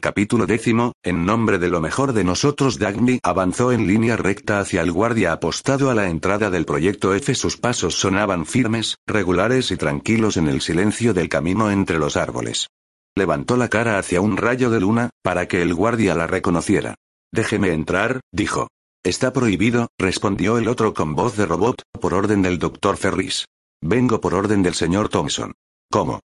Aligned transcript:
Capítulo 0.00 0.46
décimo, 0.46 0.92
en 1.02 1.26
nombre 1.26 1.58
de 1.58 1.68
lo 1.68 1.80
mejor 1.80 2.14
de 2.14 2.24
nosotros 2.24 2.78
Dagny 2.78 3.18
avanzó 3.22 3.70
en 3.70 3.86
línea 3.86 4.16
recta 4.16 4.58
hacia 4.58 4.80
el 4.80 4.92
guardia 4.92 5.32
apostado 5.32 5.90
a 5.90 5.94
la 5.94 6.08
entrada 6.08 6.48
del 6.48 6.64
proyecto 6.64 7.14
F. 7.14 7.34
Sus 7.34 7.58
pasos 7.58 7.96
sonaban 7.96 8.46
firmes, 8.46 8.96
regulares 9.06 9.70
y 9.70 9.76
tranquilos 9.76 10.38
en 10.38 10.48
el 10.48 10.62
silencio 10.62 11.12
del 11.12 11.28
camino 11.28 11.70
entre 11.70 11.98
los 11.98 12.16
árboles. 12.16 12.68
Levantó 13.14 13.58
la 13.58 13.68
cara 13.68 13.98
hacia 13.98 14.22
un 14.22 14.38
rayo 14.38 14.70
de 14.70 14.80
luna, 14.80 15.10
para 15.22 15.46
que 15.46 15.60
el 15.60 15.74
guardia 15.74 16.14
la 16.14 16.26
reconociera. 16.26 16.94
Déjeme 17.30 17.72
entrar, 17.72 18.20
dijo. 18.32 18.68
Está 19.04 19.34
prohibido, 19.34 19.88
respondió 19.98 20.56
el 20.56 20.68
otro 20.68 20.94
con 20.94 21.14
voz 21.14 21.36
de 21.36 21.44
robot, 21.44 21.82
por 22.00 22.14
orden 22.14 22.40
del 22.40 22.58
doctor 22.58 22.96
Ferris. 22.96 23.44
Vengo 23.82 24.20
por 24.20 24.34
orden 24.34 24.62
del 24.62 24.74
señor 24.74 25.10
Thompson. 25.10 25.52
¿Cómo? 25.90 26.20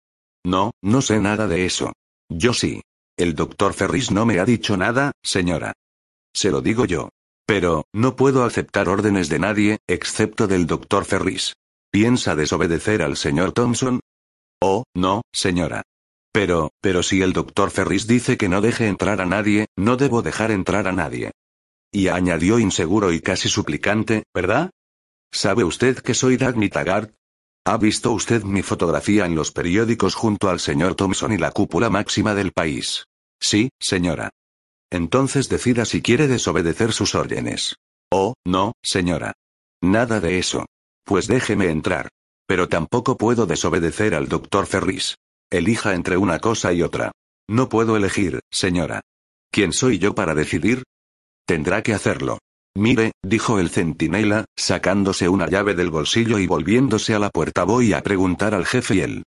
No, 0.45 0.71
no 0.81 1.01
sé 1.01 1.19
nada 1.19 1.47
de 1.47 1.65
eso. 1.65 1.91
Yo 2.29 2.53
sí. 2.53 2.81
El 3.17 3.33
doctor 3.33 3.73
Ferris 3.73 4.11
no 4.11 4.25
me 4.25 4.39
ha 4.39 4.45
dicho 4.45 4.75
nada, 4.75 5.13
señora. 5.23 5.73
Se 6.33 6.51
lo 6.51 6.61
digo 6.61 6.85
yo. 6.85 7.09
Pero, 7.47 7.85
no 7.93 8.15
puedo 8.15 8.43
aceptar 8.43 8.89
órdenes 8.89 9.29
de 9.29 9.39
nadie, 9.39 9.77
excepto 9.87 10.47
del 10.47 10.67
doctor 10.67 11.05
Ferris. 11.05 11.53
¿Piensa 11.91 12.35
desobedecer 12.35 13.01
al 13.01 13.15
señor 13.15 13.53
Thompson? 13.53 14.01
Oh, 14.61 14.83
no, 14.93 15.21
señora. 15.31 15.83
Pero, 16.33 16.71
pero 16.81 17.03
si 17.03 17.21
el 17.21 17.31
doctor 17.31 17.71
Ferris 17.71 18.07
dice 18.07 18.35
que 18.35 18.49
no 18.49 18.59
deje 18.59 18.87
entrar 18.87 19.21
a 19.21 19.25
nadie, 19.25 19.67
no 19.77 19.95
debo 19.95 20.21
dejar 20.21 20.51
entrar 20.51 20.87
a 20.87 20.91
nadie. 20.91 21.31
Y 21.93 22.09
añadió 22.09 22.59
inseguro 22.59 23.13
y 23.13 23.21
casi 23.21 23.47
suplicante, 23.47 24.23
¿verdad? 24.33 24.71
¿Sabe 25.31 25.63
usted 25.63 25.99
que 25.99 26.13
soy 26.13 26.35
Dagny 26.35 26.67
Taggart? 26.67 27.13
¿Ha 27.67 27.77
visto 27.77 28.11
usted 28.11 28.43
mi 28.43 28.61
fotografía 28.61 29.25
en 29.25 29.33
los 29.33 29.51
periódicos 29.51 30.13
junto 30.13 30.49
al 30.51 30.59
señor 30.59 30.93
Thompson 30.93 31.31
y 31.31 31.39
la 31.39 31.49
cúpula 31.49 31.89
máxima 31.89 32.35
del 32.35 32.51
país? 32.51 33.05
Sí, 33.41 33.69
señora. 33.79 34.29
Entonces 34.91 35.49
decida 35.49 35.85
si 35.85 36.03
quiere 36.03 36.27
desobedecer 36.27 36.93
sus 36.93 37.15
órdenes. 37.15 37.75
Oh, 38.11 38.35
no, 38.45 38.73
señora. 38.83 39.33
Nada 39.81 40.19
de 40.19 40.37
eso. 40.37 40.67
Pues 41.05 41.25
déjeme 41.25 41.71
entrar. 41.71 42.09
Pero 42.47 42.69
tampoco 42.69 43.17
puedo 43.17 43.47
desobedecer 43.47 44.13
al 44.13 44.27
doctor 44.27 44.67
Ferris. 44.67 45.15
Elija 45.49 45.95
entre 45.95 46.17
una 46.17 46.37
cosa 46.37 46.71
y 46.71 46.83
otra. 46.83 47.13
No 47.49 47.67
puedo 47.67 47.97
elegir, 47.97 48.41
señora. 48.51 49.01
¿Quién 49.51 49.73
soy 49.73 49.97
yo 49.97 50.13
para 50.13 50.35
decidir? 50.35 50.83
Tendrá 51.47 51.81
que 51.81 51.95
hacerlo. 51.95 52.37
Mire, 52.77 53.13
dijo 53.23 53.59
el 53.59 53.69
centinela, 53.69 54.45
sacándose 54.57 55.29
una 55.29 55.47
llave 55.47 55.75
del 55.75 55.89
bolsillo 55.89 56.39
y 56.39 56.47
volviéndose 56.47 57.15
a 57.15 57.19
la 57.19 57.29
puerta 57.29 57.63
voy 57.63 57.93
a 57.93 58.03
preguntar 58.03 58.53
al 58.53 58.65
jefe 58.65 58.95
y 58.95 58.99
él. 58.99 59.23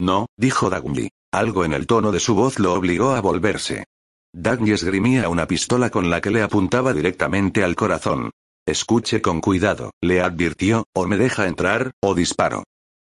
No, 0.00 0.26
dijo 0.36 0.70
Dagny. 0.70 1.08
Algo 1.32 1.64
en 1.64 1.72
el 1.72 1.86
tono 1.86 2.10
de 2.10 2.18
su 2.18 2.34
voz 2.34 2.58
lo 2.58 2.72
obligó 2.72 3.10
a 3.10 3.20
volverse. 3.20 3.84
Dagny 4.32 4.72
esgrimía 4.72 5.28
una 5.28 5.46
pistola 5.46 5.90
con 5.90 6.10
la 6.10 6.20
que 6.20 6.30
le 6.30 6.42
apuntaba 6.42 6.92
directamente 6.92 7.62
al 7.62 7.76
corazón. 7.76 8.30
Escuche 8.66 9.22
con 9.22 9.40
cuidado, 9.40 9.92
le 10.02 10.20
advirtió, 10.20 10.84
o 10.92 11.06
me 11.06 11.16
deja 11.16 11.46
entrar, 11.46 11.92
o 12.02 12.14
disparo. 12.14 12.64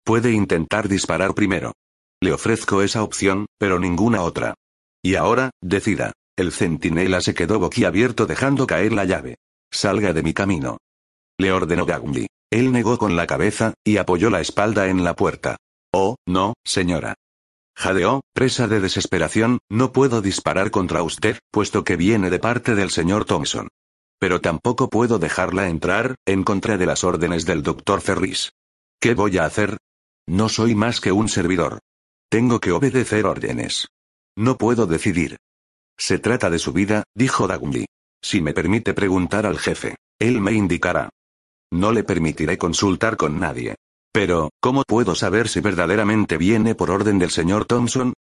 Puede 0.04 0.32
intentar 0.32 0.88
disparar 0.88 1.34
primero. 1.34 1.72
Le 2.22 2.32
ofrezco 2.32 2.82
esa 2.82 3.02
opción, 3.02 3.46
pero 3.58 3.78
ninguna 3.78 4.22
otra. 4.22 4.54
Y 5.02 5.14
ahora, 5.14 5.50
decida. 5.62 6.12
El 6.36 6.52
centinela 6.52 7.20
se 7.20 7.34
quedó 7.34 7.58
boquiabierto 7.58 8.26
dejando 8.26 8.66
caer 8.66 8.92
la 8.92 9.04
llave. 9.04 9.36
Salga 9.70 10.12
de 10.12 10.22
mi 10.22 10.34
camino. 10.34 10.78
Le 11.38 11.52
ordenó 11.52 11.86
Gagumbi. 11.86 12.26
Él 12.50 12.72
negó 12.72 12.98
con 12.98 13.16
la 13.16 13.26
cabeza, 13.26 13.74
y 13.84 13.98
apoyó 13.98 14.28
la 14.28 14.40
espalda 14.40 14.88
en 14.88 15.04
la 15.04 15.14
puerta. 15.14 15.56
Oh, 15.92 16.16
no, 16.26 16.54
señora. 16.64 17.14
Jadeó, 17.76 18.22
presa 18.34 18.66
de 18.66 18.80
desesperación, 18.80 19.60
no 19.70 19.92
puedo 19.92 20.20
disparar 20.20 20.70
contra 20.70 21.02
usted, 21.02 21.38
puesto 21.50 21.84
que 21.84 21.96
viene 21.96 22.28
de 22.28 22.38
parte 22.38 22.74
del 22.74 22.90
señor 22.90 23.24
Thompson. 23.24 23.68
Pero 24.18 24.40
tampoco 24.40 24.90
puedo 24.90 25.18
dejarla 25.18 25.68
entrar, 25.68 26.16
en 26.26 26.42
contra 26.42 26.76
de 26.76 26.86
las 26.86 27.04
órdenes 27.04 27.46
del 27.46 27.62
doctor 27.62 28.00
Ferris. 28.00 28.52
¿Qué 29.00 29.14
voy 29.14 29.38
a 29.38 29.46
hacer? 29.46 29.78
No 30.26 30.48
soy 30.48 30.74
más 30.74 31.00
que 31.00 31.12
un 31.12 31.28
servidor. 31.28 31.78
Tengo 32.28 32.60
que 32.60 32.72
obedecer 32.72 33.24
órdenes. 33.24 33.88
No 34.36 34.58
puedo 34.58 34.86
decidir. 34.86 35.38
Se 35.96 36.18
trata 36.18 36.50
de 36.50 36.58
su 36.58 36.72
vida, 36.72 37.04
dijo 37.14 37.46
Dagumbi. 37.46 37.86
Si 38.22 38.40
me 38.40 38.52
permite 38.52 38.94
preguntar 38.94 39.46
al 39.46 39.58
jefe, 39.58 39.96
él 40.18 40.40
me 40.40 40.52
indicará. 40.52 41.08
No 41.72 41.92
le 41.92 42.04
permitiré 42.04 42.58
consultar 42.58 43.16
con 43.16 43.38
nadie. 43.38 43.76
Pero, 44.12 44.50
¿cómo 44.60 44.82
puedo 44.82 45.14
saber 45.14 45.48
si 45.48 45.60
verdaderamente 45.60 46.36
viene 46.36 46.74
por 46.74 46.90
orden 46.90 47.18
del 47.18 47.30
señor 47.30 47.64
Thompson? 47.64 48.12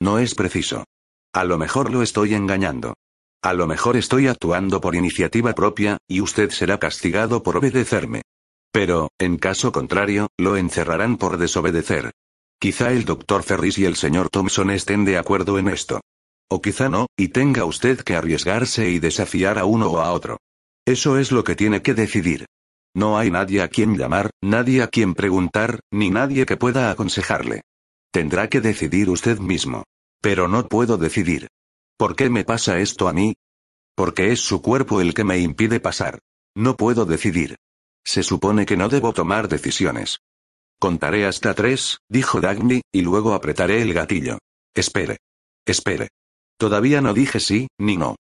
No 0.00 0.18
es 0.18 0.34
preciso. 0.34 0.84
A 1.32 1.44
lo 1.44 1.58
mejor 1.58 1.92
lo 1.92 2.02
estoy 2.02 2.34
engañando. 2.34 2.94
A 3.42 3.52
lo 3.52 3.66
mejor 3.66 3.96
estoy 3.96 4.28
actuando 4.28 4.80
por 4.80 4.94
iniciativa 4.94 5.52
propia, 5.54 5.98
y 6.08 6.20
usted 6.20 6.50
será 6.50 6.78
castigado 6.78 7.42
por 7.42 7.58
obedecerme. 7.58 8.22
Pero, 8.72 9.10
en 9.18 9.36
caso 9.36 9.72
contrario, 9.72 10.28
lo 10.38 10.56
encerrarán 10.56 11.16
por 11.16 11.36
desobedecer. 11.36 12.12
Quizá 12.58 12.90
el 12.92 13.04
doctor 13.04 13.42
Ferris 13.42 13.78
y 13.78 13.84
el 13.84 13.96
señor 13.96 14.30
Thompson 14.30 14.70
estén 14.70 15.04
de 15.04 15.18
acuerdo 15.18 15.58
en 15.58 15.68
esto. 15.68 16.00
O 16.48 16.62
quizá 16.62 16.88
no, 16.88 17.06
y 17.16 17.28
tenga 17.28 17.64
usted 17.64 18.00
que 18.00 18.14
arriesgarse 18.14 18.88
y 18.90 18.98
desafiar 18.98 19.58
a 19.58 19.64
uno 19.64 19.90
o 19.90 20.00
a 20.00 20.12
otro. 20.12 20.38
Eso 20.86 21.18
es 21.18 21.32
lo 21.32 21.42
que 21.42 21.56
tiene 21.56 21.82
que 21.82 21.94
decidir. 21.94 22.46
No 22.94 23.18
hay 23.18 23.30
nadie 23.30 23.62
a 23.62 23.68
quien 23.68 23.98
llamar, 23.98 24.30
nadie 24.42 24.82
a 24.82 24.88
quien 24.88 25.14
preguntar, 25.14 25.80
ni 25.90 26.10
nadie 26.10 26.46
que 26.46 26.56
pueda 26.56 26.90
aconsejarle. 26.90 27.62
Tendrá 28.12 28.48
que 28.48 28.60
decidir 28.60 29.10
usted 29.10 29.38
mismo. 29.38 29.84
Pero 30.22 30.48
no 30.48 30.66
puedo 30.66 30.96
decidir. 30.96 31.48
¿Por 31.98 32.16
qué 32.16 32.30
me 32.30 32.44
pasa 32.44 32.78
esto 32.78 33.08
a 33.08 33.12
mí? 33.12 33.34
Porque 33.94 34.32
es 34.32 34.40
su 34.40 34.62
cuerpo 34.62 35.00
el 35.00 35.12
que 35.14 35.24
me 35.24 35.38
impide 35.38 35.80
pasar. 35.80 36.20
No 36.54 36.76
puedo 36.76 37.04
decidir. 37.04 37.56
Se 38.04 38.22
supone 38.22 38.64
que 38.64 38.76
no 38.76 38.88
debo 38.88 39.12
tomar 39.12 39.48
decisiones. 39.48 40.20
Contaré 40.78 41.26
hasta 41.26 41.54
tres, 41.54 41.98
dijo 42.08 42.40
Dagny, 42.40 42.82
y 42.92 43.02
luego 43.02 43.34
apretaré 43.34 43.82
el 43.82 43.92
gatillo. 43.92 44.38
Espere. 44.74 45.18
Espere. 45.66 46.08
Todavía 46.58 47.00
no 47.00 47.12
dije 47.12 47.40
sí, 47.40 47.68
ni 47.78 47.96
no. 47.96 48.16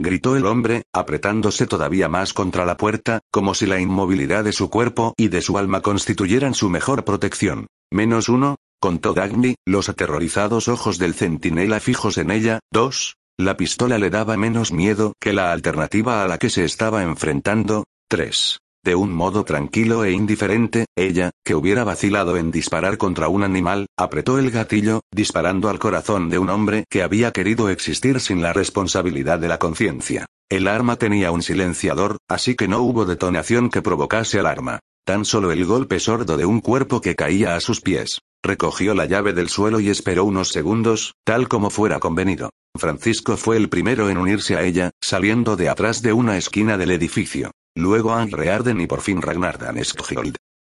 Gritó 0.00 0.36
el 0.36 0.46
hombre, 0.46 0.84
apretándose 0.92 1.66
todavía 1.66 2.08
más 2.08 2.32
contra 2.32 2.64
la 2.64 2.76
puerta, 2.76 3.20
como 3.32 3.54
si 3.54 3.66
la 3.66 3.80
inmovilidad 3.80 4.44
de 4.44 4.52
su 4.52 4.70
cuerpo 4.70 5.14
y 5.16 5.28
de 5.28 5.42
su 5.42 5.58
alma 5.58 5.80
constituyeran 5.80 6.54
su 6.54 6.70
mejor 6.70 7.04
protección. 7.04 7.66
Menos 7.90 8.28
uno, 8.28 8.56
contó 8.80 9.12
Dagny, 9.12 9.56
los 9.66 9.88
aterrorizados 9.88 10.68
ojos 10.68 10.98
del 10.98 11.14
centinela 11.14 11.80
fijos 11.80 12.18
en 12.18 12.30
ella, 12.30 12.60
dos, 12.72 13.16
la 13.36 13.56
pistola 13.56 13.98
le 13.98 14.10
daba 14.10 14.36
menos 14.36 14.72
miedo 14.72 15.14
que 15.20 15.32
la 15.32 15.52
alternativa 15.52 16.22
a 16.22 16.28
la 16.28 16.38
que 16.38 16.50
se 16.50 16.64
estaba 16.64 17.02
enfrentando, 17.02 17.84
tres. 18.08 18.58
De 18.84 18.94
un 18.94 19.12
modo 19.12 19.44
tranquilo 19.44 20.04
e 20.04 20.12
indiferente, 20.12 20.86
ella, 20.96 21.30
que 21.44 21.54
hubiera 21.54 21.84
vacilado 21.84 22.36
en 22.36 22.50
disparar 22.50 22.96
contra 22.96 23.28
un 23.28 23.42
animal, 23.42 23.86
apretó 23.96 24.38
el 24.38 24.50
gatillo, 24.50 25.00
disparando 25.12 25.68
al 25.68 25.78
corazón 25.78 26.30
de 26.30 26.38
un 26.38 26.48
hombre 26.48 26.84
que 26.88 27.02
había 27.02 27.32
querido 27.32 27.68
existir 27.68 28.20
sin 28.20 28.40
la 28.40 28.52
responsabilidad 28.52 29.38
de 29.38 29.48
la 29.48 29.58
conciencia. 29.58 30.26
El 30.48 30.68
arma 30.68 30.96
tenía 30.96 31.30
un 31.32 31.42
silenciador, 31.42 32.18
así 32.28 32.54
que 32.54 32.68
no 32.68 32.78
hubo 32.80 33.04
detonación 33.04 33.68
que 33.68 33.82
provocase 33.82 34.38
alarma. 34.38 34.80
Tan 35.04 35.24
solo 35.24 35.52
el 35.52 35.64
golpe 35.64 36.00
sordo 36.00 36.36
de 36.36 36.46
un 36.46 36.60
cuerpo 36.60 37.00
que 37.00 37.16
caía 37.16 37.56
a 37.56 37.60
sus 37.60 37.80
pies. 37.80 38.20
Recogió 38.42 38.94
la 38.94 39.06
llave 39.06 39.32
del 39.32 39.48
suelo 39.48 39.80
y 39.80 39.90
esperó 39.90 40.24
unos 40.24 40.50
segundos, 40.50 41.14
tal 41.24 41.48
como 41.48 41.70
fuera 41.70 41.98
convenido. 41.98 42.50
Francisco 42.76 43.36
fue 43.36 43.56
el 43.56 43.68
primero 43.68 44.08
en 44.08 44.18
unirse 44.18 44.56
a 44.56 44.62
ella, 44.62 44.90
saliendo 45.02 45.56
de 45.56 45.68
atrás 45.68 46.02
de 46.02 46.12
una 46.12 46.36
esquina 46.36 46.78
del 46.78 46.92
edificio. 46.92 47.50
Luego 47.78 48.12
Anne 48.12 48.50
Arden 48.50 48.80
y 48.80 48.88
por 48.88 49.02
fin 49.02 49.22
Ragnar 49.22 49.56
Daneskjold. 49.56 50.34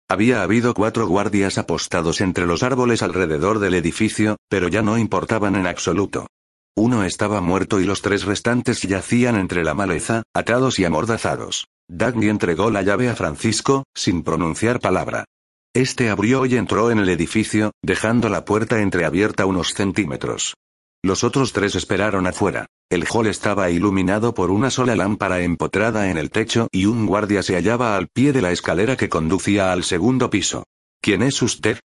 Había 0.07 0.43
habido 0.43 0.75
cuatro 0.75 1.07
guardias 1.07 1.57
apostados 1.57 2.21
entre 2.21 2.45
los 2.45 2.61
árboles 2.61 3.01
alrededor 3.01 3.57
del 3.57 3.73
edificio, 3.73 4.37
pero 4.47 4.67
ya 4.67 4.83
no 4.83 4.99
importaban 4.99 5.55
en 5.55 5.65
absoluto. 5.65 6.27
Uno 6.77 7.03
estaba 7.03 7.41
muerto 7.41 7.79
y 7.79 7.85
los 7.85 8.03
tres 8.03 8.25
restantes 8.25 8.83
yacían 8.83 9.35
entre 9.35 9.63
la 9.63 9.73
maleza, 9.73 10.21
atados 10.35 10.77
y 10.77 10.85
amordazados. 10.85 11.65
Dagny 11.89 12.29
entregó 12.29 12.69
la 12.69 12.83
llave 12.83 13.09
a 13.09 13.15
Francisco, 13.15 13.85
sin 13.95 14.21
pronunciar 14.21 14.79
palabra. 14.79 15.25
Este 15.73 16.11
abrió 16.11 16.45
y 16.45 16.55
entró 16.55 16.91
en 16.91 16.99
el 16.99 17.09
edificio, 17.09 17.71
dejando 17.81 18.29
la 18.29 18.45
puerta 18.45 18.79
entreabierta 18.79 19.47
unos 19.47 19.69
centímetros. 19.73 20.53
Los 21.03 21.23
otros 21.23 21.51
tres 21.51 21.75
esperaron 21.75 22.27
afuera. 22.27 22.67
El 22.89 23.05
hall 23.09 23.25
estaba 23.25 23.71
iluminado 23.71 24.35
por 24.35 24.51
una 24.51 24.69
sola 24.69 24.95
lámpara 24.95 25.41
empotrada 25.41 26.11
en 26.11 26.17
el 26.17 26.29
techo 26.29 26.67
y 26.71 26.85
un 26.85 27.07
guardia 27.07 27.41
se 27.41 27.55
hallaba 27.55 27.95
al 27.95 28.07
pie 28.07 28.33
de 28.33 28.41
la 28.41 28.51
escalera 28.51 28.95
que 28.95 29.09
conducía 29.09 29.71
al 29.71 29.83
segundo 29.83 30.29
piso. 30.29 30.65
¿Quién 31.01 31.23
es 31.23 31.41
usted? 31.41 31.79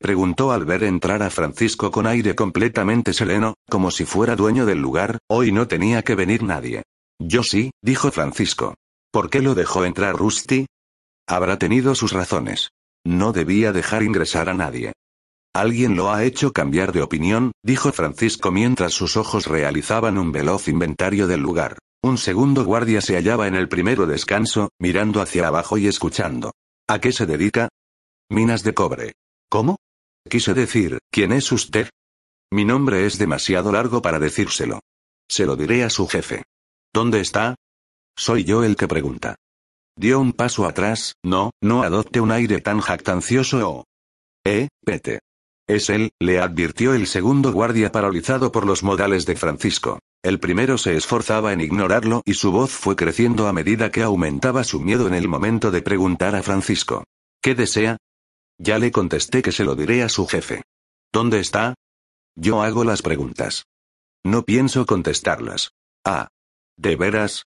Preguntó 0.00 0.50
al 0.50 0.64
ver 0.64 0.82
entrar 0.82 1.22
a 1.22 1.30
Francisco 1.30 1.90
con 1.92 2.06
aire 2.06 2.34
completamente 2.34 3.12
sereno, 3.12 3.54
como 3.68 3.90
si 3.92 4.04
fuera 4.04 4.34
dueño 4.34 4.66
del 4.66 4.78
lugar, 4.78 5.18
hoy 5.28 5.52
no 5.52 5.68
tenía 5.68 6.02
que 6.02 6.16
venir 6.16 6.42
nadie. 6.42 6.82
Yo 7.20 7.42
sí, 7.42 7.70
dijo 7.82 8.10
Francisco. 8.10 8.74
¿Por 9.12 9.30
qué 9.30 9.40
lo 9.40 9.54
dejó 9.54 9.84
entrar 9.84 10.16
Rusty? 10.16 10.66
Habrá 11.28 11.58
tenido 11.58 11.94
sus 11.94 12.12
razones. 12.12 12.70
No 13.04 13.32
debía 13.32 13.72
dejar 13.72 14.02
ingresar 14.02 14.48
a 14.48 14.54
nadie. 14.54 14.92
Alguien 15.54 15.96
lo 15.96 16.12
ha 16.12 16.24
hecho 16.24 16.52
cambiar 16.52 16.92
de 16.92 17.02
opinión, 17.02 17.52
dijo 17.64 17.92
Francisco 17.92 18.50
mientras 18.50 18.92
sus 18.92 19.16
ojos 19.16 19.46
realizaban 19.46 20.18
un 20.18 20.32
veloz 20.32 20.68
inventario 20.68 21.26
del 21.26 21.40
lugar. 21.40 21.78
Un 22.02 22.16
segundo 22.16 22.64
guardia 22.64 23.00
se 23.00 23.16
hallaba 23.16 23.48
en 23.48 23.56
el 23.56 23.68
primero 23.68 24.06
descanso, 24.06 24.70
mirando 24.78 25.20
hacia 25.20 25.48
abajo 25.48 25.78
y 25.78 25.88
escuchando. 25.88 26.52
¿A 26.88 27.00
qué 27.00 27.12
se 27.12 27.26
dedica? 27.26 27.68
Minas 28.30 28.62
de 28.62 28.74
cobre. 28.74 29.12
¿Cómo? 29.50 29.78
Quise 30.28 30.54
decir, 30.54 30.98
¿quién 31.10 31.32
es 31.32 31.50
usted? 31.50 31.88
Mi 32.52 32.64
nombre 32.64 33.04
es 33.04 33.18
demasiado 33.18 33.72
largo 33.72 34.00
para 34.00 34.18
decírselo. 34.18 34.80
Se 35.28 35.44
lo 35.44 35.56
diré 35.56 35.82
a 35.82 35.90
su 35.90 36.06
jefe. 36.06 36.44
¿Dónde 36.94 37.20
está? 37.20 37.56
Soy 38.16 38.44
yo 38.44 38.64
el 38.64 38.76
que 38.76 38.88
pregunta. 38.88 39.36
Dio 39.96 40.20
un 40.20 40.32
paso 40.32 40.66
atrás, 40.66 41.14
no, 41.24 41.50
no 41.60 41.82
adopte 41.82 42.20
un 42.20 42.30
aire 42.30 42.60
tan 42.60 42.80
jactancioso 42.80 43.70
o... 43.70 43.84
Eh, 44.44 44.68
pete. 44.84 45.20
Es 45.68 45.90
él, 45.90 46.12
le 46.18 46.40
advirtió 46.40 46.94
el 46.94 47.06
segundo 47.06 47.52
guardia 47.52 47.92
paralizado 47.92 48.50
por 48.50 48.66
los 48.66 48.82
modales 48.82 49.26
de 49.26 49.36
Francisco. 49.36 49.98
El 50.22 50.40
primero 50.40 50.78
se 50.78 50.96
esforzaba 50.96 51.52
en 51.52 51.60
ignorarlo 51.60 52.22
y 52.24 52.34
su 52.34 52.50
voz 52.50 52.70
fue 52.70 52.96
creciendo 52.96 53.46
a 53.46 53.52
medida 53.52 53.90
que 53.90 54.02
aumentaba 54.02 54.64
su 54.64 54.80
miedo 54.80 55.06
en 55.06 55.12
el 55.12 55.28
momento 55.28 55.70
de 55.70 55.82
preguntar 55.82 56.34
a 56.34 56.42
Francisco. 56.42 57.04
¿Qué 57.42 57.54
desea? 57.54 57.98
Ya 58.58 58.78
le 58.78 58.90
contesté 58.90 59.42
que 59.42 59.52
se 59.52 59.64
lo 59.64 59.76
diré 59.76 60.02
a 60.02 60.08
su 60.08 60.26
jefe. 60.26 60.62
¿Dónde 61.12 61.38
está? 61.38 61.74
Yo 62.34 62.62
hago 62.62 62.82
las 62.82 63.02
preguntas. 63.02 63.66
No 64.24 64.44
pienso 64.44 64.86
contestarlas. 64.86 65.72
Ah. 66.02 66.28
¿De 66.78 66.96
veras? 66.96 67.44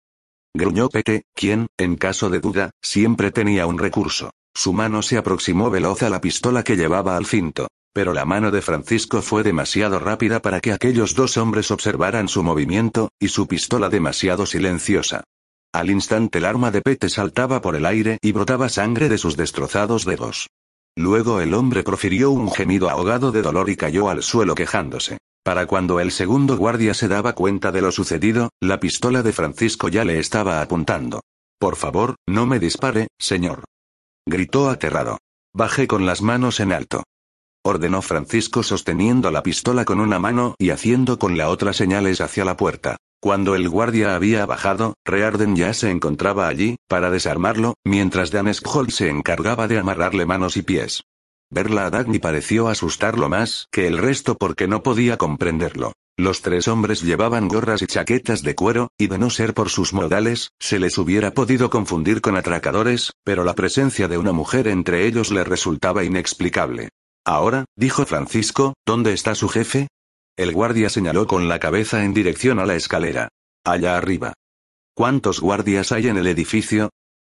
Gruñó 0.55 0.89
Pete, 0.89 1.23
quien, 1.35 1.69
en 1.79 1.97
caso 1.97 2.31
de 2.31 2.41
duda, 2.41 2.71
siempre 2.83 3.31
tenía 3.31 3.67
un 3.67 3.79
recurso. 3.79 4.31
Su 4.55 4.73
mano 4.73 5.03
se 5.03 5.19
aproximó 5.19 5.71
veloz 5.71 6.03
a 6.03 6.11
la 6.11 6.21
pistola 6.21 6.65
que 6.65 6.77
llevaba 6.77 7.17
al 7.17 7.27
cinto. 7.27 7.69
Pero 7.93 8.13
la 8.13 8.25
mano 8.25 8.51
de 8.51 8.63
Francisco 8.63 9.23
fue 9.23 9.43
demasiado 9.43 9.99
rápida 9.99 10.41
para 10.41 10.61
que 10.61 10.73
aquellos 10.73 11.15
dos 11.15 11.37
hombres 11.37 11.71
observaran 11.71 12.29
su 12.29 12.43
movimiento, 12.43 13.11
y 13.19 13.29
su 13.29 13.47
pistola 13.47 13.89
demasiado 13.89 14.47
silenciosa. 14.47 15.25
Al 15.73 15.91
instante 15.91 16.39
el 16.39 16.45
arma 16.45 16.71
de 16.71 16.81
Pete 16.81 17.09
saltaba 17.09 17.61
por 17.61 17.77
el 17.77 17.87
aire 17.87 18.19
y 18.23 18.33
brotaba 18.33 18.69
sangre 18.69 19.09
de 19.09 19.19
sus 19.19 19.37
destrozados 19.37 20.05
dedos. 20.05 20.49
Luego 20.97 21.41
el 21.41 21.55
hombre 21.55 21.83
profirió 21.83 22.31
un 22.31 22.51
gemido 22.51 22.89
ahogado 22.89 23.33
de 23.33 23.43
dolor 23.43 23.71
y 23.71 23.77
cayó 23.77 24.09
al 24.09 24.23
suelo 24.23 24.55
quejándose. 24.55 25.19
Para 25.45 25.67
cuando 25.67 26.01
el 26.01 26.11
segundo 26.11 26.57
guardia 26.57 26.95
se 26.95 27.09
daba 27.09 27.35
cuenta 27.35 27.71
de 27.71 27.83
lo 27.83 27.93
sucedido, 27.93 28.51
la 28.61 28.81
pistola 28.81 29.23
de 29.23 29.33
Francisco 29.33 29.89
ya 29.89 30.05
le 30.05 30.19
estaba 30.19 30.61
apuntando. 30.61 31.21
Por 31.59 31.77
favor, 31.77 32.17
no 32.27 32.47
me 32.47 32.59
dispare, 32.59 33.09
señor. 33.19 33.65
Gritó 34.27 34.69
aterrado. 34.69 35.19
Bajé 35.55 35.87
con 35.87 36.07
las 36.07 36.23
manos 36.23 36.61
en 36.61 36.73
alto 36.73 37.05
ordenó 37.63 38.03
Francisco 38.03 38.63
sosteniendo 38.63 39.31
la 39.31 39.43
pistola 39.43 39.85
con 39.85 40.01
una 40.01 40.19
mano 40.19 40.55
y 40.59 40.71
haciendo 40.71 41.19
con 41.19 41.37
la 41.37 41.49
otra 41.49 41.73
señales 41.73 42.21
hacia 42.21 42.45
la 42.45 42.57
puerta. 42.57 42.97
Cuando 43.21 43.57
el 43.57 43.69
guardia 43.69 44.15
había 44.15 44.47
bajado, 44.47 44.95
Rearden 45.05 45.57
ya 45.57 45.75
se 45.75 45.91
encontraba 45.91 46.47
allí, 46.47 46.77
para 46.87 47.11
desarmarlo, 47.11 47.75
mientras 47.85 48.31
Daneschold 48.31 48.91
se 48.91 49.09
encargaba 49.09 49.67
de 49.67 49.79
amarrarle 49.79 50.25
manos 50.25 50.57
y 50.57 50.63
pies. 50.63 51.03
Verla 51.51 51.87
a 51.87 51.91
Dagny 51.91 52.19
pareció 52.19 52.69
asustarlo 52.69 53.29
más 53.29 53.67
que 53.73 53.87
el 53.87 53.99
resto 53.99 54.37
porque 54.37 54.69
no 54.69 54.83
podía 54.83 55.17
comprenderlo. 55.17 55.93
Los 56.19 56.43
tres 56.43 56.69
hombres 56.69 57.03
llevaban 57.03 57.49
gorras 57.49 57.81
y 57.81 57.87
chaquetas 57.87 58.43
de 58.43 58.55
cuero, 58.55 58.89
y 58.99 59.07
de 59.07 59.19
no 59.19 59.31
ser 59.31 59.55
por 59.55 59.69
sus 59.71 59.93
modales, 59.93 60.51
se 60.59 60.79
les 60.79 60.99
hubiera 60.99 61.33
podido 61.33 61.71
confundir 61.71 62.21
con 62.21 62.37
atracadores, 62.37 63.13
pero 63.25 63.45
la 63.45 63.55
presencia 63.55 64.09
de 64.09 64.19
una 64.19 64.33
mujer 64.33 64.69
entre 64.69 65.07
ellos 65.07 65.31
le 65.31 65.45
resultaba 65.45 66.05
inexplicable. 66.05 66.91
Ahora, 67.29 67.67
dijo 67.77 68.07
Francisco, 68.07 68.73
¿dónde 68.87 69.13
está 69.13 69.35
su 69.35 69.51
jefe? 69.51 69.89
El 70.35 70.55
guardia 70.55 70.89
señaló 70.89 71.27
con 71.27 71.47
la 71.47 71.59
cabeza 71.59 72.03
en 72.03 72.15
dirección 72.15 72.59
a 72.59 72.65
la 72.65 72.75
escalera. 72.75 73.29
Allá 73.67 73.99
arriba. 73.99 74.33
¿Cuántos 74.95 75.39
guardias 75.39 75.93
hay 75.93 76.09
en 76.09 76.17
el 76.17 76.27
edificio? 76.27 76.89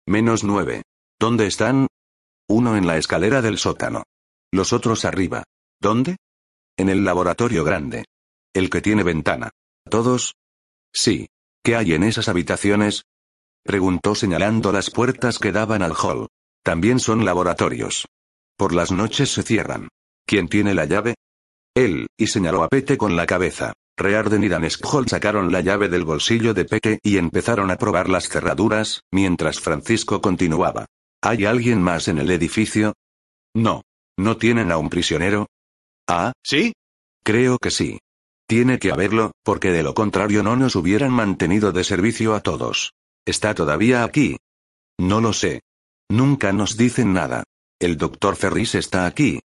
Menos 0.07 0.45
nueve. 0.45 0.83
¿Dónde 1.19 1.47
están? 1.47 1.87
Uno 2.47 2.77
en 2.77 2.87
la 2.87 2.99
escalera 2.99 3.41
del 3.41 3.57
sótano. 3.57 4.03
Los 4.53 4.75
otros 4.75 5.07
arriba. 5.07 5.45
¿Dónde? 5.81 6.19
En 6.77 6.91
el 6.91 7.03
laboratorio 7.03 7.65
grande. 7.65 8.05
El 8.53 8.69
que 8.69 8.83
tiene 8.83 9.03
ventana. 9.03 9.49
¿Todos? 9.89 10.35
Sí. 10.93 11.29
¿Qué 11.65 11.75
hay 11.75 11.95
en 11.95 12.03
esas 12.03 12.29
habitaciones? 12.29 13.05
Preguntó 13.65 14.15
señalando 14.15 14.73
las 14.73 14.91
puertas 14.91 15.39
que 15.39 15.53
daban 15.53 15.81
al 15.81 15.95
hall. 15.95 16.29
También 16.63 17.01
son 17.01 17.25
laboratorios. 17.25 18.05
Por 18.57 18.75
las 18.75 18.91
noches 18.91 19.33
se 19.33 19.43
cierran. 19.43 19.89
¿Quién 20.27 20.49
tiene 20.49 20.75
la 20.75 20.87
llave? 20.87 21.15
Él, 21.75 22.07
y 22.17 22.27
señaló 22.29 22.63
a 22.63 22.69
Pete 22.69 22.97
con 22.97 23.17
la 23.17 23.27
cabeza. 23.27 23.75
Rearden 23.99 24.45
y 24.45 24.49
Daneskhold 24.49 25.09
sacaron 25.09 25.53
la 25.53 25.61
llave 25.61 25.89
del 25.89 26.05
bolsillo 26.05 26.55
de 26.55 26.65
Pete 26.65 26.99
y 27.03 27.19
empezaron 27.19 27.71
a 27.71 27.77
probar 27.77 28.09
las 28.09 28.29
cerraduras, 28.29 29.03
mientras 29.13 29.61
Francisco 29.61 30.21
continuaba. 30.21 30.87
¿Hay 31.23 31.45
alguien 31.45 31.83
más 31.83 32.09
en 32.09 32.19
el 32.19 32.31
edificio? 32.31 32.95
No. 33.55 33.83
¿No 34.19 34.37
tienen 34.39 34.73
a 34.73 34.79
un 34.79 34.89
prisionero? 34.89 35.47
Ah, 36.09 36.33
¿sí? 36.43 36.73
Creo 37.23 37.59
que 37.59 37.71
sí. 37.71 37.99
Tiene 38.47 38.79
que 38.79 38.93
haberlo, 38.93 39.33
porque 39.43 39.71
de 39.73 39.83
lo 39.83 39.93
contrario 39.95 40.43
no 40.43 40.57
nos 40.57 40.77
hubieran 40.77 41.13
mantenido 41.13 41.73
de 41.73 41.85
servicio 41.85 42.35
a 42.35 42.41
todos. 42.41 42.93
¿Está 43.27 43.55
todavía 43.55 44.05
aquí? 44.05 44.37
No 44.99 45.21
lo 45.21 45.33
sé. 45.33 45.61
Nunca 46.09 46.53
nos 46.53 46.77
dicen 46.77 47.13
nada. 47.13 47.45
¿El 47.79 47.99
doctor 47.99 48.37
Ferris 48.37 48.75
está 48.75 49.05
aquí? 49.05 49.41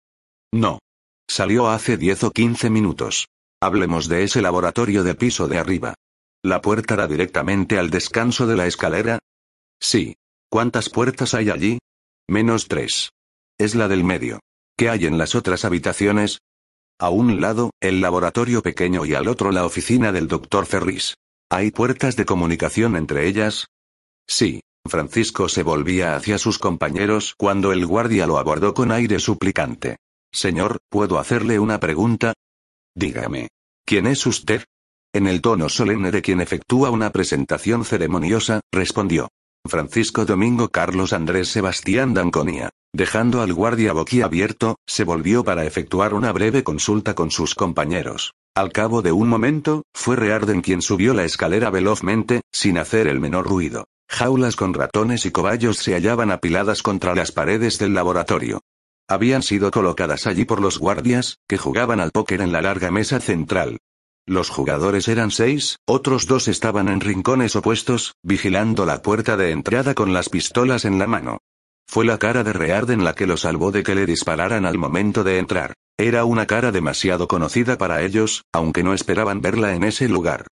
No. 0.54 0.80
Salió 1.30 1.70
hace 1.70 1.96
10 1.98 2.26
o 2.26 2.32
15 2.32 2.70
minutos. 2.70 3.28
Hablemos 3.62 4.10
de 4.10 4.24
ese 4.24 4.42
laboratorio 4.42 5.04
de 5.04 5.16
piso 5.16 5.48
de 5.48 5.58
arriba. 5.58 5.94
¿La 6.44 6.62
puerta 6.62 6.96
da 6.96 7.08
directamente 7.08 7.80
al 7.80 7.90
descanso 7.90 8.46
de 8.46 8.58
la 8.58 8.68
escalera? 8.68 9.20
Sí. 9.82 10.16
¿Cuántas 10.50 10.90
puertas 10.90 11.34
hay 11.34 11.50
allí? 11.50 11.80
Menos 12.30 12.68
tres. 12.68 13.12
Es 13.58 13.76
la 13.76 13.88
del 13.88 14.04
medio. 14.04 14.40
¿Qué 14.78 14.90
hay 14.90 15.06
en 15.06 15.18
las 15.18 15.34
otras 15.34 15.66
habitaciones? 15.66 16.40
A 17.00 17.10
un 17.10 17.42
lado, 17.42 17.72
el 17.80 18.02
laboratorio 18.02 18.62
pequeño 18.62 19.06
y 19.06 19.14
al 19.14 19.28
otro 19.28 19.52
la 19.52 19.66
oficina 19.66 20.12
del 20.12 20.28
doctor 20.28 20.66
Ferris. 20.66 21.16
¿Hay 21.50 21.72
puertas 21.72 22.16
de 22.16 22.26
comunicación 22.26 22.96
entre 22.96 23.28
ellas? 23.28 23.68
Sí. 24.28 24.62
Francisco 24.90 25.50
se 25.50 25.64
volvía 25.64 26.16
hacia 26.16 26.38
sus 26.38 26.60
compañeros 26.60 27.34
cuando 27.38 27.72
el 27.72 27.86
guardia 27.86 28.28
lo 28.28 28.38
abordó 28.38 28.74
con 28.74 28.92
aire 28.92 29.20
suplicante. 29.20 29.98
Señor, 30.32 30.80
¿puedo 30.90 31.20
hacerle 31.20 31.60
una 31.60 31.80
pregunta? 31.80 32.34
Dígame. 32.96 33.50
¿Quién 33.86 34.08
es 34.08 34.26
usted? 34.26 34.64
En 35.14 35.28
el 35.28 35.42
tono 35.42 35.70
solemne 35.70 36.12
de 36.12 36.22
quien 36.22 36.42
efectúa 36.42 36.90
una 36.90 37.12
presentación 37.12 37.86
ceremoniosa, 37.86 38.62
respondió. 38.72 39.30
Francisco 39.66 40.26
Domingo 40.26 40.70
Carlos 40.70 41.14
Andrés 41.14 41.50
Sebastián 41.50 42.14
Danconia. 42.14 42.70
Dejando 42.94 43.42
al 43.42 43.54
guardia 43.54 43.94
boquiabierto, 43.94 44.78
se 44.88 45.04
volvió 45.04 45.44
para 45.44 45.66
efectuar 45.66 46.14
una 46.14 46.32
breve 46.32 46.64
consulta 46.64 47.14
con 47.14 47.32
sus 47.32 47.54
compañeros. 47.54 48.34
Al 48.56 48.72
cabo 48.72 49.02
de 49.02 49.12
un 49.12 49.28
momento, 49.30 49.84
fue 49.94 50.16
Rearden 50.16 50.62
quien 50.62 50.82
subió 50.82 51.14
la 51.14 51.26
escalera 51.26 51.70
velozmente, 51.70 52.42
sin 52.52 52.78
hacer 52.78 53.08
el 53.08 53.20
menor 53.20 53.46
ruido. 53.48 53.86
Jaulas 54.10 54.56
con 54.56 54.74
ratones 54.74 55.26
y 55.26 55.32
cobayos 55.32 55.78
se 55.78 55.94
hallaban 55.94 56.32
apiladas 56.32 56.82
contra 56.82 57.14
las 57.14 57.32
paredes 57.32 57.78
del 57.78 57.94
laboratorio. 57.94 58.62
Habían 59.08 59.44
sido 59.44 59.72
colocadas 59.72 60.28
allí 60.28 60.46
por 60.46 60.62
los 60.62 60.80
guardias, 60.80 61.38
que 61.48 61.58
jugaban 61.58 62.00
al 62.00 62.12
póker 62.12 62.42
en 62.42 62.52
la 62.52 62.62
larga 62.62 62.92
mesa 62.92 63.20
central. 63.20 63.78
Los 64.26 64.50
jugadores 64.50 65.08
eran 65.08 65.32
seis, 65.32 65.78
otros 65.86 66.28
dos 66.28 66.50
estaban 66.50 66.90
en 66.90 67.00
rincones 67.00 67.56
opuestos, 67.56 68.16
vigilando 68.24 68.86
la 68.86 69.02
puerta 69.02 69.38
de 69.38 69.52
entrada 69.52 69.94
con 69.94 70.14
las 70.14 70.28
pistolas 70.28 70.84
en 70.84 71.00
la 71.00 71.08
mano. 71.08 71.38
Fue 71.88 72.04
la 72.04 72.18
cara 72.18 72.44
de 72.44 72.52
Rearden 72.52 73.06
la 73.06 73.14
que 73.14 73.28
lo 73.28 73.38
salvó 73.38 73.72
de 73.72 73.84
que 73.84 73.96
le 73.96 74.06
dispararan 74.06 74.66
al 74.66 74.78
momento 74.78 75.24
de 75.24 75.38
entrar. 75.38 75.74
Era 75.98 76.26
una 76.26 76.46
cara 76.46 76.74
demasiado 76.74 77.30
conocida 77.30 77.78
para 77.78 78.02
ellos, 78.02 78.44
aunque 78.52 78.84
no 78.84 78.94
esperaban 78.94 79.40
verla 79.40 79.74
en 79.74 79.84
ese 79.84 80.10
lugar. 80.10 80.48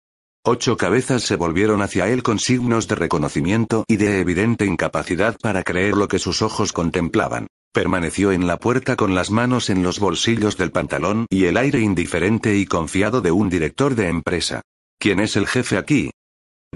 Ocho 0.47 0.77
cabezas 0.77 1.23
se 1.23 1.37
volvieron 1.37 1.81
hacia 1.81 2.07
él 2.07 2.21
con 2.21 2.37
signos 2.37 2.87
de 2.87 2.93
reconocimiento 2.93 3.83
y 3.87 3.97
de 3.97 4.19
evidente 4.19 4.67
incapacidad 4.67 5.35
para 5.41 5.63
creer 5.63 5.95
lo 5.95 6.07
que 6.07 6.19
sus 6.19 6.43
ojos 6.43 6.71
contemplaban. 6.71 7.47
Permaneció 7.73 8.31
en 8.31 8.45
la 8.45 8.59
puerta 8.59 8.95
con 8.95 9.15
las 9.15 9.31
manos 9.31 9.71
en 9.71 9.81
los 9.81 9.97
bolsillos 9.97 10.55
del 10.55 10.71
pantalón 10.71 11.25
y 11.31 11.45
el 11.45 11.57
aire 11.57 11.79
indiferente 11.79 12.55
y 12.57 12.67
confiado 12.67 13.21
de 13.21 13.31
un 13.31 13.49
director 13.49 13.95
de 13.95 14.07
empresa. 14.07 14.61
¿Quién 14.99 15.19
es 15.19 15.35
el 15.35 15.47
jefe 15.47 15.79
aquí? 15.79 16.11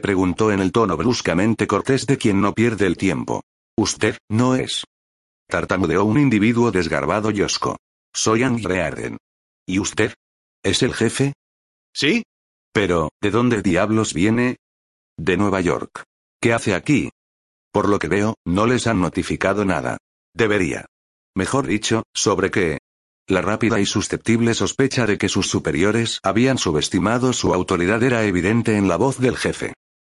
preguntó 0.02 0.52
en 0.52 0.62
el 0.62 0.72
tono 0.72 0.98
bruscamente 0.98 1.68
cortés 1.68 2.08
de 2.08 2.18
quien 2.18 2.42
no 2.42 2.54
pierde 2.56 2.88
el 2.88 2.98
tiempo. 2.98 3.44
Usted, 3.78 4.18
no 4.30 4.56
es. 4.56 4.84
Tartamudeó 5.48 6.06
un 6.06 6.18
individuo 6.20 6.72
desgarbado 6.72 7.30
y 7.30 7.44
osco. 7.44 7.78
Soy 8.16 8.42
Andre 8.42 8.82
Arden. 8.82 9.18
¿Y 9.68 9.78
usted? 9.78 10.16
¿Es 10.64 10.82
el 10.82 10.96
jefe? 10.96 11.34
Sí, 11.94 12.24
pero, 12.74 13.10
¿de 13.22 13.32
dónde 13.32 13.62
diablos 13.62 14.14
viene? 14.14 14.58
De 15.18 15.38
Nueva 15.38 15.62
York. 15.62 16.04
¿Qué 16.42 16.54
hace 16.54 16.74
aquí? 16.74 17.10
Por 17.72 17.90
lo 17.90 18.00
que 18.00 18.08
veo, 18.08 18.36
no 18.46 18.66
les 18.66 18.88
han 18.88 19.02
notificado 19.02 19.66
nada. 19.66 19.98
Debería. 20.34 20.86
Mejor 21.36 21.68
dicho, 21.68 22.04
¿sobre 22.14 22.52
qué? 22.52 22.80
La 23.28 23.42
rápida 23.42 23.80
y 23.80 23.86
susceptible 23.86 24.54
sospecha 24.54 25.06
de 25.06 25.18
que 25.18 25.30
sus 25.30 25.48
superiores 25.48 26.20
habían 26.24 26.58
subestimado 26.58 27.34
su 27.34 27.54
autoridad 27.54 28.02
era 28.02 28.24
evidente 28.26 28.76
en 28.76 28.88
la 28.88 28.98
voz 28.98 29.20
del 29.20 29.38
jefe. 29.38 29.74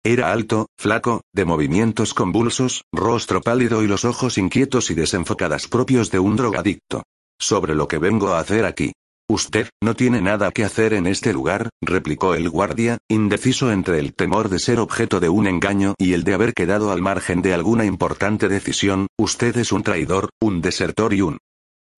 Era 0.05 0.33
alto, 0.33 0.67
flaco, 0.79 1.23
de 1.33 1.45
movimientos 1.45 2.15
convulsos, 2.15 2.85
rostro 2.93 3.41
pálido 3.41 3.83
y 3.83 3.87
los 3.87 4.05
ojos 4.05 4.39
inquietos 4.39 4.91
y 4.91 4.95
desenfocadas 4.95 5.67
propios 5.67 6.11
de 6.11 6.21
un 6.21 6.37
drogadicto. 6.37 7.03
Sobre 7.39 7.75
lo 7.75 7.89
que 7.89 7.99
vengo 7.99 8.29
a 8.29 8.39
hacer 8.39 8.65
aquí. 8.65 8.93
Usted, 9.31 9.69
no 9.81 9.95
tiene 9.95 10.21
nada 10.21 10.51
que 10.51 10.65
hacer 10.65 10.93
en 10.93 11.07
este 11.07 11.33
lugar, 11.33 11.71
replicó 11.81 12.35
el 12.35 12.51
guardia, 12.51 12.99
indeciso 13.09 13.71
entre 13.71 14.01
el 14.01 14.13
temor 14.13 14.49
de 14.49 14.59
ser 14.59 14.81
objeto 14.81 15.21
de 15.21 15.29
un 15.29 15.47
engaño 15.47 15.95
y 15.99 16.15
el 16.15 16.25
de 16.25 16.35
haber 16.35 16.53
quedado 16.53 16.91
al 16.91 17.01
margen 17.01 17.41
de 17.41 17.55
alguna 17.55 17.85
importante 17.85 18.49
decisión, 18.49 19.07
usted 19.17 19.57
es 19.59 19.71
un 19.71 19.85
traidor, 19.85 20.31
un 20.41 20.61
desertor 20.61 21.15
y 21.15 21.21
un 21.21 21.39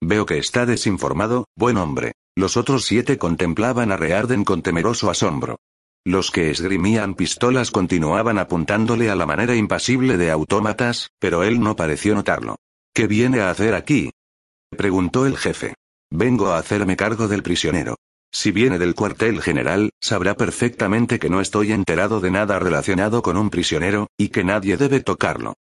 Veo 0.02 0.26
que 0.26 0.36
está 0.36 0.66
desinformado, 0.66 1.46
buen 1.56 1.78
hombre. 1.78 2.12
Los 2.36 2.58
otros 2.58 2.84
siete 2.84 3.16
contemplaban 3.16 3.92
a 3.92 3.96
Rearden 3.96 4.44
con 4.44 4.60
temeroso 4.60 5.08
asombro. 5.08 5.56
Los 6.04 6.30
que 6.32 6.50
esgrimían 6.50 7.14
pistolas 7.14 7.70
continuaban 7.70 8.36
apuntándole 8.36 9.08
a 9.08 9.16
la 9.16 9.24
manera 9.24 9.56
impasible 9.56 10.18
de 10.18 10.30
autómatas, 10.30 11.08
pero 11.18 11.44
él 11.44 11.60
no 11.60 11.76
pareció 11.76 12.14
notarlo. 12.14 12.56
¿Qué 12.92 13.06
viene 13.06 13.40
a 13.40 13.48
hacer 13.48 13.74
aquí? 13.74 14.10
preguntó 14.76 15.24
el 15.24 15.38
jefe. 15.38 15.72
Vengo 16.14 16.48
a 16.48 16.58
hacerme 16.58 16.94
cargo 16.94 17.26
del 17.26 17.42
prisionero. 17.42 17.96
Si 18.30 18.52
viene 18.52 18.78
del 18.78 18.94
cuartel 18.94 19.40
general, 19.40 19.88
sabrá 19.98 20.36
perfectamente 20.36 21.18
que 21.18 21.30
no 21.30 21.40
estoy 21.40 21.72
enterado 21.72 22.20
de 22.20 22.30
nada 22.30 22.58
relacionado 22.58 23.22
con 23.22 23.38
un 23.38 23.48
prisionero, 23.48 24.08
y 24.18 24.28
que 24.28 24.44
nadie 24.44 24.76
debe 24.76 25.00
tocarlo. 25.00 25.54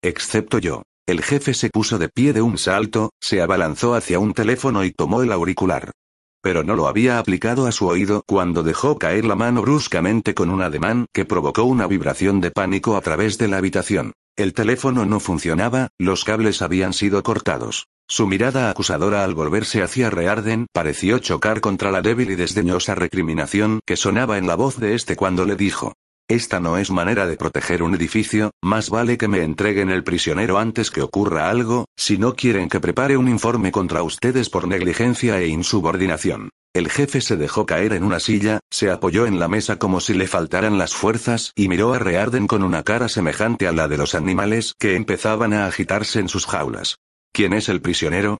Excepto 0.00 0.56
yo. 0.56 0.84
El 1.06 1.22
jefe 1.22 1.52
se 1.52 1.68
puso 1.68 1.98
de 1.98 2.08
pie 2.08 2.32
de 2.32 2.40
un 2.40 2.56
salto, 2.56 3.10
se 3.20 3.42
abalanzó 3.42 3.94
hacia 3.94 4.18
un 4.18 4.32
teléfono 4.32 4.84
y 4.84 4.90
tomó 4.90 5.22
el 5.22 5.32
auricular. 5.32 5.92
Pero 6.40 6.64
no 6.64 6.76
lo 6.76 6.88
había 6.88 7.18
aplicado 7.18 7.66
a 7.66 7.72
su 7.72 7.86
oído 7.86 8.22
cuando 8.26 8.62
dejó 8.62 8.96
caer 8.96 9.26
la 9.26 9.34
mano 9.34 9.60
bruscamente 9.60 10.32
con 10.32 10.48
un 10.48 10.62
ademán 10.62 11.08
que 11.12 11.26
provocó 11.26 11.64
una 11.64 11.86
vibración 11.86 12.40
de 12.40 12.50
pánico 12.50 12.96
a 12.96 13.02
través 13.02 13.36
de 13.36 13.48
la 13.48 13.58
habitación. 13.58 14.14
El 14.34 14.54
teléfono 14.54 15.04
no 15.04 15.20
funcionaba, 15.20 15.88
los 15.98 16.24
cables 16.24 16.62
habían 16.62 16.94
sido 16.94 17.22
cortados. 17.22 17.88
Su 18.10 18.26
mirada 18.26 18.70
acusadora 18.70 19.22
al 19.22 19.36
volverse 19.36 19.84
hacia 19.84 20.10
Rearden 20.10 20.66
pareció 20.72 21.20
chocar 21.20 21.60
contra 21.60 21.92
la 21.92 22.02
débil 22.02 22.32
y 22.32 22.34
desdeñosa 22.34 22.96
recriminación 22.96 23.78
que 23.86 23.94
sonaba 23.94 24.36
en 24.36 24.48
la 24.48 24.56
voz 24.56 24.80
de 24.80 24.96
este 24.96 25.14
cuando 25.14 25.44
le 25.44 25.54
dijo, 25.54 25.92
esta 26.28 26.58
no 26.58 26.76
es 26.76 26.90
manera 26.90 27.28
de 27.28 27.36
proteger 27.36 27.84
un 27.84 27.94
edificio, 27.94 28.50
más 28.64 28.90
vale 28.90 29.16
que 29.16 29.28
me 29.28 29.44
entreguen 29.44 29.90
el 29.90 30.02
prisionero 30.02 30.58
antes 30.58 30.90
que 30.90 31.02
ocurra 31.02 31.50
algo, 31.50 31.84
si 31.96 32.18
no 32.18 32.34
quieren 32.34 32.68
que 32.68 32.80
prepare 32.80 33.16
un 33.16 33.28
informe 33.28 33.70
contra 33.70 34.02
ustedes 34.02 34.50
por 34.50 34.66
negligencia 34.66 35.38
e 35.38 35.46
insubordinación. 35.46 36.50
El 36.74 36.90
jefe 36.90 37.20
se 37.20 37.36
dejó 37.36 37.64
caer 37.64 37.92
en 37.92 38.02
una 38.02 38.18
silla, 38.18 38.58
se 38.72 38.90
apoyó 38.90 39.24
en 39.26 39.38
la 39.38 39.46
mesa 39.46 39.76
como 39.76 40.00
si 40.00 40.14
le 40.14 40.26
faltaran 40.26 40.78
las 40.78 40.94
fuerzas 40.94 41.52
y 41.54 41.68
miró 41.68 41.94
a 41.94 42.00
Rearden 42.00 42.48
con 42.48 42.64
una 42.64 42.82
cara 42.82 43.08
semejante 43.08 43.68
a 43.68 43.72
la 43.72 43.86
de 43.86 43.98
los 43.98 44.16
animales 44.16 44.74
que 44.80 44.96
empezaban 44.96 45.52
a 45.52 45.66
agitarse 45.66 46.18
en 46.18 46.28
sus 46.28 46.46
jaulas. 46.46 46.96
¿Quién 47.32 47.52
es 47.52 47.68
el 47.68 47.80
prisionero? 47.80 48.38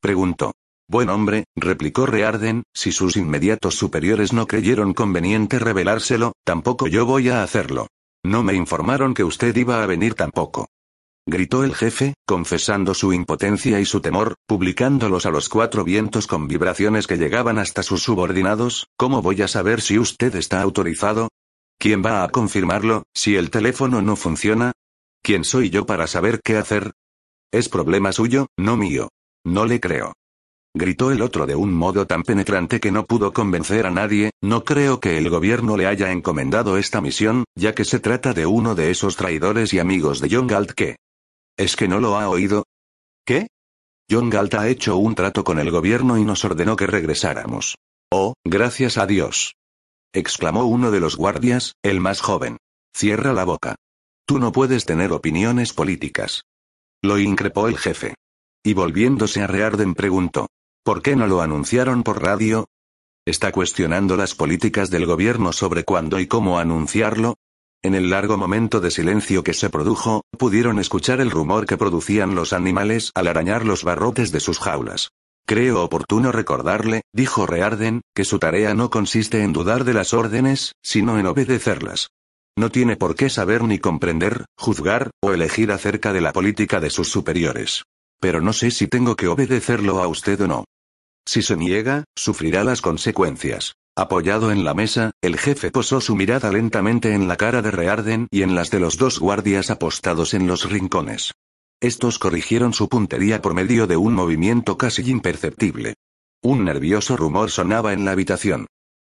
preguntó. 0.00 0.52
Buen 0.88 1.08
hombre, 1.08 1.44
replicó 1.54 2.06
Rearden, 2.06 2.64
si 2.74 2.90
sus 2.90 3.16
inmediatos 3.16 3.76
superiores 3.76 4.32
no 4.32 4.46
creyeron 4.46 4.92
conveniente 4.92 5.58
revelárselo, 5.58 6.32
tampoco 6.44 6.88
yo 6.88 7.06
voy 7.06 7.28
a 7.28 7.42
hacerlo. 7.42 7.86
No 8.24 8.42
me 8.42 8.54
informaron 8.54 9.14
que 9.14 9.24
usted 9.24 9.54
iba 9.56 9.82
a 9.82 9.86
venir 9.86 10.14
tampoco. 10.14 10.68
Gritó 11.26 11.62
el 11.64 11.74
jefe, 11.74 12.14
confesando 12.26 12.94
su 12.94 13.12
impotencia 13.12 13.78
y 13.78 13.84
su 13.84 14.00
temor, 14.00 14.34
publicándolos 14.46 15.26
a 15.26 15.30
los 15.30 15.48
cuatro 15.48 15.84
vientos 15.84 16.26
con 16.26 16.48
vibraciones 16.48 17.06
que 17.06 17.18
llegaban 17.18 17.58
hasta 17.58 17.82
sus 17.82 18.02
subordinados, 18.02 18.88
¿cómo 18.96 19.22
voy 19.22 19.42
a 19.42 19.48
saber 19.48 19.80
si 19.80 19.98
usted 19.98 20.34
está 20.34 20.60
autorizado? 20.60 21.28
¿Quién 21.78 22.04
va 22.04 22.24
a 22.24 22.28
confirmarlo, 22.30 23.04
si 23.14 23.36
el 23.36 23.50
teléfono 23.50 24.02
no 24.02 24.16
funciona? 24.16 24.72
¿Quién 25.22 25.44
soy 25.44 25.70
yo 25.70 25.86
para 25.86 26.06
saber 26.06 26.40
qué 26.42 26.56
hacer? 26.56 26.92
Es 27.52 27.68
problema 27.68 28.12
suyo, 28.12 28.46
no 28.56 28.76
mío. 28.76 29.08
No 29.44 29.66
le 29.66 29.80
creo. 29.80 30.12
Gritó 30.72 31.10
el 31.10 31.20
otro 31.20 31.46
de 31.46 31.56
un 31.56 31.72
modo 31.72 32.06
tan 32.06 32.22
penetrante 32.22 32.78
que 32.78 32.92
no 32.92 33.04
pudo 33.04 33.32
convencer 33.32 33.86
a 33.86 33.90
nadie, 33.90 34.30
no 34.40 34.62
creo 34.62 35.00
que 35.00 35.18
el 35.18 35.28
gobierno 35.28 35.76
le 35.76 35.86
haya 35.86 36.12
encomendado 36.12 36.76
esta 36.76 37.00
misión, 37.00 37.44
ya 37.56 37.74
que 37.74 37.84
se 37.84 37.98
trata 37.98 38.34
de 38.34 38.46
uno 38.46 38.76
de 38.76 38.92
esos 38.92 39.16
traidores 39.16 39.74
y 39.74 39.80
amigos 39.80 40.20
de 40.20 40.28
John 40.30 40.46
Galt 40.46 40.72
que... 40.72 40.96
¿Es 41.56 41.74
que 41.74 41.88
no 41.88 41.98
lo 41.98 42.16
ha 42.16 42.28
oído? 42.28 42.64
¿Qué? 43.24 43.48
John 44.08 44.30
Galt 44.30 44.54
ha 44.54 44.68
hecho 44.68 44.96
un 44.96 45.16
trato 45.16 45.42
con 45.42 45.58
el 45.58 45.72
gobierno 45.72 46.18
y 46.18 46.24
nos 46.24 46.44
ordenó 46.44 46.76
que 46.76 46.86
regresáramos. 46.86 47.76
Oh, 48.12 48.34
gracias 48.44 48.96
a 48.96 49.06
Dios. 49.06 49.54
exclamó 50.12 50.64
uno 50.64 50.92
de 50.92 51.00
los 51.00 51.16
guardias, 51.16 51.74
el 51.82 52.00
más 52.00 52.20
joven. 52.20 52.58
Cierra 52.94 53.32
la 53.32 53.44
boca. 53.44 53.74
Tú 54.24 54.38
no 54.38 54.52
puedes 54.52 54.84
tener 54.84 55.12
opiniones 55.12 55.72
políticas. 55.72 56.44
Lo 57.02 57.18
increpó 57.18 57.68
el 57.68 57.78
jefe. 57.78 58.14
Y 58.62 58.74
volviéndose 58.74 59.42
a 59.42 59.46
Rearden 59.46 59.94
preguntó. 59.94 60.48
¿Por 60.84 61.02
qué 61.02 61.16
no 61.16 61.26
lo 61.26 61.40
anunciaron 61.40 62.02
por 62.02 62.22
radio? 62.22 62.66
¿Está 63.26 63.52
cuestionando 63.52 64.16
las 64.16 64.34
políticas 64.34 64.90
del 64.90 65.06
gobierno 65.06 65.52
sobre 65.52 65.84
cuándo 65.84 66.20
y 66.20 66.26
cómo 66.26 66.58
anunciarlo? 66.58 67.36
En 67.82 67.94
el 67.94 68.10
largo 68.10 68.36
momento 68.36 68.80
de 68.80 68.90
silencio 68.90 69.42
que 69.42 69.54
se 69.54 69.70
produjo, 69.70 70.22
pudieron 70.38 70.78
escuchar 70.78 71.20
el 71.22 71.30
rumor 71.30 71.64
que 71.64 71.78
producían 71.78 72.34
los 72.34 72.52
animales 72.52 73.10
al 73.14 73.28
arañar 73.28 73.64
los 73.64 73.84
barrotes 73.84 74.32
de 74.32 74.40
sus 74.40 74.58
jaulas. 74.58 75.10
Creo 75.46 75.82
oportuno 75.82 76.32
recordarle, 76.32 77.02
dijo 77.14 77.46
Rearden, 77.46 78.02
que 78.14 78.26
su 78.26 78.38
tarea 78.38 78.74
no 78.74 78.90
consiste 78.90 79.42
en 79.42 79.54
dudar 79.54 79.84
de 79.84 79.94
las 79.94 80.12
órdenes, 80.12 80.72
sino 80.82 81.18
en 81.18 81.26
obedecerlas. 81.26 82.10
No 82.60 82.70
tiene 82.70 82.94
por 82.94 83.14
qué 83.14 83.30
saber 83.30 83.64
ni 83.64 83.78
comprender, 83.78 84.44
juzgar, 84.54 85.12
o 85.22 85.32
elegir 85.32 85.72
acerca 85.72 86.12
de 86.12 86.20
la 86.20 86.34
política 86.34 86.78
de 86.78 86.90
sus 86.90 87.08
superiores. 87.08 87.84
Pero 88.20 88.42
no 88.42 88.52
sé 88.52 88.70
si 88.70 88.86
tengo 88.86 89.16
que 89.16 89.28
obedecerlo 89.28 90.02
a 90.02 90.08
usted 90.08 90.38
o 90.42 90.46
no. 90.46 90.64
Si 91.26 91.40
se 91.40 91.56
niega, 91.56 92.04
sufrirá 92.14 92.62
las 92.62 92.82
consecuencias. 92.82 93.76
Apoyado 93.96 94.52
en 94.52 94.62
la 94.62 94.74
mesa, 94.74 95.12
el 95.22 95.38
jefe 95.38 95.70
posó 95.70 96.02
su 96.02 96.14
mirada 96.14 96.52
lentamente 96.52 97.14
en 97.14 97.28
la 97.28 97.38
cara 97.38 97.62
de 97.62 97.70
Rearden 97.70 98.28
y 98.30 98.42
en 98.42 98.54
las 98.54 98.70
de 98.70 98.80
los 98.80 98.98
dos 98.98 99.20
guardias 99.20 99.70
apostados 99.70 100.34
en 100.34 100.46
los 100.46 100.68
rincones. 100.68 101.32
Estos 101.80 102.18
corrigieron 102.18 102.74
su 102.74 102.90
puntería 102.90 103.40
por 103.40 103.54
medio 103.54 103.86
de 103.86 103.96
un 103.96 104.12
movimiento 104.12 104.76
casi 104.76 105.00
imperceptible. 105.10 105.94
Un 106.42 106.66
nervioso 106.66 107.16
rumor 107.16 107.50
sonaba 107.50 107.94
en 107.94 108.04
la 108.04 108.10
habitación. 108.10 108.66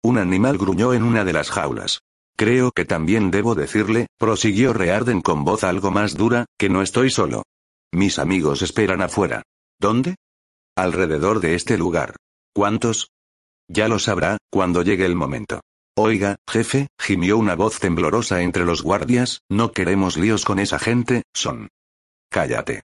Un 0.03 0.17
animal 0.17 0.57
gruñó 0.57 0.93
en 0.93 1.03
una 1.03 1.23
de 1.23 1.31
las 1.31 1.49
jaulas. 1.49 2.01
Creo 2.37 2.71
que 2.71 2.85
también 2.85 3.31
debo 3.31 3.55
decirle, 3.55 4.07
prosiguió 4.19 4.71
Rearden 4.71 5.21
con 5.21 5.43
voz 5.43 5.63
algo 5.63 5.89
más 5.89 6.15
dura, 6.15 6.45
que 6.59 6.69
no 6.69 6.83
estoy 6.83 7.09
solo. 7.09 7.43
Mis 7.91 8.19
amigos 8.19 8.61
esperan 8.61 9.01
afuera. 9.01 9.41
¿Dónde? 9.79 10.17
Alrededor 10.75 11.39
de 11.39 11.55
este 11.55 11.79
lugar. 11.79 12.15
¿Cuántos? 12.53 13.09
Ya 13.67 13.87
lo 13.87 13.97
sabrá, 13.97 14.37
cuando 14.51 14.83
llegue 14.83 15.05
el 15.05 15.15
momento. 15.15 15.61
Oiga, 15.97 16.35
jefe, 16.47 16.89
gimió 16.99 17.39
una 17.39 17.55
voz 17.55 17.79
temblorosa 17.79 18.43
entre 18.43 18.65
los 18.65 18.83
guardias, 18.83 19.41
no 19.49 19.71
queremos 19.71 20.15
líos 20.15 20.45
con 20.45 20.59
esa 20.59 20.77
gente, 20.77 21.23
son. 21.33 21.69
Cállate. 22.29 22.83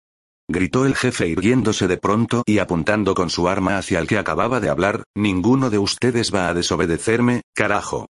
Gritó 0.49 0.87
el 0.87 0.95
jefe 0.95 1.29
irguiéndose 1.29 1.87
de 1.87 1.99
pronto 1.99 2.45
y 2.47 2.59
apuntando 2.59 3.15
con 3.15 3.29
su 3.29 3.47
arma 3.47 3.77
hacia 3.77 3.99
el 3.99 4.07
que 4.07 4.17
acababa 4.17 4.61
de 4.61 4.71
hablar, 4.71 5.05
ninguno 5.15 5.69
de 5.69 5.79
ustedes 5.79 6.35
va 6.35 6.49
a 6.49 6.55
desobedecerme, 6.55 7.43
carajo. 7.55 8.07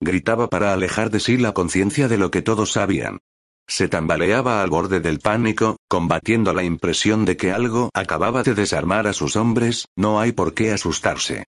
Gritaba 0.00 0.48
para 0.48 0.72
alejar 0.72 1.10
de 1.10 1.20
sí 1.20 1.36
la 1.36 1.52
conciencia 1.52 2.08
de 2.08 2.18
lo 2.18 2.30
que 2.30 2.42
todos 2.42 2.72
sabían. 2.72 3.18
Se 3.66 3.88
tambaleaba 3.88 4.62
al 4.62 4.70
borde 4.70 5.00
del 5.00 5.18
pánico, 5.18 5.76
combatiendo 5.88 6.54
la 6.54 6.62
impresión 6.62 7.24
de 7.24 7.36
que 7.36 7.52
algo 7.52 7.90
acababa 7.92 8.42
de 8.42 8.54
desarmar 8.54 9.06
a 9.06 9.12
sus 9.12 9.36
hombres, 9.36 9.86
no 9.96 10.20
hay 10.20 10.32
por 10.32 10.54
qué 10.54 10.72
asustarse. 10.72 11.44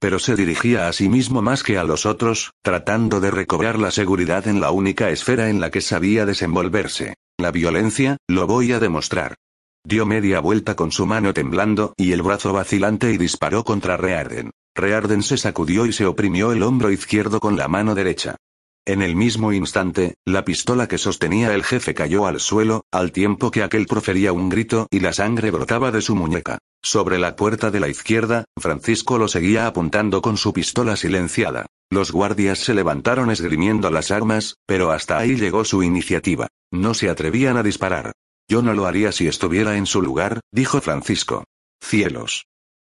Pero 0.00 0.18
se 0.18 0.34
dirigía 0.34 0.88
a 0.88 0.92
sí 0.92 1.08
mismo 1.08 1.42
más 1.42 1.62
que 1.62 1.78
a 1.78 1.84
los 1.84 2.06
otros, 2.06 2.50
tratando 2.62 3.20
de 3.20 3.30
recobrar 3.30 3.78
la 3.78 3.92
seguridad 3.92 4.48
en 4.48 4.60
la 4.60 4.72
única 4.72 5.10
esfera 5.10 5.48
en 5.48 5.60
la 5.60 5.70
que 5.70 5.80
sabía 5.80 6.26
desenvolverse. 6.26 7.14
La 7.38 7.52
violencia, 7.52 8.16
lo 8.26 8.48
voy 8.48 8.72
a 8.72 8.80
demostrar. 8.80 9.36
Dio 9.84 10.06
media 10.06 10.40
vuelta 10.40 10.74
con 10.74 10.90
su 10.90 11.06
mano 11.06 11.32
temblando 11.32 11.94
y 11.96 12.12
el 12.12 12.22
brazo 12.22 12.52
vacilante 12.52 13.12
y 13.12 13.18
disparó 13.18 13.62
contra 13.62 13.96
Rearden. 13.96 14.50
Rearden 14.74 15.22
se 15.22 15.36
sacudió 15.36 15.86
y 15.86 15.92
se 15.92 16.06
oprimió 16.06 16.52
el 16.52 16.62
hombro 16.62 16.90
izquierdo 16.90 17.40
con 17.40 17.56
la 17.56 17.68
mano 17.68 17.94
derecha. 17.94 18.36
En 18.84 19.00
el 19.00 19.14
mismo 19.14 19.52
instante, 19.52 20.14
la 20.24 20.44
pistola 20.44 20.88
que 20.88 20.98
sostenía 20.98 21.54
el 21.54 21.62
jefe 21.62 21.94
cayó 21.94 22.26
al 22.26 22.40
suelo, 22.40 22.84
al 22.90 23.12
tiempo 23.12 23.52
que 23.52 23.62
aquel 23.62 23.86
profería 23.86 24.32
un 24.32 24.48
grito 24.48 24.88
y 24.90 24.98
la 24.98 25.12
sangre 25.12 25.52
brotaba 25.52 25.92
de 25.92 26.00
su 26.00 26.16
muñeca. 26.16 26.58
Sobre 26.82 27.20
la 27.20 27.36
puerta 27.36 27.70
de 27.70 27.78
la 27.78 27.88
izquierda, 27.88 28.44
Francisco 28.58 29.18
lo 29.18 29.28
seguía 29.28 29.68
apuntando 29.68 30.20
con 30.20 30.36
su 30.36 30.52
pistola 30.52 30.96
silenciada. 30.96 31.66
Los 31.90 32.10
guardias 32.10 32.58
se 32.58 32.74
levantaron 32.74 33.30
esgrimiendo 33.30 33.88
las 33.90 34.10
armas, 34.10 34.56
pero 34.66 34.90
hasta 34.90 35.16
ahí 35.18 35.36
llegó 35.36 35.64
su 35.64 35.84
iniciativa. 35.84 36.48
No 36.72 36.94
se 36.94 37.08
atrevían 37.08 37.56
a 37.56 37.62
disparar. 37.62 38.12
Yo 38.48 38.62
no 38.62 38.74
lo 38.74 38.86
haría 38.86 39.12
si 39.12 39.28
estuviera 39.28 39.76
en 39.76 39.86
su 39.86 40.02
lugar, 40.02 40.40
dijo 40.50 40.80
Francisco. 40.80 41.44
Cielos. 41.80 42.46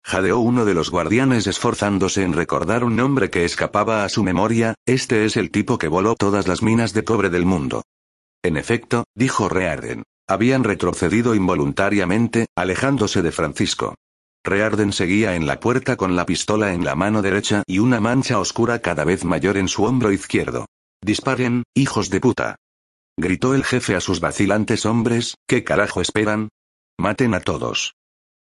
Jadeó 0.04 0.40
uno 0.40 0.64
de 0.64 0.74
los 0.74 0.90
guardianes 0.90 1.46
esforzándose 1.46 2.22
en 2.22 2.32
recordar 2.32 2.84
un 2.84 2.96
nombre 2.96 3.30
que 3.30 3.44
escapaba 3.44 4.04
a 4.04 4.08
su 4.08 4.22
memoria, 4.22 4.74
este 4.86 5.24
es 5.24 5.36
el 5.36 5.50
tipo 5.50 5.78
que 5.78 5.88
voló 5.88 6.14
todas 6.16 6.48
las 6.48 6.62
minas 6.62 6.92
de 6.92 7.04
cobre 7.04 7.30
del 7.30 7.46
mundo. 7.46 7.82
En 8.42 8.56
efecto, 8.56 9.04
dijo 9.14 9.48
Rearden. 9.48 10.02
Habían 10.28 10.64
retrocedido 10.64 11.34
involuntariamente, 11.34 12.46
alejándose 12.56 13.22
de 13.22 13.32
Francisco. 13.32 13.94
Rearden 14.44 14.92
seguía 14.92 15.36
en 15.36 15.46
la 15.46 15.60
puerta 15.60 15.96
con 15.96 16.16
la 16.16 16.26
pistola 16.26 16.72
en 16.72 16.84
la 16.84 16.96
mano 16.96 17.22
derecha 17.22 17.62
y 17.66 17.78
una 17.78 18.00
mancha 18.00 18.40
oscura 18.40 18.80
cada 18.80 19.04
vez 19.04 19.24
mayor 19.24 19.56
en 19.56 19.68
su 19.68 19.84
hombro 19.84 20.10
izquierdo. 20.10 20.66
Disparen, 21.00 21.62
hijos 21.74 22.10
de 22.10 22.20
puta. 22.20 22.56
Gritó 23.16 23.54
el 23.54 23.64
jefe 23.64 23.94
a 23.94 24.00
sus 24.00 24.20
vacilantes 24.20 24.84
hombres, 24.86 25.36
¿qué 25.46 25.62
carajo 25.62 26.00
esperan? 26.00 26.48
Maten 26.98 27.34
a 27.34 27.40
todos. 27.40 27.94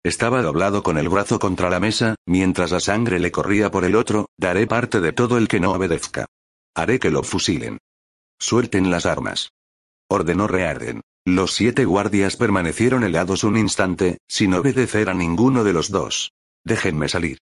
Estaba 0.04 0.42
doblado 0.42 0.82
con 0.82 0.98
el 0.98 1.08
brazo 1.08 1.38
contra 1.38 1.70
la 1.70 1.80
mesa, 1.80 2.16
mientras 2.26 2.72
la 2.72 2.80
sangre 2.80 3.18
le 3.18 3.32
corría 3.32 3.70
por 3.70 3.86
el 3.86 3.96
otro, 3.96 4.28
daré 4.36 4.66
parte 4.66 5.00
de 5.00 5.14
todo 5.14 5.38
el 5.38 5.48
que 5.48 5.60
no 5.60 5.72
obedezca. 5.72 6.26
Haré 6.76 6.98
que 6.98 7.10
lo 7.10 7.22
fusilen. 7.22 7.78
Suelten 8.38 8.90
las 8.90 9.06
armas. 9.06 9.48
Ordenó 10.10 10.46
Rearden. 10.46 11.00
Los 11.24 11.54
siete 11.54 11.86
guardias 11.86 12.36
permanecieron 12.36 13.02
helados 13.02 13.44
un 13.44 13.56
instante, 13.56 14.18
sin 14.28 14.52
obedecer 14.52 15.08
a 15.08 15.14
ninguno 15.14 15.64
de 15.64 15.72
los 15.72 15.90
dos. 15.90 16.32
Déjenme 16.64 17.08
salir. 17.08 17.38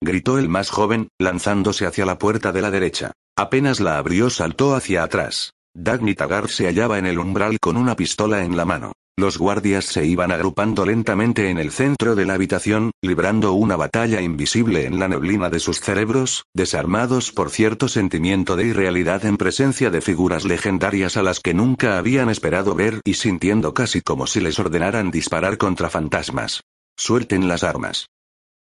Gritó 0.00 0.38
el 0.38 0.48
más 0.48 0.70
joven, 0.70 1.08
lanzándose 1.18 1.86
hacia 1.86 2.06
la 2.06 2.18
puerta 2.18 2.52
de 2.52 2.62
la 2.62 2.70
derecha. 2.70 3.10
Apenas 3.36 3.80
la 3.80 3.98
abrió 3.98 4.30
saltó 4.30 4.76
hacia 4.76 5.02
atrás. 5.02 5.54
Dagny 5.74 6.14
Tagar 6.14 6.50
se 6.50 6.66
hallaba 6.66 6.98
en 6.98 7.06
el 7.06 7.18
umbral 7.18 7.58
con 7.58 7.76
una 7.76 7.96
pistola 7.96 8.44
en 8.44 8.56
la 8.56 8.64
mano. 8.64 8.92
Los 9.18 9.38
guardias 9.38 9.86
se 9.86 10.04
iban 10.04 10.30
agrupando 10.30 10.84
lentamente 10.84 11.48
en 11.48 11.56
el 11.56 11.72
centro 11.72 12.14
de 12.16 12.26
la 12.26 12.34
habitación, 12.34 12.90
librando 13.00 13.54
una 13.54 13.74
batalla 13.74 14.20
invisible 14.20 14.84
en 14.84 14.98
la 14.98 15.08
neblina 15.08 15.48
de 15.48 15.58
sus 15.58 15.80
cerebros, 15.80 16.44
desarmados 16.52 17.32
por 17.32 17.48
cierto 17.48 17.88
sentimiento 17.88 18.56
de 18.56 18.66
irrealidad 18.66 19.24
en 19.24 19.38
presencia 19.38 19.88
de 19.88 20.02
figuras 20.02 20.44
legendarias 20.44 21.16
a 21.16 21.22
las 21.22 21.40
que 21.40 21.54
nunca 21.54 21.96
habían 21.96 22.28
esperado 22.28 22.74
ver 22.74 23.00
y 23.04 23.14
sintiendo 23.14 23.72
casi 23.72 24.02
como 24.02 24.26
si 24.26 24.40
les 24.40 24.58
ordenaran 24.58 25.10
disparar 25.10 25.56
contra 25.56 25.88
fantasmas. 25.88 26.64
Suelten 26.94 27.48
las 27.48 27.64
armas. 27.64 28.08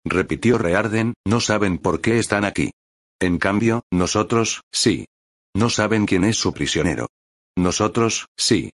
Repitió 0.05 0.59
Rearden, 0.59 1.15
no 1.25 1.39
saben 1.39 1.79
por 1.79 1.99
qué 1.99 2.19
están 2.19 2.45
aquí. 2.45 2.73
En 3.19 3.39
cambio, 3.39 3.81
nosotros, 3.89 4.61
sí. 4.71 5.07
No 5.55 5.71
saben 5.71 6.05
quién 6.05 6.23
es 6.25 6.37
su 6.37 6.53
prisionero. 6.53 7.07
Nosotros, 7.55 8.27
sí. 8.37 8.69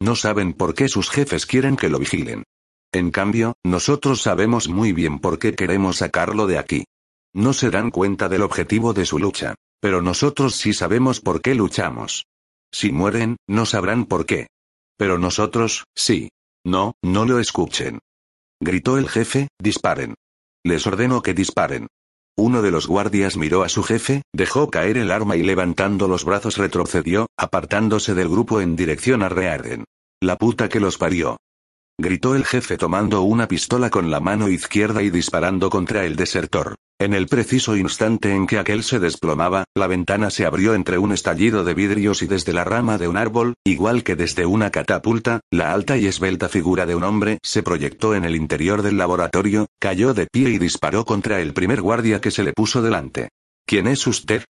No 0.00 0.16
saben 0.16 0.52
por 0.52 0.74
qué 0.74 0.88
sus 0.88 1.10
jefes 1.10 1.46
quieren 1.46 1.76
que 1.76 1.88
lo 1.88 1.98
vigilen. 1.98 2.44
En 2.92 3.10
cambio, 3.10 3.54
nosotros 3.64 4.22
sabemos 4.22 4.68
muy 4.68 4.92
bien 4.92 5.18
por 5.18 5.38
qué 5.38 5.54
queremos 5.54 5.96
sacarlo 5.96 6.46
de 6.46 6.58
aquí. 6.58 6.84
No 7.34 7.52
se 7.52 7.70
dan 7.70 7.90
cuenta 7.90 8.28
del 8.28 8.42
objetivo 8.42 8.92
de 8.92 9.06
su 9.06 9.18
lucha. 9.18 9.54
Pero 9.80 10.00
nosotros 10.00 10.54
sí 10.54 10.72
sabemos 10.72 11.20
por 11.20 11.42
qué 11.42 11.54
luchamos. 11.54 12.24
Si 12.72 12.90
mueren, 12.90 13.36
no 13.46 13.66
sabrán 13.66 14.06
por 14.06 14.24
qué. 14.24 14.46
Pero 14.96 15.18
nosotros, 15.18 15.84
sí. 15.94 16.30
No, 16.64 16.94
no 17.02 17.26
lo 17.26 17.38
escuchen. 17.38 17.98
Gritó 18.60 18.96
el 18.96 19.08
jefe, 19.08 19.48
disparen. 19.60 20.14
Les 20.64 20.86
ordeno 20.86 21.20
que 21.20 21.34
disparen. 21.34 21.88
Uno 22.36 22.62
de 22.62 22.72
los 22.72 22.88
guardias 22.88 23.36
miró 23.36 23.62
a 23.62 23.68
su 23.68 23.84
jefe, 23.84 24.22
dejó 24.32 24.68
caer 24.68 24.98
el 24.98 25.12
arma 25.12 25.36
y 25.36 25.44
levantando 25.44 26.08
los 26.08 26.24
brazos 26.24 26.56
retrocedió, 26.56 27.26
apartándose 27.36 28.14
del 28.14 28.28
grupo 28.28 28.60
en 28.60 28.74
dirección 28.74 29.22
a 29.22 29.28
Rearden. 29.28 29.84
La 30.20 30.36
puta 30.36 30.68
que 30.68 30.80
los 30.80 30.98
parió. 30.98 31.36
Gritó 31.96 32.34
el 32.34 32.44
jefe 32.44 32.76
tomando 32.76 33.22
una 33.22 33.46
pistola 33.46 33.88
con 33.88 34.10
la 34.10 34.18
mano 34.18 34.48
izquierda 34.48 35.02
y 35.02 35.10
disparando 35.10 35.70
contra 35.70 36.04
el 36.04 36.16
desertor. 36.16 36.74
En 37.00 37.12
el 37.12 37.26
preciso 37.26 37.76
instante 37.76 38.32
en 38.32 38.46
que 38.46 38.58
aquel 38.58 38.84
se 38.84 39.00
desplomaba, 39.00 39.64
la 39.74 39.88
ventana 39.88 40.30
se 40.30 40.46
abrió 40.46 40.74
entre 40.74 40.96
un 40.98 41.10
estallido 41.10 41.64
de 41.64 41.74
vidrios 41.74 42.22
y 42.22 42.28
desde 42.28 42.52
la 42.52 42.62
rama 42.62 42.98
de 42.98 43.08
un 43.08 43.16
árbol, 43.16 43.54
igual 43.64 44.04
que 44.04 44.14
desde 44.14 44.46
una 44.46 44.70
catapulta, 44.70 45.40
la 45.50 45.72
alta 45.72 45.96
y 45.96 46.06
esbelta 46.06 46.48
figura 46.48 46.86
de 46.86 46.94
un 46.94 47.02
hombre 47.02 47.38
se 47.42 47.64
proyectó 47.64 48.14
en 48.14 48.24
el 48.24 48.36
interior 48.36 48.82
del 48.82 48.96
laboratorio, 48.96 49.66
cayó 49.80 50.14
de 50.14 50.28
pie 50.30 50.50
y 50.50 50.58
disparó 50.58 51.04
contra 51.04 51.40
el 51.40 51.52
primer 51.52 51.82
guardia 51.82 52.20
que 52.20 52.30
se 52.30 52.44
le 52.44 52.52
puso 52.52 52.80
delante. 52.80 53.30
¿Quién 53.66 53.88
es 53.88 54.06
usted? 54.06 54.44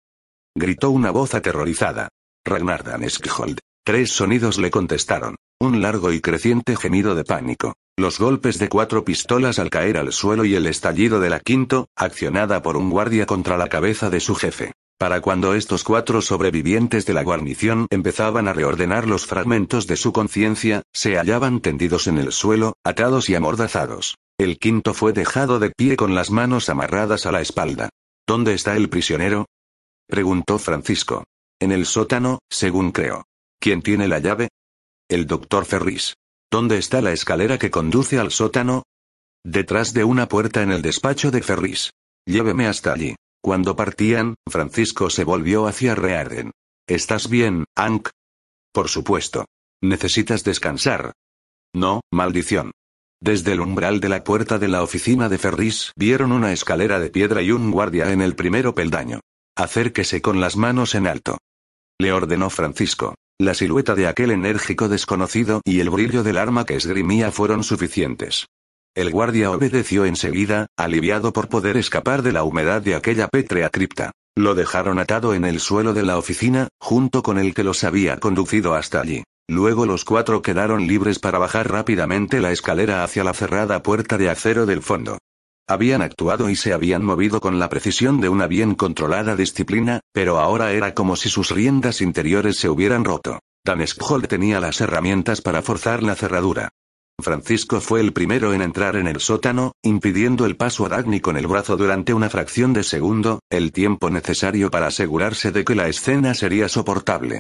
gritó 0.54 0.90
una 0.90 1.12
voz 1.12 1.36
aterrorizada. 1.36 2.10
Ragnar 2.46 2.84
Daneskjold. 2.84 3.60
Tres 3.86 4.12
sonidos 4.12 4.58
le 4.58 4.70
contestaron. 4.70 5.38
Un 5.64 5.82
largo 5.82 6.12
y 6.12 6.20
creciente 6.20 6.76
gemido 6.76 7.16
de 7.16 7.24
pánico. 7.24 7.78
Los 7.98 8.20
golpes 8.20 8.60
de 8.60 8.68
cuatro 8.68 9.06
pistolas 9.06 9.60
al 9.60 9.70
caer 9.70 9.96
al 9.96 10.12
suelo 10.12 10.44
y 10.44 10.56
el 10.56 10.68
estallido 10.68 11.22
de 11.22 11.30
la 11.30 11.40
quinto, 11.40 11.88
accionada 11.96 12.62
por 12.62 12.76
un 12.76 12.90
guardia 12.90 13.26
contra 13.26 13.58
la 13.58 13.70
cabeza 13.70 14.10
de 14.10 14.20
su 14.20 14.36
jefe. 14.36 14.74
Para 14.98 15.22
cuando 15.22 15.54
estos 15.54 15.86
cuatro 15.86 16.22
sobrevivientes 16.22 17.06
de 17.06 17.14
la 17.14 17.24
guarnición 17.24 17.88
empezaban 17.92 18.50
a 18.50 18.54
reordenar 18.54 19.08
los 19.08 19.26
fragmentos 19.26 19.88
de 19.88 19.96
su 19.96 20.12
conciencia, 20.12 20.82
se 20.92 21.16
hallaban 21.16 21.62
tendidos 21.62 22.08
en 22.08 22.18
el 22.18 22.34
suelo, 22.34 22.74
atados 22.84 23.30
y 23.30 23.36
amordazados. 23.36 24.18
El 24.38 24.60
quinto 24.60 24.94
fue 24.94 25.14
dejado 25.14 25.60
de 25.60 25.70
pie 25.70 25.96
con 25.96 26.14
las 26.14 26.30
manos 26.30 26.68
amarradas 26.68 27.26
a 27.26 27.32
la 27.32 27.40
espalda. 27.40 27.88
¿Dónde 28.28 28.54
está 28.54 28.76
el 28.76 28.90
prisionero? 28.90 29.46
preguntó 30.10 30.60
Francisco. 30.60 31.24
En 31.62 31.72
el 31.72 31.86
sótano, 31.86 32.40
según 32.50 32.92
creo. 32.92 33.24
¿Quién 33.62 33.82
tiene 33.82 34.10
la 34.10 34.20
llave? 34.20 34.50
El 35.10 35.28
doctor 35.28 35.66
Ferris. 35.66 36.16
¿Dónde 36.50 36.78
está 36.78 37.02
la 37.02 37.12
escalera 37.12 37.58
que 37.58 37.72
conduce 37.72 38.20
al 38.20 38.32
sótano? 38.32 38.84
Detrás 39.46 39.94
de 39.94 40.04
una 40.04 40.28
puerta 40.28 40.62
en 40.62 40.72
el 40.72 40.82
despacho 40.82 41.30
de 41.30 41.42
Ferris. 41.42 41.92
Lléveme 42.26 42.68
hasta 42.68 42.94
allí. 42.94 43.16
Cuando 43.42 43.76
partían, 43.76 44.36
Francisco 44.50 45.10
se 45.10 45.26
volvió 45.26 45.68
hacia 45.68 45.96
Rearden. 45.96 46.52
¿Estás 46.88 47.30
bien, 47.30 47.66
Ank? 47.76 48.10
Por 48.72 48.88
supuesto. 48.88 49.46
¿Necesitas 49.82 50.46
descansar? 50.46 51.12
No, 51.76 52.02
maldición. 52.12 52.72
Desde 53.22 53.54
el 53.54 53.60
umbral 53.60 54.00
de 54.00 54.10
la 54.10 54.24
puerta 54.24 54.60
de 54.60 54.70
la 54.70 54.84
oficina 54.84 55.28
de 55.28 55.38
Ferris 55.38 55.92
vieron 55.98 56.32
una 56.32 56.54
escalera 56.54 57.00
de 57.00 57.10
piedra 57.10 57.42
y 57.42 57.52
un 57.52 57.72
guardia 57.72 58.12
en 58.12 58.22
el 58.22 58.36
primero 58.36 58.74
peldaño. 58.74 59.20
Acérquese 59.58 60.22
con 60.22 60.40
las 60.40 60.56
manos 60.56 60.96
en 60.96 61.08
alto. 61.08 61.38
Le 62.00 62.14
ordenó 62.14 62.50
Francisco. 62.50 63.16
La 63.44 63.54
silueta 63.54 63.94
de 63.94 64.08
aquel 64.08 64.32
enérgico 64.32 64.88
desconocido 64.88 65.60
y 65.66 65.82
el 65.82 65.90
brillo 65.90 66.24
del 66.24 66.38
arma 66.38 66.66
que 66.66 66.78
esgrimía 66.78 67.30
fueron 67.30 67.66
suficientes. 67.66 68.48
El 68.96 69.12
guardia 69.12 69.52
obedeció 69.52 70.06
enseguida, 70.06 70.68
aliviado 70.78 71.34
por 71.34 71.50
poder 71.50 71.76
escapar 71.76 72.22
de 72.22 72.32
la 72.32 72.46
humedad 72.46 72.82
de 72.82 72.96
aquella 72.96 73.28
pétrea 73.28 73.70
cripta. 73.70 74.14
Lo 74.38 74.56
dejaron 74.56 74.98
atado 74.98 75.34
en 75.34 75.44
el 75.44 75.60
suelo 75.60 75.94
de 75.94 76.04
la 76.04 76.18
oficina, 76.18 76.70
junto 76.80 77.22
con 77.22 77.38
el 77.38 77.54
que 77.54 77.66
los 77.66 77.84
había 77.84 78.18
conducido 78.18 78.76
hasta 78.76 79.02
allí. 79.02 79.26
Luego 79.50 79.86
los 79.86 80.06
cuatro 80.06 80.42
quedaron 80.42 80.88
libres 80.88 81.20
para 81.20 81.38
bajar 81.38 81.70
rápidamente 81.70 82.40
la 82.40 82.54
escalera 82.54 83.04
hacia 83.04 83.26
la 83.26 83.34
cerrada 83.34 83.84
puerta 83.84 84.18
de 84.18 84.30
acero 84.30 84.66
del 84.66 84.82
fondo. 84.82 85.18
Habían 85.68 86.02
actuado 86.02 86.50
y 86.50 86.58
se 86.58 86.74
habían 86.74 87.06
movido 87.06 87.40
con 87.40 87.58
la 87.58 87.70
precisión 87.70 88.20
de 88.20 88.28
una 88.28 88.48
bien 88.48 88.76
controlada 88.76 89.36
disciplina, 89.38 90.02
pero 90.12 90.40
ahora 90.40 90.74
era 90.74 90.94
como 90.94 91.16
si 91.16 91.30
sus 91.30 91.52
riendas 91.52 92.02
interiores 92.02 92.58
se 92.58 92.68
hubieran 92.68 93.06
roto. 93.06 93.40
Daneskjold 93.66 94.28
tenía 94.28 94.60
las 94.60 94.82
herramientas 94.82 95.42
para 95.42 95.62
forzar 95.62 96.04
la 96.04 96.16
cerradura. 96.16 96.70
Francisco 97.22 97.80
fue 97.80 98.02
el 98.02 98.12
primero 98.12 98.54
en 98.54 98.62
entrar 98.62 98.98
en 98.98 99.08
el 99.08 99.22
sótano, 99.22 99.72
impidiendo 99.82 100.46
el 100.46 100.58
paso 100.58 100.86
a 100.86 100.90
Dagny 100.90 101.22
con 101.22 101.38
el 101.38 101.48
brazo 101.48 101.78
durante 101.78 102.14
una 102.14 102.30
fracción 102.30 102.74
de 102.74 102.84
segundo, 102.84 103.40
el 103.50 103.72
tiempo 103.72 104.10
necesario 104.10 104.70
para 104.70 104.88
asegurarse 104.88 105.52
de 105.52 105.64
que 105.64 105.76
la 105.76 105.88
escena 105.88 106.34
sería 106.34 106.68
soportable. 106.68 107.40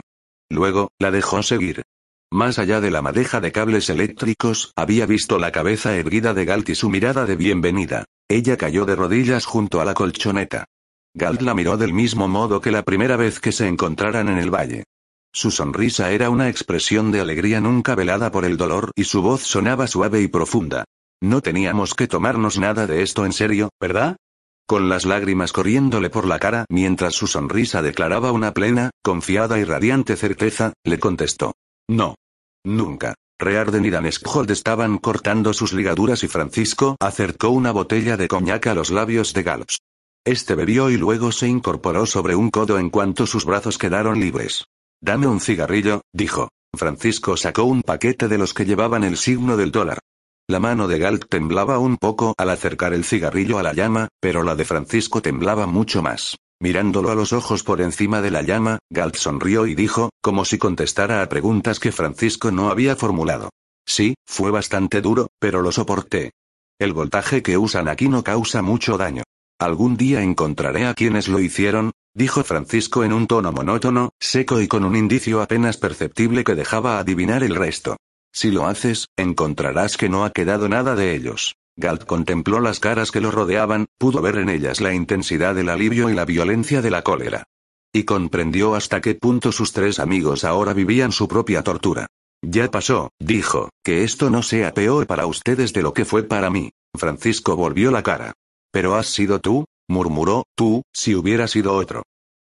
Luego, 0.49 0.91
la 0.97 1.11
dejó 1.11 1.43
seguir. 1.43 1.83
Más 2.31 2.57
allá 2.57 2.79
de 2.79 2.89
la 2.89 3.01
madeja 3.01 3.41
de 3.41 3.51
cables 3.51 3.89
eléctricos, 3.89 4.71
había 4.77 5.05
visto 5.05 5.39
la 5.39 5.51
cabeza 5.51 5.95
erguida 5.95 6.33
de 6.33 6.45
Galt 6.45 6.69
y 6.69 6.75
su 6.75 6.89
mirada 6.89 7.25
de 7.25 7.35
bienvenida. 7.35 8.05
Ella 8.29 8.57
cayó 8.57 8.85
de 8.85 8.95
rodillas 8.95 9.45
junto 9.45 9.81
a 9.81 9.85
la 9.85 9.93
colchoneta. 9.93 10.65
Galt 11.13 11.41
la 11.41 11.53
miró 11.53 11.77
del 11.77 11.93
mismo 11.93 12.27
modo 12.27 12.61
que 12.61 12.71
la 12.71 12.83
primera 12.83 13.17
vez 13.17 13.39
que 13.39 13.51
se 13.51 13.67
encontraran 13.67 14.29
en 14.29 14.39
el 14.39 14.49
valle. 14.49 14.85
Su 15.31 15.51
sonrisa 15.51 16.11
era 16.11 16.29
una 16.29 16.49
expresión 16.49 17.11
de 17.11 17.19
alegría 17.19 17.59
nunca 17.59 17.95
velada 17.95 18.31
por 18.31 18.45
el 18.45 18.57
dolor 18.57 18.91
y 18.95 19.03
su 19.03 19.21
voz 19.21 19.41
sonaba 19.41 19.87
suave 19.87 20.21
y 20.21 20.27
profunda. 20.27 20.85
No 21.21 21.41
teníamos 21.41 21.93
que 21.95 22.07
tomarnos 22.07 22.59
nada 22.59 22.85
de 22.87 23.01
esto 23.01 23.25
en 23.25 23.33
serio, 23.33 23.69
¿verdad? 23.79 24.17
Con 24.67 24.89
las 24.89 25.05
lágrimas 25.05 25.51
corriéndole 25.51 26.09
por 26.09 26.25
la 26.25 26.39
cara 26.39 26.65
mientras 26.69 27.15
su 27.15 27.27
sonrisa 27.27 27.81
declaraba 27.81 28.31
una 28.31 28.53
plena, 28.53 28.91
confiada 29.03 29.59
y 29.59 29.63
radiante 29.63 30.15
certeza, 30.15 30.73
le 30.83 30.99
contestó. 30.99 31.53
No. 31.87 32.15
Nunca. 32.63 33.15
Rearden 33.43 33.85
y 33.85 33.89
Daneskjold 33.89 34.51
estaban 34.51 34.97
cortando 34.97 35.53
sus 35.53 35.73
ligaduras 35.73 36.23
y 36.23 36.27
Francisco 36.27 36.95
acercó 36.99 37.49
una 37.49 37.71
botella 37.71 38.17
de 38.17 38.27
coñac 38.27 38.67
a 38.67 38.73
los 38.73 38.89
labios 38.89 39.33
de 39.33 39.43
Galps. 39.43 39.79
Este 40.25 40.55
bebió 40.55 40.89
y 40.89 40.97
luego 40.97 41.31
se 41.31 41.47
incorporó 41.47 42.05
sobre 42.05 42.35
un 42.35 42.49
codo 42.49 42.79
en 42.79 42.89
cuanto 42.89 43.27
sus 43.27 43.45
brazos 43.45 43.77
quedaron 43.77 44.19
libres. 44.19 44.65
Dame 45.01 45.27
un 45.27 45.41
cigarrillo, 45.41 46.01
dijo. 46.13 46.49
Francisco 46.75 47.37
sacó 47.37 47.65
un 47.65 47.81
paquete 47.81 48.27
de 48.27 48.37
los 48.37 48.53
que 48.53 48.65
llevaban 48.65 49.03
el 49.03 49.17
signo 49.17 49.57
del 49.57 49.71
dólar. 49.71 49.99
La 50.47 50.59
mano 50.59 50.87
de 50.87 50.99
Galt 50.99 51.25
temblaba 51.29 51.77
un 51.77 51.97
poco 51.97 52.33
al 52.37 52.49
acercar 52.49 52.93
el 52.93 53.05
cigarrillo 53.05 53.59
a 53.59 53.63
la 53.63 53.73
llama, 53.73 54.07
pero 54.19 54.43
la 54.43 54.55
de 54.55 54.65
Francisco 54.65 55.21
temblaba 55.21 55.67
mucho 55.67 56.01
más. 56.01 56.37
Mirándolo 56.63 57.11
a 57.11 57.15
los 57.15 57.33
ojos 57.33 57.61
por 57.61 57.81
encima 57.81 58.21
de 58.21 58.31
la 58.31 58.41
llama, 58.41 58.79
Galt 58.89 59.17
sonrió 59.17 59.67
y 59.67 59.75
dijo, 59.75 60.11
como 60.21 60.45
si 60.45 60.57
contestara 60.57 61.21
a 61.21 61.27
preguntas 61.27 61.77
que 61.77 61.91
Francisco 61.91 62.51
no 62.51 62.69
había 62.69 62.95
formulado. 62.95 63.49
Sí, 63.85 64.15
fue 64.25 64.49
bastante 64.49 65.01
duro, 65.01 65.27
pero 65.39 65.61
lo 65.61 65.73
soporté. 65.73 66.31
El 66.79 66.93
voltaje 66.93 67.43
que 67.43 67.57
usan 67.57 67.89
aquí 67.89 68.07
no 68.07 68.23
causa 68.23 68.61
mucho 68.61 68.97
daño. 68.97 69.23
Algún 69.59 69.97
día 69.97 70.23
encontraré 70.23 70.85
a 70.85 70.93
quienes 70.93 71.27
lo 71.27 71.41
hicieron, 71.41 71.91
dijo 72.15 72.45
Francisco 72.45 73.03
en 73.03 73.11
un 73.11 73.27
tono 73.27 73.51
monótono, 73.51 74.11
seco 74.21 74.61
y 74.61 74.69
con 74.69 74.85
un 74.85 74.95
indicio 74.95 75.41
apenas 75.41 75.75
perceptible 75.75 76.45
que 76.45 76.55
dejaba 76.55 76.97
adivinar 76.97 77.43
el 77.43 77.55
resto. 77.55 77.97
Si 78.31 78.51
lo 78.51 78.67
haces, 78.67 79.07
encontrarás 79.17 79.97
que 79.97 80.07
no 80.07 80.23
ha 80.23 80.31
quedado 80.31 80.69
nada 80.69 80.95
de 80.95 81.13
ellos. 81.13 81.57
Galt 81.75 82.05
contempló 82.05 82.59
las 82.59 82.79
caras 82.79 83.11
que 83.11 83.21
lo 83.21 83.31
rodeaban, 83.31 83.87
pudo 83.97 84.21
ver 84.21 84.37
en 84.37 84.49
ellas 84.49 84.79
la 84.79 84.93
intensidad 84.93 85.55
del 85.55 85.69
alivio 85.69 86.09
y 86.09 86.13
la 86.13 86.25
violencia 86.25 86.81
de 86.81 86.91
la 86.91 87.01
cólera. 87.01 87.43
Y 87.91 88.03
comprendió 88.03 88.75
hasta 88.75 89.01
qué 89.01 89.15
punto 89.15 89.51
sus 89.51 89.71
tres 89.73 89.99
amigos 89.99 90.43
ahora 90.43 90.73
vivían 90.73 91.11
su 91.11 91.27
propia 91.27 91.63
tortura. 91.63 92.07
Ya 92.41 92.69
pasó, 92.69 93.09
dijo, 93.19 93.69
que 93.83 94.03
esto 94.03 94.29
no 94.29 94.43
sea 94.43 94.73
peor 94.73 95.07
para 95.07 95.25
ustedes 95.25 95.73
de 95.73 95.81
lo 95.81 95.93
que 95.93 96.05
fue 96.05 96.23
para 96.23 96.49
mí. 96.49 96.71
Francisco 96.93 97.55
volvió 97.55 97.89
la 97.89 98.03
cara. 98.03 98.33
Pero 98.71 98.95
has 98.95 99.07
sido 99.07 99.39
tú, 99.39 99.65
murmuró, 99.87 100.43
tú, 100.55 100.83
si 100.91 101.15
hubiera 101.15 101.47
sido 101.47 101.73
otro. 101.73 102.03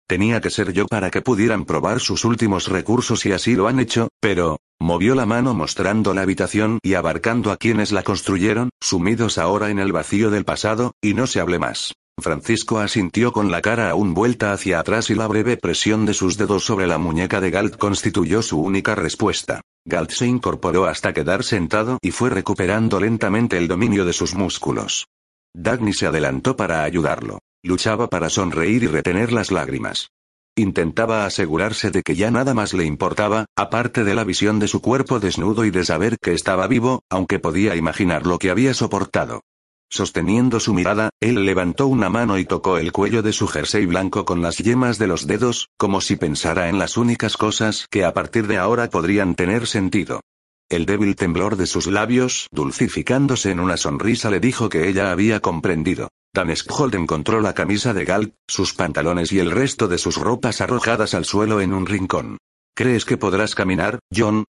Tenía 0.08 0.39
que 0.39 0.49
ser 0.49 0.71
yo 0.71 0.88
para 0.88 1.10
que 1.10 1.21
pudieran 1.21 1.65
probar 1.65 1.99
sus 1.99 2.25
últimos 2.25 2.67
recursos 2.67 3.25
y 3.25 3.32
así 3.32 3.56
lo 3.56 3.67
han 3.67 3.80
hecho, 3.80 4.10
pero, 4.19 4.60
movió 4.86 5.15
la 5.15 5.26
mano 5.26 5.56
mostrando 5.56 6.13
la 6.13 6.21
habitación 6.21 6.78
y 6.84 6.93
abarcando 6.93 7.52
a 7.52 7.58
quienes 7.58 7.91
la 7.91 8.04
construyeron, 8.04 8.69
sumidos 8.80 9.39
ahora 9.39 9.71
en 9.71 9.80
el 9.80 9.91
vacío 9.91 10.30
del 10.30 10.45
pasado, 10.45 10.91
y 11.02 11.15
no 11.15 11.26
se 11.26 11.39
hable 11.39 11.58
más. 11.58 11.93
Francisco 12.21 12.80
asintió 12.80 13.34
con 13.34 13.50
la 13.50 13.62
cara 13.62 13.89
aún 13.89 14.13
vuelta 14.13 14.54
hacia 14.54 14.80
atrás 14.80 15.10
y 15.10 15.15
la 15.15 15.28
breve 15.28 15.58
presión 15.58 16.06
de 16.06 16.13
sus 16.13 16.38
dedos 16.38 16.63
sobre 16.63 16.86
la 16.86 17.00
muñeca 17.00 17.41
de 17.41 17.50
Galt 17.50 17.78
constituyó 17.78 18.43
su 18.43 18.62
única 18.62 18.93
respuesta. 18.93 19.62
Galt 19.86 20.12
se 20.12 20.28
incorporó 20.28 20.86
hasta 20.86 21.13
quedar 21.13 21.43
sentado 21.43 21.98
y 22.02 22.12
fue 22.12 22.30
recuperando 22.30 23.00
lentamente 23.00 23.58
el 23.58 23.67
dominio 23.67 24.06
de 24.06 24.13
sus 24.13 24.36
músculos. 24.36 25.08
Dagny 25.54 25.93
se 25.93 26.06
adelantó 26.06 26.56
para 26.56 26.84
ayudarlo. 26.84 27.39
Luchaba 27.63 28.08
para 28.08 28.30
sonreír 28.30 28.84
y 28.84 28.88
retener 28.88 29.34
las 29.34 29.52
lágrimas. 29.52 30.10
Intentaba 30.58 31.26
asegurarse 31.26 31.91
de 31.91 32.02
que 32.02 32.15
ya 32.15 32.32
nada 32.32 32.54
más 32.54 32.74
le 32.74 32.86
importaba, 32.86 33.46
aparte 33.58 34.06
de 34.06 34.15
la 34.15 34.24
visión 34.24 34.58
de 34.58 34.70
su 34.70 34.82
cuerpo 34.82 35.20
desnudo 35.20 35.65
y 35.65 35.70
de 35.70 35.84
saber 35.84 36.18
que 36.18 36.32
estaba 36.32 36.65
vivo, 36.68 37.04
aunque 37.10 37.39
podía 37.39 37.76
imaginar 37.76 38.26
lo 38.26 38.39
que 38.39 38.52
había 38.52 38.74
soportado. 38.74 39.41
Sosteniendo 39.89 40.62
su 40.62 40.74
mirada, 40.74 41.10
él 41.20 41.46
levantó 41.46 41.88
una 41.88 42.10
mano 42.10 42.38
y 42.38 42.46
tocó 42.46 42.78
el 42.78 42.94
cuello 42.94 43.22
de 43.22 43.34
su 43.34 43.48
jersey 43.48 43.86
blanco 43.86 44.24
con 44.24 44.41
las 44.41 44.58
yemas 44.60 44.98
de 44.98 45.08
los 45.08 45.28
dedos, 45.28 45.68
como 45.78 46.00
si 46.00 46.15
pensara 46.15 46.70
en 46.70 46.80
las 46.80 46.96
únicas 46.96 47.36
cosas 47.36 47.88
que 47.89 48.06
a 48.06 48.13
partir 48.13 48.48
de 48.48 48.58
ahora 48.58 48.89
podrían 48.89 49.36
tener 49.36 49.68
sentido. 49.68 50.22
El 50.70 50.86
débil 50.86 51.18
temblor 51.18 51.58
de 51.58 51.68
sus 51.68 51.88
labios, 51.88 52.48
dulcificándose 52.52 53.52
en 53.52 53.60
una 53.60 53.76
sonrisa, 53.76 54.32
le 54.32 54.39
dijo 54.39 54.70
que 54.70 54.88
ella 54.88 55.12
había 55.12 55.41
comprendido. 55.41 56.08
Dan 56.36 56.54
encontró 56.95 57.39
la 57.39 57.54
camisa 57.54 57.93
de 57.93 58.04
Galt, 58.04 58.36
sus 58.45 58.74
pantalones 58.74 59.32
y 59.32 59.39
el 59.39 59.52
resto 59.52 59.88
de 59.88 59.98
sus 59.98 60.17
ropas 60.17 60.60
arrojadas 60.60 61.13
al 61.13 61.24
suelo 61.24 61.62
en 61.62 61.74
un 61.74 61.86
rincón. 61.86 62.39
¿Crees 62.76 63.06
que 63.06 63.15
podrás 63.15 63.56
caminar, 63.56 64.00
John? 64.13 64.43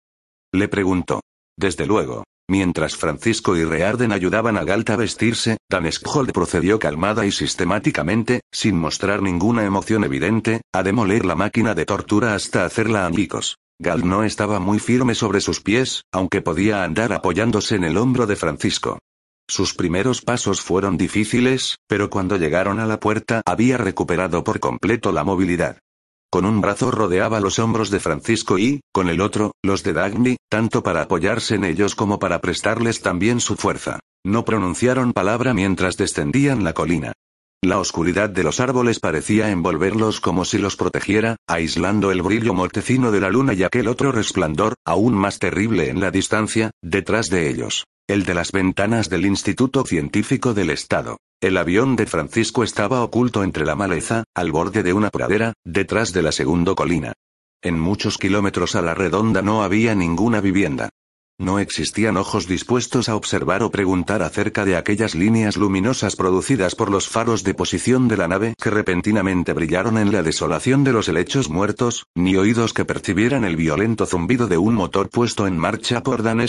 Le 0.52 0.68
preguntó. 0.68 1.22
Desde 1.58 1.84
luego. 1.84 2.22
Mientras 2.48 2.94
Francisco 2.94 3.56
y 3.56 3.64
Rearden 3.64 4.12
ayudaban 4.12 4.56
a 4.58 4.64
Galt 4.64 4.90
a 4.90 4.96
vestirse, 4.96 5.56
Dan 5.68 5.90
procedió 6.32 6.78
calmada 6.78 7.26
y 7.26 7.32
sistemáticamente, 7.32 8.42
sin 8.52 8.78
mostrar 8.78 9.20
ninguna 9.20 9.64
emoción 9.64 10.04
evidente, 10.04 10.60
a 10.72 10.84
demoler 10.84 11.24
la 11.24 11.34
máquina 11.34 11.74
de 11.74 11.84
tortura 11.84 12.34
hasta 12.34 12.64
hacerla 12.64 13.06
añicos. 13.06 13.56
Galt 13.80 14.04
no 14.04 14.22
estaba 14.22 14.60
muy 14.60 14.78
firme 14.78 15.16
sobre 15.16 15.40
sus 15.40 15.60
pies, 15.60 16.04
aunque 16.12 16.42
podía 16.42 16.84
andar 16.84 17.12
apoyándose 17.12 17.74
en 17.74 17.82
el 17.82 17.96
hombro 17.96 18.28
de 18.28 18.36
Francisco. 18.36 19.00
Sus 19.54 19.74
primeros 19.74 20.22
pasos 20.22 20.62
fueron 20.62 20.96
difíciles, 20.96 21.76
pero 21.86 22.08
cuando 22.08 22.38
llegaron 22.38 22.80
a 22.80 22.86
la 22.86 22.98
puerta 22.98 23.42
había 23.44 23.76
recuperado 23.76 24.44
por 24.44 24.60
completo 24.60 25.12
la 25.12 25.24
movilidad. 25.24 25.76
Con 26.30 26.46
un 26.46 26.62
brazo 26.62 26.90
rodeaba 26.90 27.38
los 27.38 27.58
hombros 27.58 27.90
de 27.90 28.00
Francisco 28.00 28.58
y, 28.58 28.80
con 28.94 29.10
el 29.10 29.20
otro, 29.20 29.52
los 29.62 29.82
de 29.82 29.92
Dagny, 29.92 30.38
tanto 30.48 30.82
para 30.82 31.02
apoyarse 31.02 31.56
en 31.56 31.64
ellos 31.64 31.94
como 31.94 32.18
para 32.18 32.40
prestarles 32.40 33.02
también 33.02 33.40
su 33.40 33.56
fuerza. 33.56 34.00
No 34.24 34.46
pronunciaron 34.46 35.12
palabra 35.12 35.52
mientras 35.52 35.98
descendían 35.98 36.64
la 36.64 36.72
colina. 36.72 37.12
La 37.62 37.78
oscuridad 37.78 38.30
de 38.30 38.44
los 38.44 38.58
árboles 38.58 39.00
parecía 39.00 39.50
envolverlos 39.50 40.22
como 40.22 40.46
si 40.46 40.56
los 40.56 40.76
protegiera, 40.76 41.36
aislando 41.46 42.10
el 42.10 42.22
brillo 42.22 42.54
mortecino 42.54 43.10
de 43.10 43.20
la 43.20 43.28
luna 43.28 43.52
y 43.52 43.64
aquel 43.64 43.88
otro 43.88 44.12
resplandor, 44.12 44.76
aún 44.86 45.12
más 45.12 45.38
terrible 45.38 45.90
en 45.90 46.00
la 46.00 46.10
distancia, 46.10 46.70
detrás 46.80 47.28
de 47.28 47.50
ellos. 47.50 47.84
El 48.12 48.24
de 48.24 48.34
las 48.34 48.52
ventanas 48.52 49.08
del 49.08 49.24
Instituto 49.24 49.86
Científico 49.86 50.52
del 50.52 50.68
Estado. 50.68 51.16
El 51.40 51.56
avión 51.56 51.96
de 51.96 52.04
Francisco 52.04 52.62
estaba 52.62 53.02
oculto 53.02 53.42
entre 53.42 53.64
la 53.64 53.74
maleza, 53.74 54.24
al 54.34 54.52
borde 54.52 54.82
de 54.82 54.92
una 54.92 55.08
pradera, 55.08 55.54
detrás 55.64 56.12
de 56.12 56.20
la 56.20 56.30
segunda 56.30 56.74
colina. 56.74 57.14
En 57.62 57.80
muchos 57.80 58.18
kilómetros 58.18 58.74
a 58.74 58.82
la 58.82 58.92
redonda 58.92 59.40
no 59.40 59.62
había 59.62 59.94
ninguna 59.94 60.42
vivienda. 60.42 60.90
No 61.38 61.58
existían 61.58 62.16
ojos 62.16 62.46
dispuestos 62.46 63.08
a 63.08 63.16
observar 63.16 63.62
o 63.62 63.70
preguntar 63.70 64.22
acerca 64.22 64.64
de 64.64 64.76
aquellas 64.76 65.14
líneas 65.14 65.56
luminosas 65.56 66.14
producidas 66.14 66.74
por 66.74 66.90
los 66.90 67.08
faros 67.08 67.42
de 67.42 67.54
posición 67.54 68.06
de 68.06 68.16
la 68.16 68.28
nave 68.28 68.54
que 68.60 68.70
repentinamente 68.70 69.52
brillaron 69.52 69.98
en 69.98 70.12
la 70.12 70.22
desolación 70.22 70.84
de 70.84 70.92
los 70.92 71.08
helechos 71.08 71.48
muertos, 71.48 72.06
ni 72.14 72.36
oídos 72.36 72.72
que 72.72 72.84
percibieran 72.84 73.44
el 73.44 73.56
violento 73.56 74.06
zumbido 74.06 74.46
de 74.46 74.58
un 74.58 74.74
motor 74.74 75.08
puesto 75.08 75.46
en 75.46 75.58
marcha 75.58 76.02
por 76.02 76.22
Dan 76.22 76.46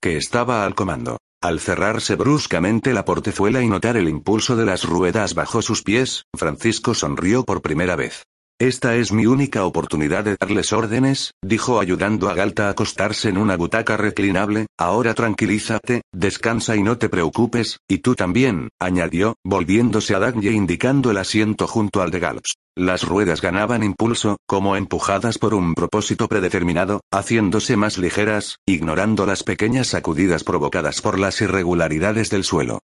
que 0.00 0.16
estaba 0.16 0.64
al 0.64 0.74
comando. 0.74 1.18
Al 1.40 1.60
cerrarse 1.60 2.16
bruscamente 2.16 2.92
la 2.92 3.04
portezuela 3.04 3.62
y 3.62 3.68
notar 3.68 3.96
el 3.96 4.08
impulso 4.08 4.56
de 4.56 4.66
las 4.66 4.84
ruedas 4.84 5.34
bajo 5.34 5.62
sus 5.62 5.82
pies, 5.82 6.24
Francisco 6.36 6.94
sonrió 6.94 7.44
por 7.44 7.62
primera 7.62 7.94
vez. 7.94 8.27
Esta 8.60 8.96
es 8.96 9.12
mi 9.12 9.24
única 9.24 9.64
oportunidad 9.64 10.24
de 10.24 10.36
darles 10.36 10.72
órdenes, 10.72 11.32
dijo 11.40 11.78
ayudando 11.78 12.28
a 12.28 12.34
Galta 12.34 12.66
a 12.66 12.70
acostarse 12.70 13.28
en 13.28 13.38
una 13.38 13.56
butaca 13.56 13.96
reclinable, 13.96 14.66
ahora 14.76 15.14
tranquilízate, 15.14 16.02
descansa 16.12 16.74
y 16.74 16.82
no 16.82 16.98
te 16.98 17.08
preocupes, 17.08 17.78
y 17.86 17.98
tú 17.98 18.16
también, 18.16 18.70
añadió, 18.80 19.36
volviéndose 19.44 20.16
a 20.16 20.18
Dagny 20.18 20.48
e 20.48 20.52
indicando 20.52 21.12
el 21.12 21.18
asiento 21.18 21.68
junto 21.68 22.02
al 22.02 22.10
de 22.10 22.18
Galps. 22.18 22.54
Las 22.76 23.04
ruedas 23.04 23.40
ganaban 23.40 23.84
impulso, 23.84 24.38
como 24.44 24.74
empujadas 24.74 25.38
por 25.38 25.54
un 25.54 25.74
propósito 25.74 26.26
predeterminado, 26.26 27.02
haciéndose 27.12 27.76
más 27.76 27.96
ligeras, 27.96 28.56
ignorando 28.66 29.24
las 29.24 29.44
pequeñas 29.44 29.86
sacudidas 29.86 30.42
provocadas 30.42 31.00
por 31.00 31.20
las 31.20 31.40
irregularidades 31.40 32.28
del 32.28 32.42
suelo. 32.42 32.80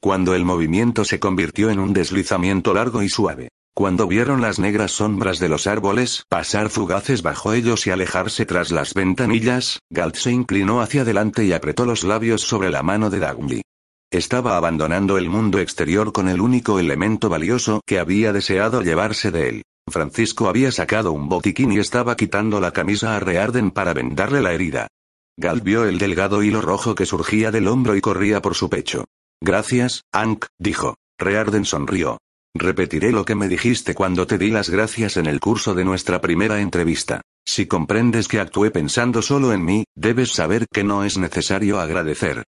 Cuando 0.00 0.34
el 0.34 0.46
movimiento 0.46 1.04
se 1.04 1.20
convirtió 1.20 1.68
en 1.68 1.80
un 1.80 1.92
deslizamiento 1.92 2.72
largo 2.72 3.02
y 3.02 3.10
suave, 3.10 3.50
cuando 3.78 4.08
vieron 4.08 4.40
las 4.40 4.58
negras 4.58 4.90
sombras 4.90 5.38
de 5.38 5.48
los 5.48 5.68
árboles 5.68 6.24
pasar 6.28 6.68
fugaces 6.68 7.22
bajo 7.22 7.52
ellos 7.52 7.86
y 7.86 7.90
alejarse 7.90 8.44
tras 8.44 8.72
las 8.72 8.92
ventanillas, 8.92 9.78
Galt 9.88 10.16
se 10.16 10.32
inclinó 10.32 10.80
hacia 10.80 11.02
adelante 11.02 11.44
y 11.44 11.52
apretó 11.52 11.84
los 11.84 12.02
labios 12.02 12.40
sobre 12.40 12.70
la 12.70 12.82
mano 12.82 13.08
de 13.08 13.20
Dagny. 13.20 13.62
Estaba 14.10 14.56
abandonando 14.56 15.16
el 15.16 15.30
mundo 15.30 15.60
exterior 15.60 16.10
con 16.10 16.28
el 16.28 16.40
único 16.40 16.80
elemento 16.80 17.28
valioso 17.28 17.80
que 17.86 18.00
había 18.00 18.32
deseado 18.32 18.82
llevarse 18.82 19.30
de 19.30 19.48
él. 19.48 19.62
Francisco 19.88 20.48
había 20.48 20.72
sacado 20.72 21.12
un 21.12 21.28
botiquín 21.28 21.70
y 21.70 21.78
estaba 21.78 22.16
quitando 22.16 22.58
la 22.58 22.72
camisa 22.72 23.14
a 23.14 23.20
Rearden 23.20 23.70
para 23.70 23.94
vendarle 23.94 24.42
la 24.42 24.54
herida. 24.54 24.88
Galt 25.36 25.62
vio 25.62 25.84
el 25.84 25.98
delgado 25.98 26.42
hilo 26.42 26.62
rojo 26.62 26.96
que 26.96 27.06
surgía 27.06 27.52
del 27.52 27.68
hombro 27.68 27.94
y 27.94 28.00
corría 28.00 28.42
por 28.42 28.56
su 28.56 28.68
pecho. 28.68 29.04
Gracias, 29.40 30.02
Ank, 30.10 30.46
dijo. 30.58 30.96
Rearden 31.16 31.64
sonrió. 31.64 32.18
Repetiré 32.54 33.12
lo 33.12 33.24
que 33.24 33.34
me 33.34 33.48
dijiste 33.48 33.94
cuando 33.94 34.26
te 34.26 34.38
di 34.38 34.50
las 34.50 34.70
gracias 34.70 35.16
en 35.16 35.26
el 35.26 35.40
curso 35.40 35.74
de 35.74 35.84
nuestra 35.84 36.20
primera 36.20 36.60
entrevista. 36.60 37.20
Si 37.46 37.66
comprendes 37.66 38.28
que 38.28 38.40
actué 38.40 38.70
pensando 38.70 39.22
solo 39.22 39.52
en 39.52 39.64
mí, 39.64 39.84
debes 39.94 40.32
saber 40.32 40.66
que 40.72 40.84
no 40.84 41.04
es 41.04 41.18
necesario 41.18 41.80
agradecer. 41.80 42.44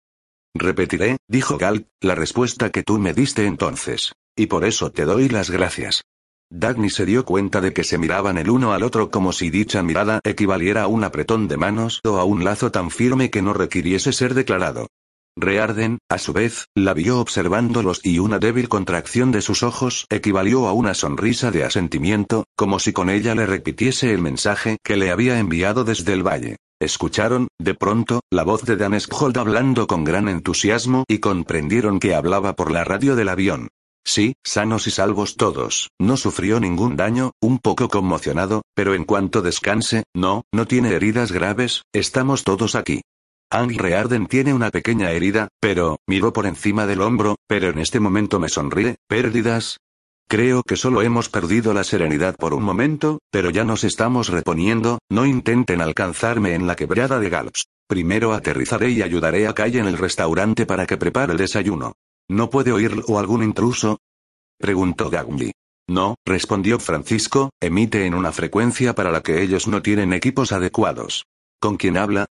Repetiré, 0.56 1.18
dijo 1.28 1.58
Gal, 1.58 1.88
la 2.02 2.16
respuesta 2.16 2.72
que 2.72 2.84
tú 2.84 2.98
me 2.98 3.14
diste 3.14 3.46
entonces. 3.46 4.14
Y 4.36 4.48
por 4.48 4.66
eso 4.66 4.92
te 4.92 5.06
doy 5.06 5.30
las 5.30 5.50
gracias. 5.50 6.04
Dagny 6.50 6.90
se 6.90 7.06
dio 7.06 7.26
cuenta 7.26 7.60
de 7.60 7.74
que 7.74 7.84
se 7.84 7.98
miraban 7.98 8.38
el 8.38 8.50
uno 8.50 8.72
al 8.72 8.84
otro 8.84 9.12
como 9.12 9.34
si 9.34 9.50
dicha 9.50 9.84
mirada 9.84 10.22
equivaliera 10.24 10.84
a 10.84 10.88
un 10.88 11.04
apretón 11.04 11.48
de 11.48 11.58
manos 11.58 12.00
o 12.06 12.18
a 12.18 12.24
un 12.24 12.44
lazo 12.46 12.72
tan 12.72 12.90
firme 12.90 13.30
que 13.30 13.42
no 13.42 13.54
requiriese 13.54 14.14
ser 14.14 14.34
declarado. 14.34 14.88
Rearden, 15.40 16.00
a 16.10 16.18
su 16.18 16.34
vez, 16.34 16.66
la 16.76 16.96
vio 16.96 17.20
observándolos 17.20 18.02
y 18.04 18.18
una 18.18 18.40
débil 18.40 18.70
contracción 18.70 19.32
de 19.32 19.44
sus 19.44 19.62
ojos 19.62 20.08
equivalió 20.10 20.68
a 20.68 20.74
una 20.74 20.96
sonrisa 20.96 21.52
de 21.52 21.64
asentimiento, 21.64 22.46
como 22.56 22.80
si 22.80 22.92
con 22.92 23.12
ella 23.12 23.36
le 23.36 23.46
repitiese 23.46 24.12
el 24.12 24.20
mensaje 24.20 24.78
que 24.84 24.98
le 24.98 25.12
había 25.12 25.38
enviado 25.38 25.84
desde 25.84 26.14
el 26.14 26.26
valle. 26.26 26.58
Escucharon, 26.80 27.50
de 27.60 27.76
pronto, 27.76 28.22
la 28.32 28.44
voz 28.44 28.64
de 28.66 28.78
Dan 28.78 29.00
Skjold 29.00 29.38
hablando 29.38 29.86
con 29.86 30.04
gran 30.04 30.28
entusiasmo 30.28 31.04
y 31.08 31.20
comprendieron 31.20 32.00
que 32.00 32.16
hablaba 32.16 32.56
por 32.56 32.72
la 32.72 32.84
radio 32.84 33.16
del 33.16 33.30
avión. 33.30 33.68
Sí, 34.04 34.34
sanos 34.44 34.88
y 34.88 34.92
salvos 34.92 35.36
todos, 35.36 35.90
no 36.00 36.18
sufrió 36.18 36.60
ningún 36.60 36.96
daño, 36.96 37.34
un 37.42 37.60
poco 37.60 37.90
conmocionado, 37.90 38.64
pero 38.74 38.96
en 38.96 39.04
cuanto 39.04 39.44
descanse, 39.44 40.04
no, 40.16 40.46
no 40.52 40.66
tiene 40.66 40.94
heridas 40.94 41.32
graves, 41.32 41.84
estamos 41.94 42.44
todos 42.44 42.74
aquí. 42.74 43.02
Ang 43.50 43.78
Rearden 43.78 44.28
tiene 44.28 44.54
una 44.54 44.72
pequeña 44.72 45.12
herida, 45.12 45.48
pero, 45.62 46.00
miró 46.06 46.34
por 46.34 46.48
encima 46.48 46.86
del 46.86 47.00
hombro, 47.00 47.38
pero 47.48 47.70
en 47.70 47.80
este 47.80 48.02
momento 48.02 48.42
me 48.42 48.50
sonríe, 48.50 48.98
¿pérdidas? 49.08 49.80
Creo 50.28 50.64
que 50.64 50.76
solo 50.76 51.02
hemos 51.02 51.30
perdido 51.30 51.74
la 51.74 51.86
serenidad 51.86 52.36
por 52.36 52.54
un 52.54 52.64
momento, 52.64 53.20
pero 53.32 53.50
ya 53.50 53.64
nos 53.64 53.86
estamos 53.86 54.28
reponiendo, 54.28 55.00
no 55.10 55.26
intenten 55.26 55.80
alcanzarme 55.80 56.56
en 56.56 56.68
la 56.68 56.76
quebrada 56.76 57.22
de 57.22 57.30
Galps. 57.30 57.68
Primero 57.88 58.34
aterrizaré 58.34 58.90
y 58.90 59.02
ayudaré 59.02 59.48
a 59.48 59.54
Kai 59.54 59.78
en 59.78 59.86
el 59.86 59.98
restaurante 59.98 60.66
para 60.66 60.86
que 60.86 60.98
prepare 60.98 61.32
el 61.32 61.38
desayuno. 61.38 61.94
¿No 62.28 62.50
puede 62.50 62.74
oírlo 62.74 63.18
algún 63.18 63.44
intruso? 63.44 64.00
Preguntó 64.58 65.10
Gagli. 65.10 65.54
No, 65.88 66.16
respondió 66.26 66.80
Francisco, 66.80 67.52
emite 67.62 68.06
en 68.06 68.14
una 68.14 68.34
frecuencia 68.34 68.94
para 68.94 69.10
la 69.10 69.22
que 69.22 69.42
ellos 69.42 69.70
no 69.70 69.82
tienen 69.82 70.12
equipos 70.12 70.52
adecuados. 70.52 71.24
¿Con 71.62 71.78
quién 71.78 71.98
habla? 71.98 72.26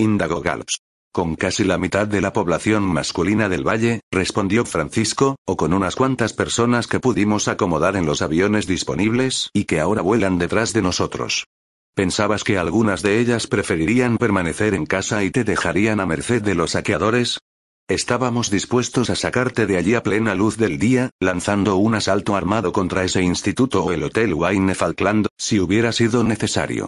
Indagó 0.00 0.40
Galps. 0.42 0.78
Con 1.12 1.34
casi 1.34 1.64
la 1.64 1.76
mitad 1.76 2.06
de 2.06 2.20
la 2.20 2.32
población 2.32 2.84
masculina 2.84 3.48
del 3.48 3.66
valle, 3.66 4.02
respondió 4.12 4.64
Francisco, 4.64 5.34
o 5.44 5.56
con 5.56 5.72
unas 5.72 5.96
cuantas 5.96 6.32
personas 6.32 6.86
que 6.86 7.00
pudimos 7.00 7.48
acomodar 7.48 7.96
en 7.96 8.06
los 8.06 8.22
aviones 8.22 8.68
disponibles 8.68 9.50
y 9.52 9.64
que 9.64 9.80
ahora 9.80 10.00
vuelan 10.00 10.38
detrás 10.38 10.72
de 10.72 10.82
nosotros. 10.82 11.48
¿Pensabas 11.96 12.44
que 12.44 12.58
algunas 12.58 13.02
de 13.02 13.18
ellas 13.18 13.48
preferirían 13.48 14.18
permanecer 14.18 14.74
en 14.74 14.86
casa 14.86 15.24
y 15.24 15.32
te 15.32 15.42
dejarían 15.42 15.98
a 15.98 16.06
merced 16.06 16.42
de 16.42 16.54
los 16.54 16.70
saqueadores? 16.70 17.40
Estábamos 17.88 18.50
dispuestos 18.50 19.10
a 19.10 19.16
sacarte 19.16 19.66
de 19.66 19.78
allí 19.78 19.96
a 19.96 20.04
plena 20.04 20.36
luz 20.36 20.58
del 20.58 20.78
día, 20.78 21.10
lanzando 21.18 21.74
un 21.74 21.96
asalto 21.96 22.36
armado 22.36 22.70
contra 22.70 23.02
ese 23.02 23.22
instituto 23.22 23.82
o 23.82 23.90
el 23.90 24.04
Hotel 24.04 24.32
Wayne 24.32 24.76
Falkland, 24.76 25.26
si 25.36 25.58
hubiera 25.58 25.90
sido 25.90 26.22
necesario. 26.22 26.86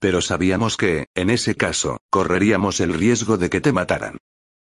Pero 0.00 0.22
sabíamos 0.22 0.76
que, 0.76 1.06
en 1.14 1.30
ese 1.30 1.54
caso, 1.54 1.98
correríamos 2.10 2.80
el 2.80 2.94
riesgo 2.94 3.36
de 3.36 3.50
que 3.50 3.60
te 3.60 3.72
mataran. 3.72 4.16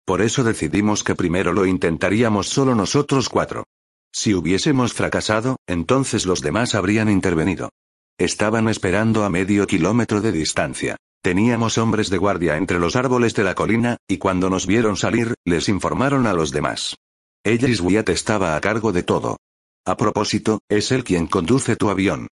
Por 0.04 0.22
eso 0.22 0.44
decidimos 0.44 1.04
que 1.04 1.16
primero 1.16 1.54
lo 1.54 1.66
intentaríamos 1.66 2.50
solo 2.50 2.76
nosotros 2.76 3.30
cuatro. 3.30 3.66
Si 4.12 4.34
hubiésemos 4.34 4.94
fracasado, 4.94 5.58
entonces 5.68 6.26
los 6.26 6.42
demás 6.42 6.76
habrían 6.76 7.10
intervenido. 7.10 7.70
Estaban 8.18 8.68
esperando 8.68 9.24
a 9.24 9.30
medio 9.30 9.68
kilómetro 9.68 10.22
de 10.22 10.32
distancia. 10.32 10.98
Teníamos 11.22 11.78
hombres 11.78 12.10
de 12.10 12.18
guardia 12.18 12.58
entre 12.58 12.80
los 12.80 12.96
árboles 12.96 13.36
de 13.36 13.44
la 13.44 13.54
colina, 13.54 13.98
y 14.08 14.18
cuando 14.18 14.50
nos 14.50 14.66
vieron 14.66 14.98
salir, 14.98 15.36
les 15.46 15.70
informaron 15.70 16.26
a 16.26 16.34
los 16.34 16.52
demás. 16.52 16.96
Ellis 17.44 17.80
Wyatt 17.80 18.10
estaba 18.10 18.56
a 18.56 18.62
cargo 18.62 18.92
de 18.92 19.04
todo. 19.04 19.38
A 19.86 19.98
propósito, 19.98 20.62
es 20.68 20.92
él 20.92 21.04
quien 21.04 21.28
conduce 21.28 21.76
tu 21.76 21.90
avión. 21.90 22.28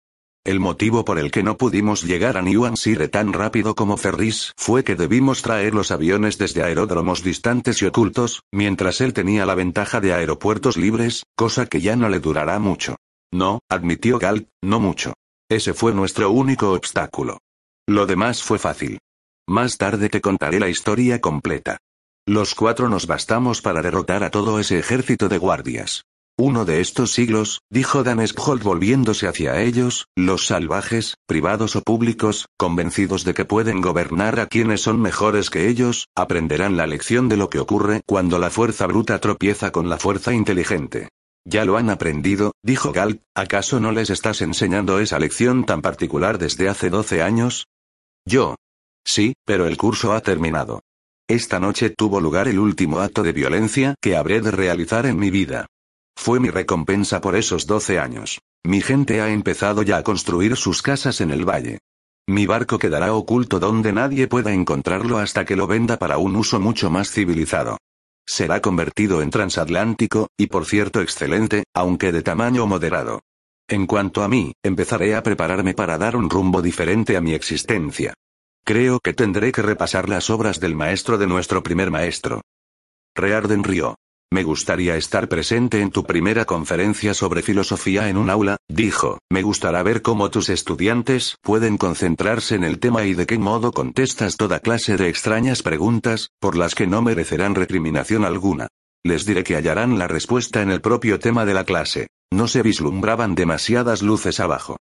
El 0.45 0.59
motivo 0.59 1.03
por 1.05 1.17
el 1.17 1.31
que 1.31 1.41
no 1.41 1.57
pudimos 1.57 2.03
llegar 2.03 2.37
a 2.37 2.43
New 2.43 2.65
Hampshire 2.65 3.07
tan 3.07 3.33
rápido 3.33 3.73
como 3.73 3.97
Ferris 3.97 4.53
fue 4.55 4.83
que 4.83 4.95
debimos 4.95 5.41
traer 5.41 5.73
los 5.73 5.89
aviones 5.89 6.37
desde 6.37 6.61
aeródromos 6.61 7.23
distantes 7.23 7.81
y 7.81 7.87
ocultos, 7.87 8.43
mientras 8.51 9.01
él 9.01 9.13
tenía 9.13 9.47
la 9.47 9.55
ventaja 9.55 10.01
de 10.01 10.13
aeropuertos 10.13 10.77
libres, 10.77 11.23
cosa 11.35 11.65
que 11.65 11.81
ya 11.81 11.95
no 11.95 12.09
le 12.09 12.19
durará 12.19 12.59
mucho. 12.59 12.95
No, 13.33 13.61
admitió 13.69 14.19
Galt, 14.19 14.47
no 14.61 14.79
mucho. 14.79 15.15
Ese 15.49 15.73
fue 15.73 15.95
nuestro 15.95 16.29
único 16.29 16.73
obstáculo. 16.73 17.39
Lo 17.87 18.05
demás 18.05 18.43
fue 18.43 18.59
fácil. 18.59 18.99
Más 19.47 19.77
tarde 19.79 20.09
te 20.09 20.21
contaré 20.21 20.59
la 20.59 20.69
historia 20.69 21.21
completa. 21.21 21.79
Los 22.27 22.53
cuatro 22.53 22.87
nos 22.87 23.07
bastamos 23.07 23.63
para 23.63 23.81
derrotar 23.81 24.23
a 24.23 24.29
todo 24.29 24.59
ese 24.59 24.77
ejército 24.77 25.27
de 25.27 25.39
guardias. 25.39 26.03
Uno 26.37 26.65
de 26.65 26.81
estos 26.81 27.13
siglos, 27.13 27.61
dijo 27.69 28.03
Dan 28.03 28.21
volviéndose 28.61 29.25
hacia 29.25 29.61
ellos, 29.61 30.07
los 30.17 30.45
salvajes, 30.45 31.15
privados 31.25 31.77
o 31.77 31.81
públicos, 31.81 32.47
convencidos 32.57 33.23
de 33.23 33.33
que 33.33 33.45
pueden 33.45 33.79
gobernar 33.79 34.41
a 34.41 34.47
quienes 34.47 34.81
son 34.81 34.99
mejores 34.99 35.49
que 35.49 35.69
ellos, 35.69 36.09
aprenderán 36.13 36.75
la 36.75 36.87
lección 36.87 37.29
de 37.29 37.37
lo 37.37 37.49
que 37.49 37.59
ocurre 37.59 38.01
cuando 38.05 38.37
la 38.37 38.49
fuerza 38.49 38.85
bruta 38.85 39.17
tropieza 39.19 39.71
con 39.71 39.87
la 39.87 39.97
fuerza 39.97 40.33
inteligente. 40.33 41.07
Ya 41.45 41.63
lo 41.63 41.77
han 41.77 41.89
aprendido, 41.89 42.51
dijo 42.61 42.91
Galt, 42.91 43.21
¿acaso 43.33 43.79
no 43.79 43.93
les 43.93 44.09
estás 44.09 44.41
enseñando 44.41 44.99
esa 44.99 45.19
lección 45.19 45.65
tan 45.65 45.81
particular 45.81 46.37
desde 46.37 46.67
hace 46.67 46.89
12 46.89 47.21
años? 47.21 47.67
Yo. 48.25 48.55
Sí, 49.05 49.35
pero 49.45 49.67
el 49.67 49.77
curso 49.77 50.11
ha 50.11 50.19
terminado. 50.19 50.81
Esta 51.29 51.61
noche 51.61 51.91
tuvo 51.91 52.19
lugar 52.19 52.49
el 52.49 52.59
último 52.59 52.99
acto 52.99 53.23
de 53.23 53.31
violencia 53.31 53.95
que 54.01 54.17
habré 54.17 54.41
de 54.41 54.51
realizar 54.51 55.05
en 55.05 55.17
mi 55.17 55.29
vida. 55.29 55.67
Fue 56.15 56.39
mi 56.39 56.49
recompensa 56.49 57.21
por 57.21 57.35
esos 57.35 57.67
12 57.67 57.99
años. 57.99 58.39
Mi 58.63 58.81
gente 58.81 59.21
ha 59.21 59.29
empezado 59.29 59.83
ya 59.83 59.97
a 59.97 60.03
construir 60.03 60.55
sus 60.55 60.81
casas 60.81 61.21
en 61.21 61.31
el 61.31 61.47
valle. 61.47 61.79
Mi 62.27 62.47
barco 62.47 62.79
quedará 62.79 63.13
oculto 63.13 63.59
donde 63.59 63.93
nadie 63.93 64.27
pueda 64.27 64.51
encontrarlo 64.51 65.19
hasta 65.19 65.45
que 65.45 65.55
lo 65.55 65.67
venda 65.67 65.97
para 65.97 66.17
un 66.17 66.35
uso 66.35 66.59
mucho 66.59 66.89
más 66.89 67.11
civilizado. 67.11 67.77
Será 68.25 68.59
convertido 68.61 69.21
en 69.21 69.29
transatlántico, 69.29 70.29
y 70.35 70.47
por 70.47 70.65
cierto 70.65 71.01
excelente, 71.01 71.65
aunque 71.75 72.11
de 72.11 72.23
tamaño 72.23 72.65
moderado. 72.65 73.21
En 73.67 73.85
cuanto 73.85 74.23
a 74.23 74.27
mí, 74.27 74.53
empezaré 74.63 75.15
a 75.15 75.21
prepararme 75.21 75.75
para 75.75 75.99
dar 75.99 76.15
un 76.15 76.29
rumbo 76.29 76.63
diferente 76.63 77.17
a 77.17 77.21
mi 77.21 77.33
existencia. 77.33 78.15
Creo 78.63 78.99
que 78.99 79.13
tendré 79.13 79.51
que 79.51 79.61
repasar 79.61 80.09
las 80.09 80.31
obras 80.31 80.59
del 80.59 80.75
maestro 80.75 81.19
de 81.19 81.27
nuestro 81.27 81.61
primer 81.61 81.91
maestro. 81.91 82.41
Rearden 83.15 83.63
rió. 83.63 83.95
Me 84.31 84.43
gustaría 84.43 84.97
estar 84.97 85.29
presente 85.29 85.81
en 85.81 85.91
tu 85.91 86.03
primera 86.03 86.45
conferencia 86.45 87.13
sobre 87.13 87.41
filosofía 87.41 88.09
en 88.09 88.17
un 88.17 88.29
aula, 88.29 88.57
dijo, 88.67 89.19
me 89.31 89.43
gustará 89.43 89.83
ver 89.83 90.01
cómo 90.01 90.29
tus 90.29 90.49
estudiantes 90.49 91.37
pueden 91.41 91.77
concentrarse 91.77 92.55
en 92.55 92.63
el 92.63 92.79
tema 92.79 93.03
y 93.03 93.13
de 93.13 93.27
qué 93.27 93.37
modo 93.37 93.71
contestas 93.71 94.35
toda 94.35 94.59
clase 94.59 94.97
de 94.97 95.09
extrañas 95.09 95.61
preguntas, 95.61 96.29
por 96.39 96.57
las 96.57 96.75
que 96.75 96.87
no 96.87 97.01
merecerán 97.01 97.55
recriminación 97.55 98.25
alguna. 98.25 98.67
Les 99.03 99.25
diré 99.25 99.43
que 99.43 99.55
hallarán 99.55 99.99
la 99.99 100.07
respuesta 100.07 100.61
en 100.61 100.71
el 100.71 100.81
propio 100.81 101.19
tema 101.19 101.45
de 101.45 101.53
la 101.53 101.63
clase. 101.63 102.07
No 102.33 102.47
se 102.47 102.63
vislumbraban 102.63 103.35
demasiadas 103.35 104.01
luces 104.01 104.39
abajo. 104.39 104.77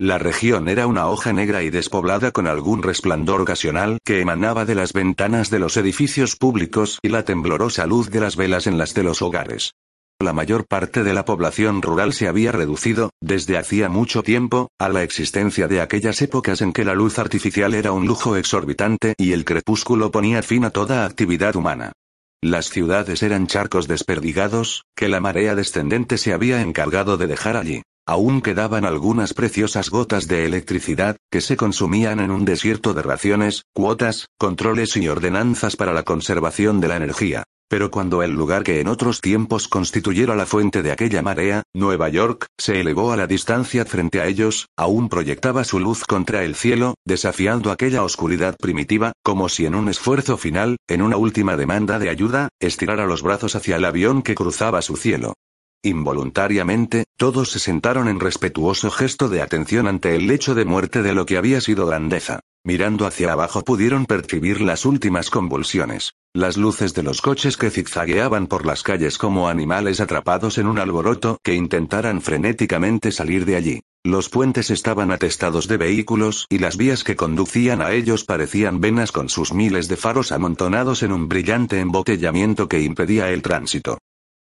La 0.00 0.16
región 0.16 0.68
era 0.68 0.86
una 0.86 1.08
hoja 1.08 1.32
negra 1.32 1.64
y 1.64 1.70
despoblada 1.70 2.30
con 2.30 2.46
algún 2.46 2.84
resplandor 2.84 3.40
ocasional 3.40 3.98
que 4.04 4.20
emanaba 4.20 4.64
de 4.64 4.76
las 4.76 4.92
ventanas 4.92 5.50
de 5.50 5.58
los 5.58 5.76
edificios 5.76 6.36
públicos 6.36 7.00
y 7.02 7.08
la 7.08 7.24
temblorosa 7.24 7.84
luz 7.84 8.08
de 8.08 8.20
las 8.20 8.36
velas 8.36 8.68
en 8.68 8.78
las 8.78 8.94
de 8.94 9.02
los 9.02 9.22
hogares. 9.22 9.72
La 10.20 10.32
mayor 10.32 10.68
parte 10.68 11.02
de 11.02 11.14
la 11.14 11.24
población 11.24 11.82
rural 11.82 12.12
se 12.12 12.28
había 12.28 12.52
reducido, 12.52 13.10
desde 13.20 13.58
hacía 13.58 13.88
mucho 13.88 14.22
tiempo, 14.22 14.68
a 14.78 14.88
la 14.88 15.02
existencia 15.02 15.66
de 15.66 15.80
aquellas 15.80 16.22
épocas 16.22 16.60
en 16.60 16.72
que 16.72 16.84
la 16.84 16.94
luz 16.94 17.18
artificial 17.18 17.74
era 17.74 17.90
un 17.90 18.06
lujo 18.06 18.36
exorbitante 18.36 19.14
y 19.18 19.32
el 19.32 19.44
crepúsculo 19.44 20.12
ponía 20.12 20.44
fin 20.44 20.64
a 20.64 20.70
toda 20.70 21.06
actividad 21.06 21.56
humana. 21.56 21.90
Las 22.40 22.68
ciudades 22.68 23.24
eran 23.24 23.48
charcos 23.48 23.88
desperdigados, 23.88 24.84
que 24.94 25.08
la 25.08 25.18
marea 25.18 25.56
descendente 25.56 26.18
se 26.18 26.32
había 26.32 26.62
encargado 26.62 27.16
de 27.16 27.26
dejar 27.26 27.56
allí. 27.56 27.82
Aún 28.08 28.40
quedaban 28.40 28.86
algunas 28.86 29.34
preciosas 29.34 29.90
gotas 29.90 30.28
de 30.28 30.46
electricidad, 30.46 31.18
que 31.30 31.42
se 31.42 31.58
consumían 31.58 32.20
en 32.20 32.30
un 32.30 32.46
desierto 32.46 32.94
de 32.94 33.02
raciones, 33.02 33.64
cuotas, 33.74 34.28
controles 34.38 34.96
y 34.96 35.06
ordenanzas 35.08 35.76
para 35.76 35.92
la 35.92 36.04
conservación 36.04 36.80
de 36.80 36.88
la 36.88 36.96
energía. 36.96 37.44
Pero 37.68 37.90
cuando 37.90 38.22
el 38.22 38.30
lugar 38.30 38.62
que 38.62 38.80
en 38.80 38.88
otros 38.88 39.20
tiempos 39.20 39.68
constituyera 39.68 40.34
la 40.36 40.46
fuente 40.46 40.82
de 40.82 40.90
aquella 40.90 41.20
marea, 41.20 41.64
Nueva 41.74 42.08
York, 42.08 42.46
se 42.56 42.80
elevó 42.80 43.12
a 43.12 43.18
la 43.18 43.26
distancia 43.26 43.84
frente 43.84 44.22
a 44.22 44.26
ellos, 44.26 44.68
aún 44.74 45.10
proyectaba 45.10 45.62
su 45.64 45.78
luz 45.78 46.04
contra 46.04 46.44
el 46.44 46.54
cielo, 46.54 46.94
desafiando 47.04 47.70
aquella 47.70 48.04
oscuridad 48.04 48.56
primitiva, 48.56 49.12
como 49.22 49.50
si 49.50 49.66
en 49.66 49.74
un 49.74 49.90
esfuerzo 49.90 50.38
final, 50.38 50.78
en 50.88 51.02
una 51.02 51.18
última 51.18 51.58
demanda 51.58 51.98
de 51.98 52.08
ayuda, 52.08 52.48
estirara 52.58 53.04
los 53.04 53.20
brazos 53.20 53.54
hacia 53.54 53.76
el 53.76 53.84
avión 53.84 54.22
que 54.22 54.34
cruzaba 54.34 54.80
su 54.80 54.96
cielo. 54.96 55.34
Involuntariamente, 55.82 57.04
todos 57.16 57.50
se 57.50 57.60
sentaron 57.60 58.08
en 58.08 58.18
respetuoso 58.18 58.90
gesto 58.90 59.28
de 59.28 59.42
atención 59.42 59.86
ante 59.86 60.16
el 60.16 60.26
lecho 60.26 60.54
de 60.56 60.64
muerte 60.64 61.02
de 61.02 61.14
lo 61.14 61.24
que 61.24 61.36
había 61.36 61.60
sido 61.60 61.86
grandeza. 61.86 62.40
Mirando 62.64 63.06
hacia 63.06 63.32
abajo 63.32 63.62
pudieron 63.62 64.04
percibir 64.04 64.60
las 64.60 64.84
últimas 64.84 65.30
convulsiones. 65.30 66.14
Las 66.34 66.56
luces 66.56 66.94
de 66.94 67.04
los 67.04 67.22
coches 67.22 67.56
que 67.56 67.70
zigzagueaban 67.70 68.48
por 68.48 68.66
las 68.66 68.82
calles 68.82 69.18
como 69.18 69.48
animales 69.48 70.00
atrapados 70.00 70.58
en 70.58 70.66
un 70.66 70.78
alboroto 70.78 71.38
que 71.42 71.54
intentaran 71.54 72.20
frenéticamente 72.20 73.12
salir 73.12 73.44
de 73.44 73.56
allí. 73.56 73.80
Los 74.04 74.28
puentes 74.28 74.70
estaban 74.70 75.12
atestados 75.12 75.68
de 75.68 75.76
vehículos 75.76 76.46
y 76.50 76.58
las 76.58 76.76
vías 76.76 77.04
que 77.04 77.16
conducían 77.16 77.82
a 77.82 77.92
ellos 77.92 78.24
parecían 78.24 78.80
venas 78.80 79.12
con 79.12 79.28
sus 79.28 79.52
miles 79.52 79.86
de 79.88 79.96
faros 79.96 80.32
amontonados 80.32 81.02
en 81.02 81.12
un 81.12 81.28
brillante 81.28 81.80
embotellamiento 81.80 82.68
que 82.68 82.80
impedía 82.80 83.30
el 83.30 83.42
tránsito. 83.42 83.98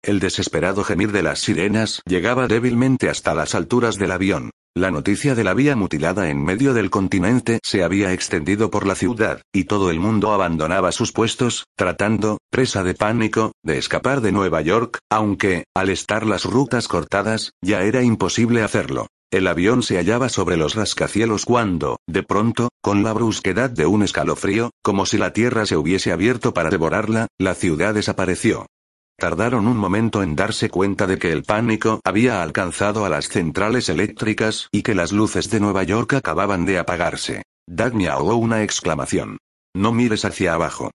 El 0.07 0.21
desesperado 0.21 0.85
gemir 0.85 1.13
de 1.13 1.23
las 1.23 1.41
sirenas 1.41 2.03
llegaba 2.05 2.47
débilmente 2.47 3.09
hasta 3.09 3.35
las 3.35 3.55
alturas 3.55 3.97
del 3.97 4.13
avión. 4.13 4.51
La 4.77 4.91
noticia 4.91 5.35
de 5.35 5.45
la 5.45 5.55
vía 5.55 5.77
mutilada 5.77 6.29
en 6.29 6.45
medio 6.45 6.75
del 6.75 6.91
continente 6.91 7.59
se 7.63 7.83
había 7.83 8.13
extendido 8.13 8.71
por 8.71 8.87
la 8.87 8.97
ciudad, 8.97 9.41
y 9.51 9.65
todo 9.65 9.91
el 9.91 10.01
mundo 10.01 10.35
abandonaba 10.35 10.93
sus 10.93 11.13
puestos, 11.13 11.65
tratando, 11.75 12.37
presa 12.51 12.85
de 12.85 12.93
pánico, 12.93 13.53
de 13.63 13.79
escapar 13.79 14.21
de 14.21 14.33
Nueva 14.33 14.61
York, 14.61 14.99
aunque, 15.11 15.65
al 15.75 15.89
estar 15.89 16.27
las 16.27 16.45
rutas 16.45 16.87
cortadas, 16.87 17.53
ya 17.63 17.83
era 17.83 18.03
imposible 18.03 18.63
hacerlo. 18.63 19.07
El 19.33 19.47
avión 19.47 19.83
se 19.83 19.97
hallaba 19.97 20.29
sobre 20.29 20.59
los 20.59 20.75
rascacielos 20.75 21.47
cuando, 21.47 21.97
de 22.07 22.23
pronto, 22.23 22.69
con 22.83 23.03
la 23.03 23.15
brusquedad 23.15 23.71
de 23.71 23.87
un 23.87 24.03
escalofrío, 24.03 24.71
como 24.83 25.07
si 25.07 25.17
la 25.17 25.33
tierra 25.33 25.65
se 25.65 25.79
hubiese 25.79 26.13
abierto 26.13 26.53
para 26.53 26.69
devorarla, 26.69 27.29
la 27.39 27.55
ciudad 27.55 27.95
desapareció. 27.95 28.67
Tardaron 29.17 29.69
un 29.69 29.77
momento 29.77 30.23
en 30.23 30.35
darse 30.35 30.71
cuenta 30.71 31.07
de 31.07 31.19
que 31.19 31.31
el 31.31 31.45
pánico 31.45 32.01
había 32.05 32.43
alcanzado 32.43 33.05
a 33.05 33.09
las 33.09 33.29
centrales 33.29 33.89
eléctricas 33.89 34.69
y 34.73 34.83
que 34.83 34.95
las 34.95 35.13
luces 35.13 35.51
de 35.51 35.61
Nueva 35.61 35.85
York 35.85 36.15
acababan 36.15 36.67
de 36.67 36.79
apagarse. 36.79 37.43
Dagny 37.67 38.07
ahogó 38.07 38.37
una 38.37 38.63
exclamación. 38.63 39.39
No 39.75 39.93
mires 39.93 40.25
hacia 40.25 40.55
abajo. 40.55 40.91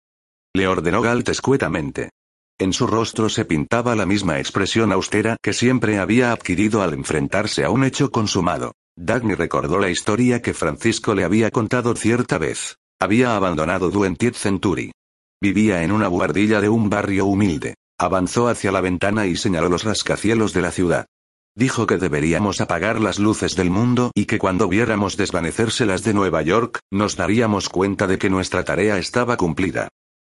Le 0.54 0.66
ordenó 0.66 1.02
Galt 1.02 1.28
escuetamente. 1.28 2.10
En 2.58 2.72
su 2.72 2.86
rostro 2.86 3.28
se 3.28 3.44
pintaba 3.44 3.94
la 3.94 4.06
misma 4.06 4.38
expresión 4.38 4.90
austera 4.92 5.36
que 5.42 5.52
siempre 5.52 5.98
había 5.98 6.32
adquirido 6.32 6.82
al 6.82 6.94
enfrentarse 6.94 7.64
a 7.64 7.70
un 7.70 7.84
hecho 7.84 8.10
consumado. 8.10 8.72
Dagny 8.98 9.34
recordó 9.34 9.78
la 9.78 9.90
historia 9.90 10.40
que 10.40 10.54
Francisco 10.54 11.14
le 11.14 11.24
había 11.24 11.50
contado 11.50 11.94
cierta 11.94 12.38
vez. 12.38 12.76
Había 12.98 13.36
abandonado 13.36 13.90
Duentiet 13.90 14.34
Century. 14.34 14.90
Vivía 15.38 15.82
en 15.82 15.92
una 15.92 16.08
buhardilla 16.08 16.62
de 16.62 16.70
un 16.70 16.88
barrio 16.88 17.26
humilde. 17.26 17.74
Avanzó 17.98 18.48
hacia 18.48 18.72
la 18.72 18.82
ventana 18.82 19.26
y 19.26 19.36
señaló 19.36 19.70
los 19.70 19.84
rascacielos 19.84 20.52
de 20.52 20.60
la 20.60 20.70
ciudad. 20.70 21.06
Dijo 21.54 21.86
que 21.86 21.96
deberíamos 21.96 22.60
apagar 22.60 23.00
las 23.00 23.18
luces 23.18 23.56
del 23.56 23.70
mundo 23.70 24.10
y 24.14 24.26
que 24.26 24.38
cuando 24.38 24.68
viéramos 24.68 25.16
desvanecerse 25.16 25.86
las 25.86 26.02
de 26.02 26.12
Nueva 26.12 26.42
York, 26.42 26.80
nos 26.90 27.16
daríamos 27.16 27.70
cuenta 27.70 28.06
de 28.06 28.18
que 28.18 28.28
nuestra 28.28 28.64
tarea 28.64 28.98
estaba 28.98 29.38
cumplida. 29.38 29.88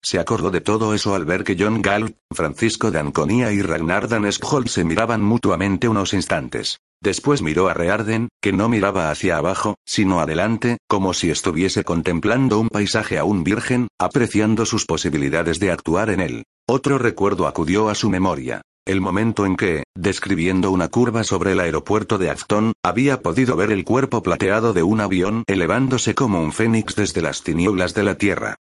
Se 0.02 0.18
acordó 0.18 0.50
de 0.50 0.62
todo 0.62 0.94
eso 0.94 1.14
al 1.14 1.26
ver 1.26 1.44
que 1.44 1.56
John 1.58 1.82
Galt, 1.82 2.16
Francisco 2.32 2.90
de 2.90 3.00
Anconia 3.00 3.52
y 3.52 3.60
Ragnar 3.60 4.08
Daneskjold 4.08 4.68
se 4.68 4.84
miraban 4.84 5.22
mutuamente 5.22 5.88
unos 5.88 6.14
instantes. 6.14 6.78
Después 7.02 7.42
miró 7.42 7.68
a 7.68 7.74
Rearden, 7.74 8.30
que 8.40 8.54
no 8.54 8.70
miraba 8.70 9.10
hacia 9.10 9.36
abajo, 9.36 9.76
sino 9.84 10.20
adelante, 10.20 10.78
como 10.88 11.12
si 11.12 11.30
estuviese 11.30 11.84
contemplando 11.84 12.58
un 12.58 12.70
paisaje 12.70 13.18
aún 13.18 13.44
virgen, 13.44 13.88
apreciando 13.98 14.64
sus 14.64 14.86
posibilidades 14.86 15.60
de 15.60 15.70
actuar 15.70 16.08
en 16.08 16.20
él. 16.20 16.44
Otro 16.72 16.98
recuerdo 16.98 17.48
acudió 17.48 17.88
a 17.88 17.96
su 17.96 18.08
memoria. 18.10 18.62
El 18.86 19.00
momento 19.00 19.44
en 19.44 19.56
que, 19.56 19.82
describiendo 19.96 20.70
una 20.70 20.86
curva 20.86 21.24
sobre 21.24 21.50
el 21.50 21.58
aeropuerto 21.58 22.16
de 22.16 22.30
Acton, 22.30 22.74
había 22.84 23.22
podido 23.22 23.56
ver 23.56 23.72
el 23.72 23.84
cuerpo 23.84 24.22
plateado 24.22 24.72
de 24.72 24.84
un 24.84 25.00
avión 25.00 25.42
elevándose 25.48 26.14
como 26.14 26.40
un 26.40 26.52
fénix 26.52 26.94
desde 26.94 27.22
las 27.22 27.42
tinieblas 27.42 27.92
de 27.94 28.04
la 28.04 28.14
Tierra. 28.14 28.54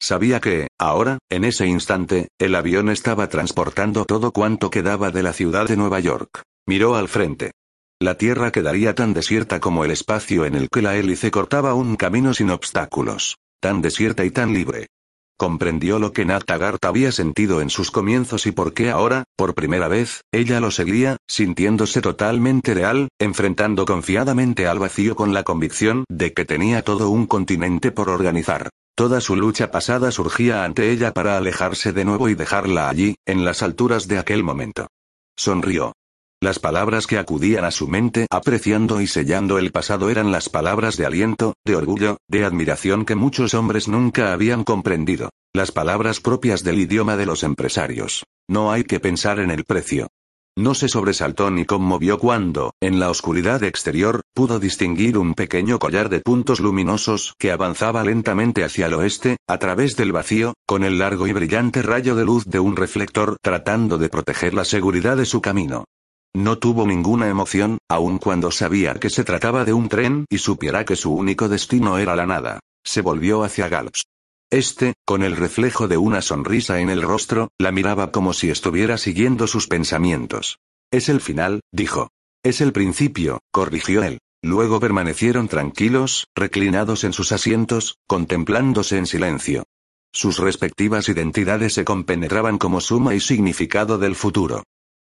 Sabía 0.00 0.38
que, 0.38 0.68
ahora, 0.78 1.18
en 1.28 1.42
ese 1.42 1.66
instante, 1.66 2.28
el 2.38 2.54
avión 2.54 2.88
estaba 2.88 3.28
transportando 3.28 4.04
todo 4.04 4.30
cuanto 4.30 4.70
quedaba 4.70 5.10
de 5.10 5.24
la 5.24 5.32
ciudad 5.32 5.66
de 5.66 5.76
Nueva 5.76 5.98
York. 5.98 6.42
Miró 6.68 6.94
al 6.94 7.08
frente. 7.08 7.50
La 8.00 8.16
Tierra 8.16 8.52
quedaría 8.52 8.94
tan 8.94 9.12
desierta 9.12 9.58
como 9.58 9.84
el 9.84 9.90
espacio 9.90 10.44
en 10.44 10.54
el 10.54 10.68
que 10.68 10.82
la 10.82 10.94
hélice 10.94 11.32
cortaba 11.32 11.74
un 11.74 11.96
camino 11.96 12.32
sin 12.32 12.50
obstáculos. 12.50 13.38
Tan 13.60 13.82
desierta 13.82 14.24
y 14.24 14.30
tan 14.30 14.52
libre. 14.54 14.86
Comprendió 15.38 15.98
lo 15.98 16.12
que 16.12 16.24
Nat 16.24 16.44
Taggart 16.44 16.82
había 16.86 17.12
sentido 17.12 17.60
en 17.60 17.68
sus 17.68 17.90
comienzos 17.90 18.46
y 18.46 18.52
por 18.52 18.72
qué 18.72 18.90
ahora, 18.90 19.24
por 19.36 19.54
primera 19.54 19.86
vez, 19.86 20.22
ella 20.32 20.60
lo 20.60 20.70
seguía, 20.70 21.18
sintiéndose 21.26 22.00
totalmente 22.00 22.72
real, 22.72 23.08
enfrentando 23.18 23.84
confiadamente 23.84 24.66
al 24.66 24.78
vacío 24.78 25.14
con 25.14 25.34
la 25.34 25.42
convicción 25.42 26.04
de 26.08 26.32
que 26.32 26.46
tenía 26.46 26.82
todo 26.82 27.10
un 27.10 27.26
continente 27.26 27.92
por 27.92 28.08
organizar. 28.08 28.70
Toda 28.96 29.20
su 29.20 29.36
lucha 29.36 29.70
pasada 29.70 30.10
surgía 30.10 30.64
ante 30.64 30.90
ella 30.90 31.12
para 31.12 31.36
alejarse 31.36 31.92
de 31.92 32.06
nuevo 32.06 32.30
y 32.30 32.34
dejarla 32.34 32.88
allí, 32.88 33.16
en 33.26 33.44
las 33.44 33.62
alturas 33.62 34.08
de 34.08 34.18
aquel 34.18 34.42
momento. 34.42 34.86
Sonrió. 35.36 35.92
Las 36.46 36.60
palabras 36.60 37.08
que 37.08 37.18
acudían 37.18 37.64
a 37.64 37.72
su 37.72 37.88
mente 37.88 38.28
apreciando 38.30 39.00
y 39.00 39.08
sellando 39.08 39.58
el 39.58 39.72
pasado 39.72 40.10
eran 40.10 40.30
las 40.30 40.48
palabras 40.48 40.96
de 40.96 41.04
aliento, 41.04 41.54
de 41.64 41.74
orgullo, 41.74 42.18
de 42.28 42.44
admiración 42.44 43.04
que 43.04 43.16
muchos 43.16 43.52
hombres 43.52 43.88
nunca 43.88 44.32
habían 44.32 44.62
comprendido. 44.62 45.30
Las 45.52 45.72
palabras 45.72 46.20
propias 46.20 46.62
del 46.62 46.78
idioma 46.78 47.16
de 47.16 47.26
los 47.26 47.42
empresarios. 47.42 48.26
No 48.48 48.70
hay 48.70 48.84
que 48.84 49.00
pensar 49.00 49.40
en 49.40 49.50
el 49.50 49.64
precio. 49.64 50.06
No 50.56 50.74
se 50.74 50.88
sobresaltó 50.88 51.50
ni 51.50 51.64
conmovió 51.64 52.16
cuando, 52.16 52.74
en 52.80 53.00
la 53.00 53.10
oscuridad 53.10 53.64
exterior, 53.64 54.20
pudo 54.32 54.60
distinguir 54.60 55.18
un 55.18 55.34
pequeño 55.34 55.80
collar 55.80 56.08
de 56.08 56.20
puntos 56.20 56.60
luminosos 56.60 57.34
que 57.40 57.50
avanzaba 57.50 58.04
lentamente 58.04 58.62
hacia 58.62 58.86
el 58.86 58.94
oeste, 58.94 59.36
a 59.48 59.58
través 59.58 59.96
del 59.96 60.12
vacío, 60.12 60.54
con 60.64 60.84
el 60.84 61.00
largo 61.00 61.26
y 61.26 61.32
brillante 61.32 61.82
rayo 61.82 62.14
de 62.14 62.24
luz 62.24 62.44
de 62.44 62.60
un 62.60 62.76
reflector 62.76 63.36
tratando 63.42 63.98
de 63.98 64.08
proteger 64.08 64.54
la 64.54 64.64
seguridad 64.64 65.16
de 65.16 65.26
su 65.26 65.40
camino. 65.40 65.86
No 66.34 66.58
tuvo 66.58 66.86
ninguna 66.86 67.28
emoción, 67.28 67.78
aun 67.88 68.18
cuando 68.18 68.50
sabía 68.50 68.94
que 68.94 69.10
se 69.10 69.24
trataba 69.24 69.64
de 69.64 69.72
un 69.72 69.88
tren 69.88 70.26
y 70.28 70.38
supiera 70.38 70.84
que 70.84 70.96
su 70.96 71.14
único 71.14 71.48
destino 71.48 71.98
era 71.98 72.14
la 72.16 72.26
nada. 72.26 72.60
Se 72.84 73.00
volvió 73.00 73.42
hacia 73.42 73.68
Galps. 73.68 74.04
Este, 74.50 74.94
con 75.04 75.22
el 75.22 75.36
reflejo 75.36 75.88
de 75.88 75.96
una 75.96 76.22
sonrisa 76.22 76.80
en 76.80 76.88
el 76.90 77.02
rostro, 77.02 77.50
la 77.58 77.72
miraba 77.72 78.12
como 78.12 78.32
si 78.32 78.48
estuviera 78.48 78.96
siguiendo 78.96 79.46
sus 79.46 79.66
pensamientos. 79.66 80.58
Es 80.92 81.08
el 81.08 81.20
final, 81.20 81.60
dijo. 81.72 82.10
Es 82.44 82.60
el 82.60 82.72
principio, 82.72 83.40
corrigió 83.50 84.04
él. 84.04 84.18
Luego 84.42 84.78
permanecieron 84.78 85.48
tranquilos, 85.48 86.28
reclinados 86.36 87.02
en 87.02 87.12
sus 87.12 87.32
asientos, 87.32 87.96
contemplándose 88.06 88.98
en 88.98 89.06
silencio. 89.06 89.64
Sus 90.12 90.38
respectivas 90.38 91.08
identidades 91.08 91.74
se 91.74 91.84
compenetraban 91.84 92.56
como 92.56 92.80
suma 92.80 93.14
y 93.14 93.20
significado 93.20 93.98
del 93.98 94.14
futuro. 94.14 94.62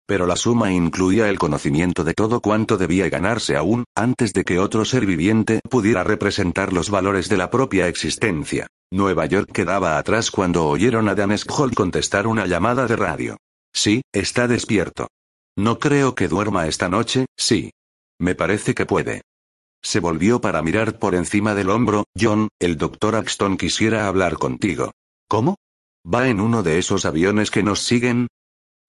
Pero 0.10 0.26
la 0.26 0.36
suma 0.36 0.72
incluía 0.72 1.30
el 1.30 1.38
conocimiento 1.38 2.04
de 2.04 2.15
todo 2.15 2.41
cuanto 2.41 2.78
debía 2.78 3.08
ganarse 3.10 3.56
aún, 3.56 3.84
antes 3.95 4.34
de 4.34 4.43
que 4.43 4.58
otro 4.58 4.84
ser 4.84 5.06
viviente 5.06 5.60
pudiera 5.69 6.04
representar 6.04 6.74
los 6.74 6.89
valores 6.89 7.30
de 7.30 7.38
la 7.38 7.52
propia 7.52 7.88
existencia. 7.88 8.65
Nueva 8.91 9.28
York 9.28 9.52
quedaba 9.54 10.00
atrás 10.00 10.32
cuando 10.32 10.65
oyeron 10.65 11.10
a 11.10 11.13
Dan 11.13 11.36
Hall 11.56 11.76
contestar 11.76 12.26
una 12.26 12.48
llamada 12.48 12.88
de 12.88 12.95
radio. 12.95 13.38
Sí, 13.72 14.02
está 14.12 14.48
despierto. 14.48 15.10
No 15.56 15.78
creo 15.78 16.15
que 16.15 16.28
duerma 16.28 16.65
esta 16.65 16.89
noche, 16.89 17.28
sí. 17.38 17.69
Me 18.19 18.34
parece 18.34 18.74
que 18.74 18.88
puede. 18.88 19.22
Se 19.84 20.00
volvió 20.00 20.41
para 20.41 20.63
mirar 20.63 20.98
por 20.98 21.13
encima 21.13 21.54
del 21.54 21.69
hombro, 21.69 22.06
John, 22.19 22.48
el 22.60 22.78
doctor 22.78 23.13
Axton 23.13 23.58
quisiera 23.58 24.08
hablar 24.08 24.39
contigo. 24.39 24.89
¿Cómo? 25.28 25.58
¿Va 26.04 26.30
en 26.30 26.39
uno 26.41 26.63
de 26.63 26.80
esos 26.80 27.06
aviones 27.06 27.52
que 27.52 27.62
nos 27.62 27.82
siguen? 27.82 28.28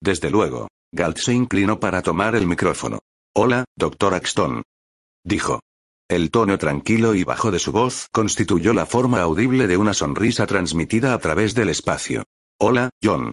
Desde 0.01 0.31
luego. 0.31 0.67
Galt 0.93 1.17
se 1.17 1.33
inclinó 1.33 1.79
para 1.79 2.01
tomar 2.01 2.35
el 2.35 2.45
micrófono. 2.45 2.99
Hola, 3.33 3.63
doctor 3.77 4.13
Axton. 4.13 4.63
Dijo. 5.23 5.61
El 6.09 6.31
tono 6.31 6.57
tranquilo 6.57 7.15
y 7.15 7.23
bajo 7.23 7.49
de 7.49 7.59
su 7.59 7.71
voz 7.71 8.07
constituyó 8.11 8.73
la 8.73 8.85
forma 8.85 9.21
audible 9.21 9.67
de 9.67 9.77
una 9.77 9.93
sonrisa 9.93 10.45
transmitida 10.47 11.13
a 11.13 11.19
través 11.19 11.55
del 11.55 11.69
espacio. 11.69 12.23
Hola, 12.59 12.89
John. 13.01 13.31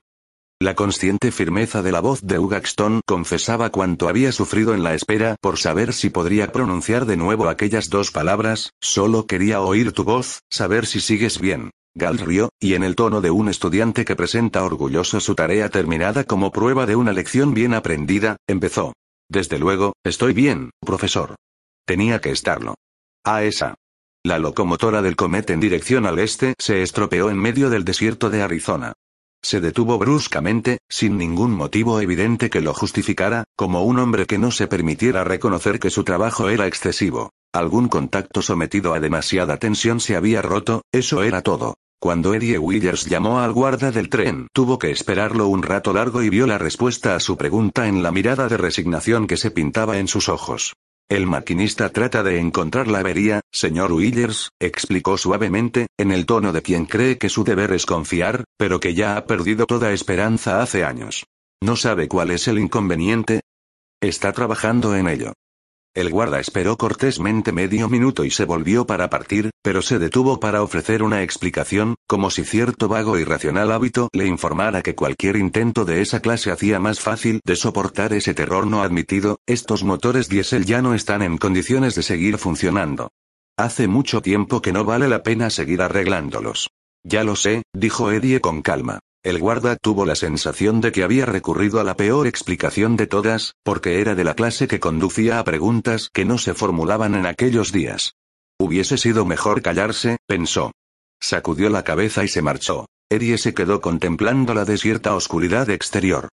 La 0.61 0.77
consciente 0.77 1.33
firmeza 1.33 1.83
de 1.83 1.91
la 1.91 2.01
voz 2.01 2.21
de 2.23 2.39
Ugaxton 2.39 3.01
confesaba 3.05 3.71
cuánto 3.71 4.09
había 4.09 4.31
sufrido 4.31 4.73
en 4.75 4.85
la 4.85 4.95
espera 4.95 5.35
por 5.41 5.59
saber 5.59 5.93
si 5.93 6.11
podría 6.11 6.53
pronunciar 6.53 7.07
de 7.07 7.17
nuevo 7.17 7.49
aquellas 7.49 7.91
dos 7.91 8.13
palabras, 8.13 8.71
solo 8.81 9.27
quería 9.27 9.61
oír 9.61 9.91
tu 9.91 10.05
voz, 10.05 10.43
saber 10.49 10.87
si 10.87 11.01
sigues 11.01 11.41
bien. 11.41 11.71
Gal 11.99 12.19
rió, 12.19 12.51
y 12.61 12.75
en 12.75 12.85
el 12.85 12.95
tono 12.95 13.21
de 13.21 13.33
un 13.33 13.49
estudiante 13.49 14.05
que 14.05 14.15
presenta 14.15 14.65
orgulloso 14.65 15.19
su 15.19 15.35
tarea 15.35 15.69
terminada 15.69 16.23
como 16.23 16.53
prueba 16.53 16.87
de 16.87 16.95
una 16.95 17.13
lección 17.13 17.55
bien 17.55 17.75
aprendida, 17.75 18.37
empezó. 18.47 18.95
Desde 19.29 19.59
luego, 19.59 19.95
estoy 20.05 20.33
bien, 20.33 20.71
profesor. 20.81 21.35
Tenía 21.85 22.21
que 22.21 22.31
estarlo. 22.31 22.77
A 23.25 23.43
esa. 23.43 23.75
La 24.25 24.39
locomotora 24.39 25.03
del 25.03 25.17
cometa 25.17 25.53
en 25.53 25.61
dirección 25.61 26.07
al 26.07 26.21
este 26.21 26.55
se 26.59 26.83
estropeó 26.83 27.31
en 27.31 27.37
medio 27.37 27.69
del 27.69 27.85
desierto 27.85 28.31
de 28.31 28.43
Arizona. 28.43 28.93
Se 29.43 29.61
detuvo 29.61 29.99
bruscamente, 29.99 30.79
sin 30.89 31.19
ningún 31.19 31.51
motivo 31.51 32.01
evidente 32.01 32.49
que 32.49 32.61
lo 32.61 32.75
justificara, 32.75 33.45
como 33.57 33.83
un 33.83 33.99
hombre 33.99 34.27
que 34.27 34.39
no 34.39 34.53
se 34.53 34.69
permitiera 34.69 35.25
reconocer 35.25 35.81
que 35.81 35.91
su 35.91 36.05
trabajo 36.05 36.49
era 36.49 36.69
excesivo. 36.69 37.31
Algún 37.53 37.89
contacto 37.89 38.41
sometido 38.41 38.95
a 38.95 39.01
demasiada 39.01 39.57
tensión 39.57 39.99
se 39.99 40.15
había 40.15 40.43
roto, 40.43 40.83
eso 40.93 41.25
era 41.25 41.43
todo. 41.43 41.75
Cuando 42.01 42.33
Eddie 42.33 42.59
Williams 42.59 43.07
llamó 43.07 43.41
al 43.41 43.53
guarda 43.53 43.91
del 43.91 44.09
tren, 44.09 44.47
tuvo 44.53 44.79
que 44.79 44.93
esperarlo 44.93 45.49
un 45.49 45.65
rato 45.65 45.93
largo 45.93 46.23
y 46.23 46.31
vio 46.31 46.47
la 46.47 46.57
respuesta 46.57 47.17
a 47.17 47.21
su 47.21 47.37
pregunta 47.37 47.89
en 47.89 48.05
la 48.05 48.13
mirada 48.13 48.49
de 48.49 48.57
resignación 48.57 49.27
que 49.27 49.37
se 49.37 49.51
pintaba 49.51 49.99
en 49.99 50.07
sus 50.07 50.29
ojos. 50.29 50.75
El 51.11 51.27
maquinista 51.27 51.89
trata 51.89 52.23
de 52.23 52.39
encontrar 52.39 52.87
la 52.87 53.01
avería, 53.01 53.41
señor 53.51 53.93
Willers, 53.93 54.51
explicó 54.61 55.19
suavemente, 55.19 55.89
en 55.99 56.13
el 56.13 56.25
tono 56.25 56.53
de 56.53 56.63
quien 56.63 56.87
cree 56.87 57.19
que 57.19 57.29
su 57.29 57.43
deber 57.43 57.73
es 57.73 57.85
confiar, 57.85 58.45
pero 58.57 58.79
que 58.79 58.95
ya 58.95 59.17
ha 59.17 59.25
perdido 59.25 59.67
toda 59.67 59.93
esperanza 59.93 60.63
hace 60.63 60.85
años. 60.85 61.25
¿No 61.61 61.75
sabe 61.75 62.07
cuál 62.07 62.31
es 62.31 62.47
el 62.47 62.61
inconveniente? 62.61 63.41
Está 64.01 64.33
trabajando 64.33 64.95
en 64.95 65.09
ello. 65.09 65.33
El 65.95 66.11
guarda 66.11 66.39
esperó 66.39 66.77
cortésmente 66.77 67.53
medio 67.53 67.89
minuto 67.89 68.25
y 68.25 68.31
se 68.31 68.45
volvió 68.45 68.87
para 68.87 69.11
partir, 69.11 69.51
pero 69.63 69.83
se 69.83 69.99
detuvo 69.99 70.39
para 70.39 70.63
ofrecer 70.63 71.03
una 71.03 71.23
explicación, 71.23 71.97
como 72.07 72.31
si 72.31 72.45
cierto 72.45 72.89
vago 72.89 73.17
e 73.17 73.23
irracional 73.23 73.73
hábito 73.73 74.09
le 74.13 74.27
informara 74.27 74.83
que 74.83 74.95
cualquier 74.95 75.37
intento 75.37 75.85
de 75.85 76.01
esa 76.01 76.21
clase 76.21 76.51
hacía 76.51 76.79
más 76.79 77.01
fácil 77.01 77.41
de 77.45 77.57
soportar 77.57 78.13
ese 78.13 78.35
terror 78.35 78.67
no 78.67 78.83
admitido, 78.83 79.41
estos 79.47 79.83
motores 79.83 80.29
diésel 80.29 80.65
ya 80.65 80.83
no 80.83 80.95
están 80.95 81.23
en 81.23 81.39
condiciones 81.39 81.95
de 81.95 82.03
seguir 82.03 82.39
funcionando. 82.39 83.11
Hace 83.57 83.89
mucho 83.89 84.23
tiempo 84.23 84.63
que 84.63 84.73
no 84.73 84.85
vale 84.85 85.09
la 85.09 85.23
pena 85.23 85.51
seguir 85.51 85.83
arreglándolos. 85.83 86.69
Ya 87.03 87.25
lo 87.25 87.35
sé, 87.35 87.63
dijo 87.73 88.13
Eddie 88.13 88.41
con 88.41 88.63
calma. 88.63 89.01
El 89.29 89.41
guarda 89.41 89.77
tuvo 89.77 90.07
la 90.07 90.15
sensación 90.15 90.81
de 90.81 90.91
que 90.91 91.03
había 91.03 91.27
recurrido 91.27 91.81
a 91.81 91.85
la 91.85 91.99
peor 91.99 92.27
explicación 92.27 92.97
de 92.97 93.07
todas, 93.07 93.57
porque 93.63 94.01
era 94.01 94.15
de 94.15 94.25
la 94.25 94.33
clase 94.33 94.67
que 94.67 94.81
conducía 94.81 95.39
a 95.39 95.45
preguntas 95.45 96.09
que 96.11 96.25
no 96.25 96.39
se 96.39 96.55
formulaban 96.55 97.15
en 97.15 97.27
aquellos 97.27 97.71
días. 97.71 98.15
Hubiese 98.59 98.97
sido 98.97 99.27
mejor 99.27 99.61
callarse, 99.61 100.17
pensó. 100.27 100.73
Sacudió 101.21 101.69
la 101.69 101.85
cabeza 101.85 102.25
y 102.25 102.29
se 102.29 102.41
marchó. 102.41 102.87
Eddie 103.11 103.37
se 103.37 103.53
quedó 103.53 103.83
contemplando 103.83 104.55
la 104.55 104.65
desierta 104.65 105.15
oscuridad 105.15 105.69
exterior. 105.69 106.31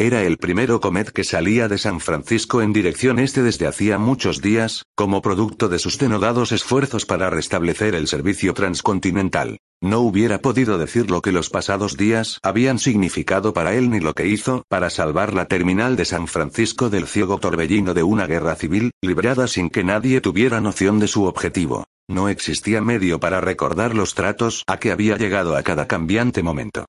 Era 0.00 0.22
el 0.22 0.38
primero 0.38 0.78
Comet 0.78 1.10
que 1.10 1.24
salía 1.24 1.66
de 1.66 1.76
San 1.76 1.98
Francisco 1.98 2.62
en 2.62 2.72
dirección 2.72 3.18
este 3.18 3.42
desde 3.42 3.66
hacía 3.66 3.98
muchos 3.98 4.40
días, 4.40 4.84
como 4.94 5.22
producto 5.22 5.68
de 5.68 5.80
sus 5.80 5.98
denodados 5.98 6.52
esfuerzos 6.52 7.04
para 7.04 7.30
restablecer 7.30 7.96
el 7.96 8.06
servicio 8.06 8.54
transcontinental. 8.54 9.58
No 9.80 9.98
hubiera 9.98 10.38
podido 10.38 10.78
decir 10.78 11.10
lo 11.10 11.20
que 11.20 11.32
los 11.32 11.50
pasados 11.50 11.96
días 11.96 12.38
habían 12.44 12.78
significado 12.78 13.52
para 13.52 13.74
él 13.74 13.90
ni 13.90 13.98
lo 13.98 14.14
que 14.14 14.28
hizo 14.28 14.62
para 14.68 14.88
salvar 14.88 15.34
la 15.34 15.46
terminal 15.46 15.96
de 15.96 16.04
San 16.04 16.28
Francisco 16.28 16.90
del 16.90 17.08
ciego 17.08 17.38
torbellino 17.38 17.92
de 17.92 18.04
una 18.04 18.28
guerra 18.28 18.54
civil, 18.54 18.92
librada 19.02 19.48
sin 19.48 19.68
que 19.68 19.82
nadie 19.82 20.20
tuviera 20.20 20.60
noción 20.60 21.00
de 21.00 21.08
su 21.08 21.24
objetivo. 21.24 21.86
No 22.06 22.28
existía 22.28 22.80
medio 22.80 23.18
para 23.18 23.40
recordar 23.40 23.96
los 23.96 24.14
tratos 24.14 24.62
a 24.68 24.78
que 24.78 24.92
había 24.92 25.16
llegado 25.16 25.56
a 25.56 25.64
cada 25.64 25.88
cambiante 25.88 26.44
momento. 26.44 26.86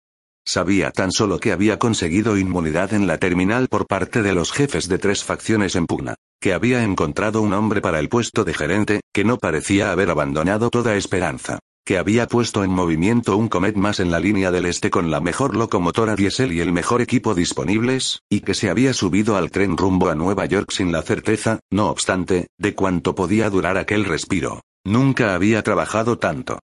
Sabía 0.49 0.89
tan 0.89 1.11
solo 1.11 1.39
que 1.39 1.51
había 1.51 1.77
conseguido 1.77 2.35
inmunidad 2.35 2.95
en 2.95 3.05
la 3.05 3.19
terminal 3.19 3.67
por 3.67 3.85
parte 3.85 4.23
de 4.23 4.33
los 4.33 4.51
jefes 4.51 4.87
de 4.87 4.97
tres 4.97 5.23
facciones 5.23 5.75
en 5.75 5.85
pugna, 5.85 6.15
que 6.41 6.53
había 6.53 6.81
encontrado 6.81 7.43
un 7.43 7.53
hombre 7.53 7.81
para 7.81 7.99
el 7.99 8.09
puesto 8.09 8.43
de 8.43 8.55
gerente, 8.55 9.01
que 9.13 9.23
no 9.23 9.37
parecía 9.37 9.91
haber 9.91 10.09
abandonado 10.09 10.71
toda 10.71 10.95
esperanza, 10.95 11.59
que 11.85 11.99
había 11.99 12.25
puesto 12.25 12.63
en 12.63 12.71
movimiento 12.71 13.37
un 13.37 13.47
Comet 13.47 13.75
más 13.75 13.99
en 13.99 14.09
la 14.09 14.19
línea 14.19 14.49
del 14.49 14.65
este 14.65 14.89
con 14.89 15.11
la 15.11 15.21
mejor 15.21 15.55
locomotora 15.55 16.15
diésel 16.15 16.51
y 16.51 16.61
el 16.61 16.71
mejor 16.71 17.01
equipo 17.01 17.35
disponibles, 17.35 18.23
y 18.27 18.39
que 18.39 18.55
se 18.55 18.71
había 18.71 18.95
subido 18.95 19.37
al 19.37 19.51
tren 19.51 19.77
rumbo 19.77 20.09
a 20.09 20.15
Nueva 20.15 20.47
York 20.47 20.71
sin 20.71 20.91
la 20.91 21.03
certeza, 21.03 21.59
no 21.69 21.91
obstante, 21.91 22.47
de 22.57 22.73
cuánto 22.73 23.13
podía 23.13 23.51
durar 23.51 23.77
aquel 23.77 24.03
respiro. 24.03 24.61
Nunca 24.83 25.35
había 25.35 25.61
trabajado 25.61 26.17
tanto. 26.17 26.57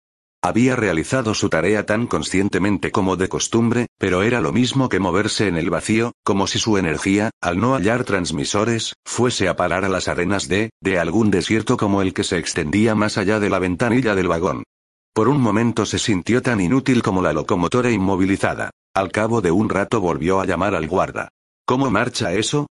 Había 0.46 0.76
realizado 0.76 1.34
su 1.36 1.48
tarea 1.48 1.86
tan 1.86 2.06
conscientemente 2.06 2.91
como 2.91 3.16
de 3.16 3.30
costumbre, 3.30 3.88
pero 3.98 4.24
era 4.24 4.41
lo 4.41 4.52
mismo 4.52 4.89
que 4.89 5.00
moverse 5.00 5.48
en 5.48 5.56
el 5.56 5.70
vacío, 5.70 6.12
como 6.22 6.48
si 6.48 6.60
su 6.60 6.78
energía, 6.78 7.32
al 7.41 7.62
no 7.62 7.76
hallar 7.76 8.04
transmisores, 8.04 8.94
fuese 9.06 9.48
a 9.48 9.56
parar 9.56 9.86
a 9.86 9.89
las 9.89 10.10
arenas 10.10 10.50
de, 10.50 10.72
de 10.82 11.00
algún 11.00 11.32
desierto 11.32 11.78
como 11.78 12.02
el 12.02 12.14
que 12.14 12.26
se 12.26 12.39
extendía 12.39 12.94
más 12.94 13.18
allá 13.18 13.39
de 13.39 13.50
la 13.50 13.60
ventanilla 13.60 14.16
del 14.16 14.28
vagón. 14.28 14.64
Por 15.14 15.30
un 15.30 15.39
momento 15.39 15.86
se 15.86 15.98
sintió 15.98 16.41
tan 16.41 16.60
inútil 16.60 17.04
como 17.04 17.22
la 17.22 17.32
locomotora 17.32 17.89
inmovilizada. 17.89 18.72
Al 18.94 19.14
cabo 19.14 19.39
de 19.39 19.52
un 19.52 19.70
rato 19.70 20.02
volvió 20.02 20.41
a 20.41 20.46
llamar 20.46 20.76
al 20.76 20.89
guarda. 20.89 21.30
¿Cómo 21.66 21.89
marcha 21.89 22.34
eso? 22.34 22.68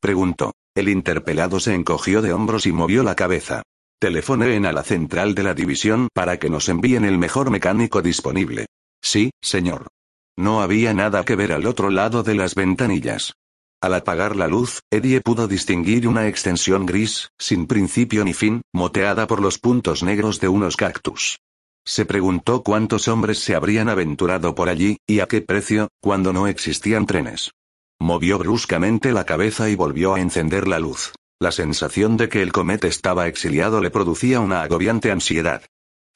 preguntó. 0.00 0.52
El 0.74 0.88
interpelado 0.88 1.60
se 1.60 1.74
encogió 1.74 2.22
de 2.22 2.32
hombros 2.32 2.66
y 2.66 2.72
movió 2.72 3.04
la 3.04 3.14
cabeza. 3.14 3.62
Telefoné 4.04 4.58
a 4.68 4.72
la 4.72 4.82
central 4.82 5.34
de 5.34 5.42
la 5.42 5.54
división 5.54 6.08
para 6.12 6.38
que 6.38 6.50
nos 6.50 6.68
envíen 6.68 7.06
el 7.06 7.16
mejor 7.16 7.48
mecánico 7.48 8.02
disponible. 8.02 8.66
Sí, 9.02 9.30
señor. 9.40 9.88
No 10.36 10.60
había 10.60 10.92
nada 10.92 11.24
que 11.24 11.36
ver 11.36 11.54
al 11.54 11.64
otro 11.64 11.88
lado 11.88 12.22
de 12.22 12.34
las 12.34 12.54
ventanillas. 12.54 13.32
Al 13.80 13.94
apagar 13.94 14.36
la 14.36 14.46
luz, 14.46 14.82
Eddie 14.90 15.22
pudo 15.22 15.48
distinguir 15.48 16.06
una 16.06 16.28
extensión 16.28 16.84
gris, 16.84 17.30
sin 17.38 17.66
principio 17.66 18.26
ni 18.26 18.34
fin, 18.34 18.60
moteada 18.74 19.26
por 19.26 19.40
los 19.40 19.58
puntos 19.58 20.02
negros 20.02 20.38
de 20.38 20.48
unos 20.48 20.76
cactus. 20.76 21.38
Se 21.86 22.04
preguntó 22.04 22.62
cuántos 22.62 23.08
hombres 23.08 23.38
se 23.38 23.54
habrían 23.54 23.88
aventurado 23.88 24.54
por 24.54 24.68
allí, 24.68 24.98
y 25.06 25.20
a 25.20 25.26
qué 25.28 25.40
precio, 25.40 25.88
cuando 26.02 26.34
no 26.34 26.46
existían 26.46 27.06
trenes. 27.06 27.52
Movió 27.98 28.36
bruscamente 28.36 29.12
la 29.12 29.24
cabeza 29.24 29.70
y 29.70 29.76
volvió 29.76 30.12
a 30.12 30.20
encender 30.20 30.68
la 30.68 30.78
luz. 30.78 31.14
La 31.44 31.52
sensación 31.52 32.16
de 32.16 32.30
que 32.30 32.40
el 32.40 32.52
cometa 32.52 32.88
estaba 32.88 33.26
exiliado 33.26 33.82
le 33.82 33.90
producía 33.90 34.40
una 34.40 34.62
agobiante 34.62 35.10
ansiedad. 35.10 35.60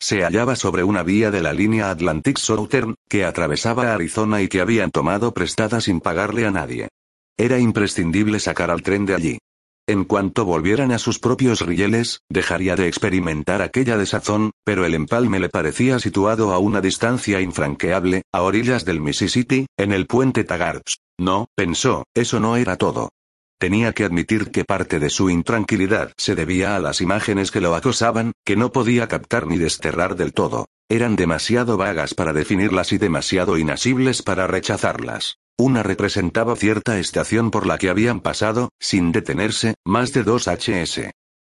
Se 0.01 0.23
hallaba 0.23 0.57
sobre 0.57 0.85
una 0.85 1.03
vía 1.03 1.31
de 1.31 1.43
la 1.43 1.53
línea 1.53 1.91
Atlantic 1.91 2.39
Southern, 2.39 2.95
que 3.11 3.27
atravesaba 3.27 3.93
Arizona 3.93 4.41
y 4.41 4.49
que 4.49 4.63
habían 4.63 4.91
tomado 4.91 5.35
prestada 5.35 5.83
sin 5.83 6.01
pagarle 6.01 6.47
a 6.47 6.51
nadie. 6.51 6.89
Era 7.37 7.59
imprescindible 7.59 8.41
sacar 8.41 8.71
al 8.71 8.81
tren 8.81 9.05
de 9.05 9.15
allí. 9.15 9.39
En 9.87 10.05
cuanto 10.05 10.47
volvieran 10.47 10.93
a 10.93 10.99
sus 10.99 11.19
propios 11.19 11.61
rieles, 11.61 12.21
dejaría 12.31 12.75
de 12.75 12.89
experimentar 12.89 13.61
aquella 13.61 13.99
desazón, 13.99 14.53
pero 14.65 14.87
el 14.87 14.95
empalme 14.95 15.41
le 15.41 15.51
parecía 15.51 15.99
situado 15.99 16.55
a 16.55 16.59
una 16.59 16.81
distancia 16.81 17.43
infranqueable, 17.43 18.23
a 18.33 18.41
orillas 18.41 18.87
del 18.87 19.03
Mississippi, 19.03 19.67
en 19.77 19.93
el 19.93 20.07
puente 20.07 20.45
Taggart. 20.45 20.87
No, 21.21 21.49
pensó, 21.55 22.05
eso 22.15 22.41
no 22.41 22.57
era 22.57 22.77
todo. 22.77 23.11
Tenía 23.59 23.93
que 23.93 24.05
admitir 24.05 24.53
que 24.53 24.65
parte 24.65 25.01
de 25.01 25.11
su 25.11 25.31
intranquilidad 25.31 26.13
se 26.17 26.37
debía 26.37 26.77
a 26.77 26.79
las 26.79 27.01
imágenes 27.01 27.51
que 27.51 27.61
lo 27.61 27.75
acosaban, 27.75 28.33
que 28.45 28.55
no 28.55 28.71
podía 28.71 29.09
captar 29.09 29.49
ni 29.49 29.59
desterrar 29.59 30.15
del 30.15 30.33
todo. 30.33 30.67
Eran 30.89 31.17
demasiado 31.17 31.77
vagas 31.77 32.15
para 32.15 32.33
definirlas 32.33 32.93
y 32.93 32.99
demasiado 32.99 33.59
inasibles 33.59 34.23
para 34.23 34.47
rechazarlas. 34.47 35.39
Una 35.59 35.83
representaba 35.83 36.55
cierta 36.55 37.01
estación 37.01 37.51
por 37.51 37.67
la 37.67 37.79
que 37.79 37.91
habían 37.91 38.21
pasado, 38.21 38.71
sin 38.79 39.11
detenerse, 39.11 39.75
más 39.85 40.13
de 40.13 40.23
dos 40.23 40.47
HS. 40.47 41.11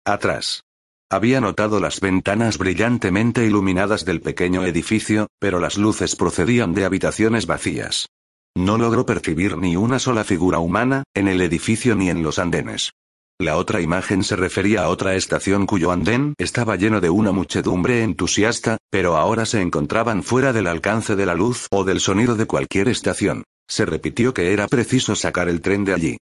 Atrás. 0.06 0.64
Había 1.10 1.40
notado 1.40 1.80
las 1.80 2.02
ventanas 2.02 2.58
brillantemente 2.58 3.46
iluminadas 3.46 4.04
del 4.04 4.20
pequeño 4.20 4.66
edificio, 4.66 5.28
pero 5.40 5.60
las 5.60 5.78
luces 5.78 6.18
procedían 6.18 6.74
de 6.74 6.84
habitaciones 6.84 7.46
vacías. 7.46 8.08
No 8.56 8.78
logró 8.78 9.06
percibir 9.06 9.58
ni 9.58 9.76
una 9.76 9.98
sola 9.98 10.24
figura 10.24 10.60
humana, 10.60 11.04
en 11.16 11.28
el 11.28 11.42
edificio 11.42 11.96
ni 11.96 12.10
en 12.10 12.22
los 12.22 12.38
andenes. 12.38 12.92
La 13.40 13.58
otra 13.58 13.82
imagen 13.82 14.24
se 14.24 14.36
refería 14.36 14.84
a 14.84 14.90
otra 14.90 15.16
estación 15.16 15.66
cuyo 15.66 15.92
andén 15.92 16.36
estaba 16.38 16.76
lleno 16.76 17.02
de 17.02 17.10
una 17.10 17.32
muchedumbre 17.32 18.04
entusiasta, 18.04 18.78
pero 18.92 19.18
ahora 19.18 19.46
se 19.46 19.60
encontraban 19.60 20.22
fuera 20.22 20.54
del 20.54 20.68
alcance 20.68 21.16
de 21.16 21.26
la 21.26 21.34
luz 21.34 21.68
o 21.72 21.84
del 21.84 22.00
sonido 22.00 22.36
de 22.36 22.46
cualquier 22.46 22.90
estación. 22.90 23.44
Se 23.68 23.86
repitió 23.86 24.34
que 24.34 24.54
era 24.54 24.68
preciso 24.68 25.16
sacar 25.16 25.50
el 25.50 25.62
tren 25.62 25.84
de 25.84 25.94
allí. 25.94 26.18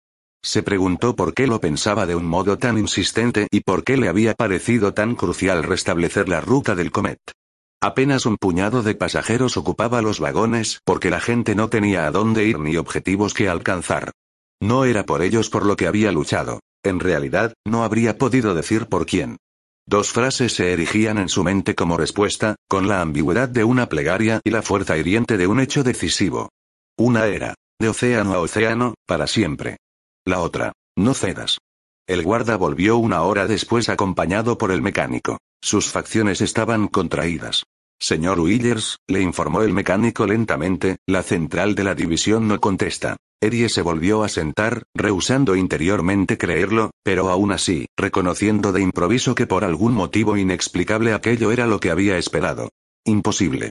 Se 0.43 0.61
preguntó 0.61 1.15
por 1.15 1.33
qué 1.33 1.47
lo 1.47 1.59
pensaba 1.59 2.05
de 2.05 2.15
un 2.15 2.25
modo 2.25 2.57
tan 2.57 2.77
insistente 2.77 3.47
y 3.51 3.61
por 3.61 3.83
qué 3.83 3.97
le 3.97 4.07
había 4.07 4.35
parecido 4.35 4.93
tan 4.93 5.15
crucial 5.15 5.63
restablecer 5.63 6.29
la 6.29 6.41
ruta 6.41 6.75
del 6.75 6.91
Comet. 6.91 7.19
Apenas 7.81 8.25
un 8.25 8.35
puñado 8.35 8.83
de 8.83 8.93
pasajeros 8.93 9.55
ocupaba 9.55 10.01
los 10.01 10.19
vagones 10.19 10.81
porque 10.83 11.09
la 11.09 11.21
gente 11.21 11.55
no 11.55 11.69
tenía 11.69 12.07
a 12.07 12.11
dónde 12.11 12.43
ir 12.45 12.59
ni 12.59 12.75
objetivos 12.75 13.33
que 13.33 13.47
alcanzar. 13.47 14.11
No 14.61 14.83
era 14.83 15.05
por 15.05 15.21
ellos 15.21 15.49
por 15.49 15.65
lo 15.65 15.77
que 15.77 15.87
había 15.87 16.11
luchado. 16.11 16.59
En 16.83 16.99
realidad, 16.99 17.53
no 17.65 17.83
habría 17.83 18.17
podido 18.17 18.53
decir 18.53 18.87
por 18.87 19.05
quién. 19.05 19.37
Dos 19.87 20.11
frases 20.11 20.53
se 20.53 20.73
erigían 20.73 21.17
en 21.17 21.29
su 21.29 21.43
mente 21.43 21.73
como 21.73 21.97
respuesta, 21.97 22.55
con 22.67 22.87
la 22.87 23.01
ambigüedad 23.01 23.47
de 23.47 23.63
una 23.63 23.87
plegaria 23.87 24.41
y 24.43 24.49
la 24.49 24.61
fuerza 24.61 24.97
hiriente 24.97 25.37
de 25.37 25.47
un 25.47 25.61
hecho 25.61 25.83
decisivo. 25.83 26.49
Una 26.97 27.27
era, 27.27 27.55
de 27.79 27.89
océano 27.89 28.33
a 28.33 28.39
océano, 28.39 28.95
para 29.07 29.25
siempre. 29.25 29.77
La 30.25 30.41
otra, 30.41 30.73
no 30.97 31.13
cedas. 31.13 31.59
El 32.07 32.23
guarda 32.23 32.57
volvió 32.57 32.97
una 32.97 33.21
hora 33.21 33.47
después 33.47 33.87
acompañado 33.87 34.57
por 34.57 34.71
el 34.71 34.81
mecánico. 34.81 35.37
Sus 35.61 35.89
facciones 35.91 36.41
estaban 36.41 36.87
contraídas. 36.87 37.63
Señor 37.99 38.39
Willers, 38.39 38.97
le 39.07 39.21
informó 39.21 39.61
el 39.61 39.73
mecánico 39.73 40.25
lentamente, 40.25 40.97
la 41.05 41.21
central 41.21 41.75
de 41.75 41.83
la 41.83 41.95
división 41.95 42.47
no 42.47 42.59
contesta. 42.61 43.17
Eddie 43.41 43.69
se 43.69 43.81
volvió 43.81 44.23
a 44.23 44.29
sentar, 44.29 44.83
rehusando 44.93 45.55
interiormente 45.55 46.37
creerlo, 46.37 46.91
pero 47.03 47.29
aún 47.29 47.51
así, 47.51 47.87
reconociendo 47.97 48.71
de 48.71 48.81
improviso 48.81 49.35
que 49.35 49.47
por 49.47 49.63
algún 49.63 49.93
motivo 49.93 50.37
inexplicable 50.37 51.13
aquello 51.13 51.51
era 51.51 51.65
lo 51.65 51.79
que 51.79 51.91
había 51.91 52.17
esperado. 52.17 52.69
Imposible. 53.05 53.69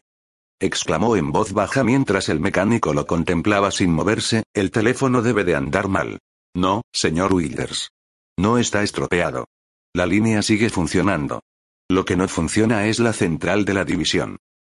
exclamó 0.61 1.16
en 1.16 1.30
voz 1.32 1.53
baja 1.53 1.84
mientras 1.84 2.28
el 2.28 2.41
mecánico 2.41 2.93
lo 2.93 3.07
contemplaba 3.07 3.70
sin 3.70 3.93
moverse, 3.93 4.43
el 4.55 4.70
teléfono 4.70 5.22
debe 5.22 5.45
de 5.45 5.55
andar 5.55 5.89
mal. 5.89 6.18
No, 6.55 6.82
señor 6.93 7.32
Willers. 7.32 7.91
No 8.39 8.59
está 8.59 8.82
estropeado. 8.82 9.47
La 9.95 10.07
línea 10.07 10.43
sigue 10.43 10.70
funcionando. 10.70 11.41
Lo 11.91 12.05
que 12.05 12.16
no 12.16 12.28
funciona 12.28 12.86
es 12.86 12.99
la 12.99 13.14
central 13.14 13.64
de 13.64 13.72
la 13.72 13.86
división. 13.86 14.36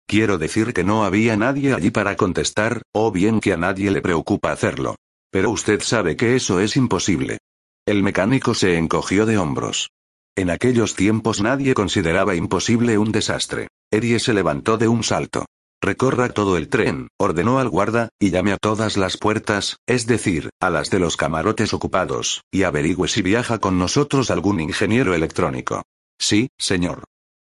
Quiero 0.07 0.37
decir 0.37 0.75
que 0.75 0.85
no 0.85 1.05
había 1.05 1.37
nadie 1.39 1.73
allí 1.73 1.91
para 1.91 2.17
contestar, 2.17 2.83
o 2.95 3.11
bien 3.11 3.41
que 3.41 3.55
a 3.55 3.57
nadie 3.57 3.91
le 3.91 4.03
preocupa 4.03 4.53
hacerlo. 4.53 4.97
Pero 5.31 5.51
usted 5.51 5.81
sabe 5.81 6.17
que 6.17 6.37
eso 6.37 6.61
es 6.61 6.77
imposible. 6.77 7.39
El 7.87 8.03
mecánico 8.03 8.53
se 8.53 8.77
encogió 8.77 9.25
de 9.25 9.39
hombros. 9.39 9.91
En 10.37 10.51
aquellos 10.51 10.95
tiempos 10.95 11.41
nadie 11.41 11.73
consideraba 11.73 12.35
imposible 12.35 12.99
un 12.99 13.11
desastre. 13.11 13.69
Eddie 13.91 14.19
se 14.19 14.35
levantó 14.35 14.77
de 14.77 14.89
un 14.89 15.03
salto. 15.03 15.47
Recorra 15.81 16.29
todo 16.29 16.59
el 16.59 16.69
tren, 16.69 17.09
ordenó 17.19 17.59
al 17.59 17.71
guarda, 17.71 18.11
y 18.21 18.31
llame 18.31 18.53
a 18.53 18.59
todas 18.59 18.99
las 18.99 19.17
puertas, 19.17 19.79
es 19.87 20.07
decir, 20.07 20.51
a 20.61 20.69
las 20.69 20.91
de 20.91 20.99
los 20.99 21.17
camarotes 21.17 21.73
ocupados, 21.73 22.43
y 22.51 22.65
averigüe 22.65 23.09
si 23.09 23.23
viaja 23.23 23.59
con 23.59 23.79
nosotros 23.79 24.31
algún 24.31 24.61
ingeniero 24.61 25.15
electrónico. 25.15 25.85
Sí, 26.19 26.49
señor. 26.59 27.05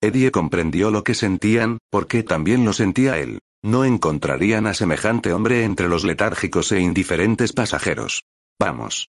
Eddie 0.03 0.31
comprendió 0.31 0.91
lo 0.91 1.05
que 1.05 1.15
sentían, 1.15 1.79
porque 1.91 2.23
también 2.23 2.65
lo 2.65 2.73
sentía 2.73 3.19
él. 3.19 3.41
No 3.63 3.85
encontrarían 3.85 4.67
a 4.67 4.75
semejante 4.75 5.33
hombre 5.33 5.65
entre 5.65 5.89
los 5.89 6.05
letárgicos 6.05 6.71
e 6.73 6.81
indiferentes 6.81 7.53
pasajeros. 7.53 8.25
Vamos. 8.61 9.09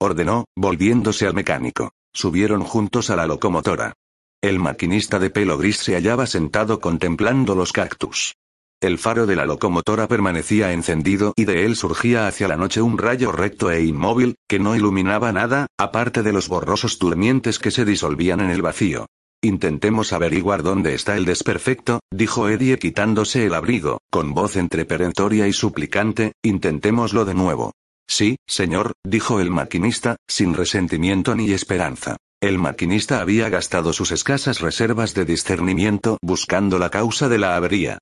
Ordenó, 0.00 0.46
volviéndose 0.56 1.26
al 1.26 1.34
mecánico. 1.34 1.92
Subieron 2.12 2.62
juntos 2.62 3.10
a 3.10 3.16
la 3.16 3.26
locomotora. 3.26 3.94
El 4.42 4.58
maquinista 4.58 5.18
de 5.18 5.28
pelo 5.28 5.58
gris 5.58 5.76
se 5.76 5.94
hallaba 5.94 6.26
sentado 6.26 6.80
contemplando 6.80 7.54
los 7.54 7.72
cactus. 7.72 8.36
El 8.82 8.96
faro 8.96 9.26
de 9.26 9.36
la 9.36 9.44
locomotora 9.44 10.08
permanecía 10.08 10.72
encendido 10.72 11.34
y 11.36 11.44
de 11.44 11.66
él 11.66 11.76
surgía 11.76 12.26
hacia 12.26 12.48
la 12.48 12.56
noche 12.56 12.80
un 12.80 12.96
rayo 12.96 13.30
recto 13.30 13.70
e 13.70 13.84
inmóvil, 13.84 14.36
que 14.48 14.58
no 14.58 14.74
iluminaba 14.74 15.32
nada, 15.32 15.66
aparte 15.78 16.22
de 16.22 16.32
los 16.32 16.48
borrosos 16.48 16.98
durmientes 16.98 17.58
que 17.58 17.70
se 17.70 17.84
disolvían 17.84 18.40
en 18.40 18.48
el 18.48 18.62
vacío. 18.62 19.04
Intentemos 19.42 20.14
averiguar 20.14 20.62
dónde 20.62 20.94
está 20.94 21.18
el 21.18 21.26
desperfecto, 21.26 22.00
dijo 22.10 22.48
Eddie 22.48 22.78
quitándose 22.78 23.44
el 23.44 23.52
abrigo, 23.52 23.98
con 24.10 24.32
voz 24.32 24.56
entre 24.56 24.86
perentoria 24.86 25.46
y 25.46 25.52
suplicante, 25.52 26.32
intentémoslo 26.42 27.26
de 27.26 27.34
nuevo. 27.34 27.72
Sí, 28.08 28.36
señor, 28.46 28.92
dijo 29.04 29.40
el 29.40 29.50
maquinista, 29.50 30.16
sin 30.26 30.54
resentimiento 30.54 31.34
ni 31.34 31.52
esperanza. 31.52 32.16
El 32.42 32.56
maquinista 32.56 33.20
había 33.20 33.50
gastado 33.50 33.92
sus 33.92 34.10
escasas 34.10 34.60
reservas 34.60 35.12
de 35.12 35.26
discernimiento 35.26 36.16
buscando 36.22 36.78
la 36.78 36.88
causa 36.88 37.28
de 37.28 37.36
la 37.36 37.56
avería. 37.56 37.98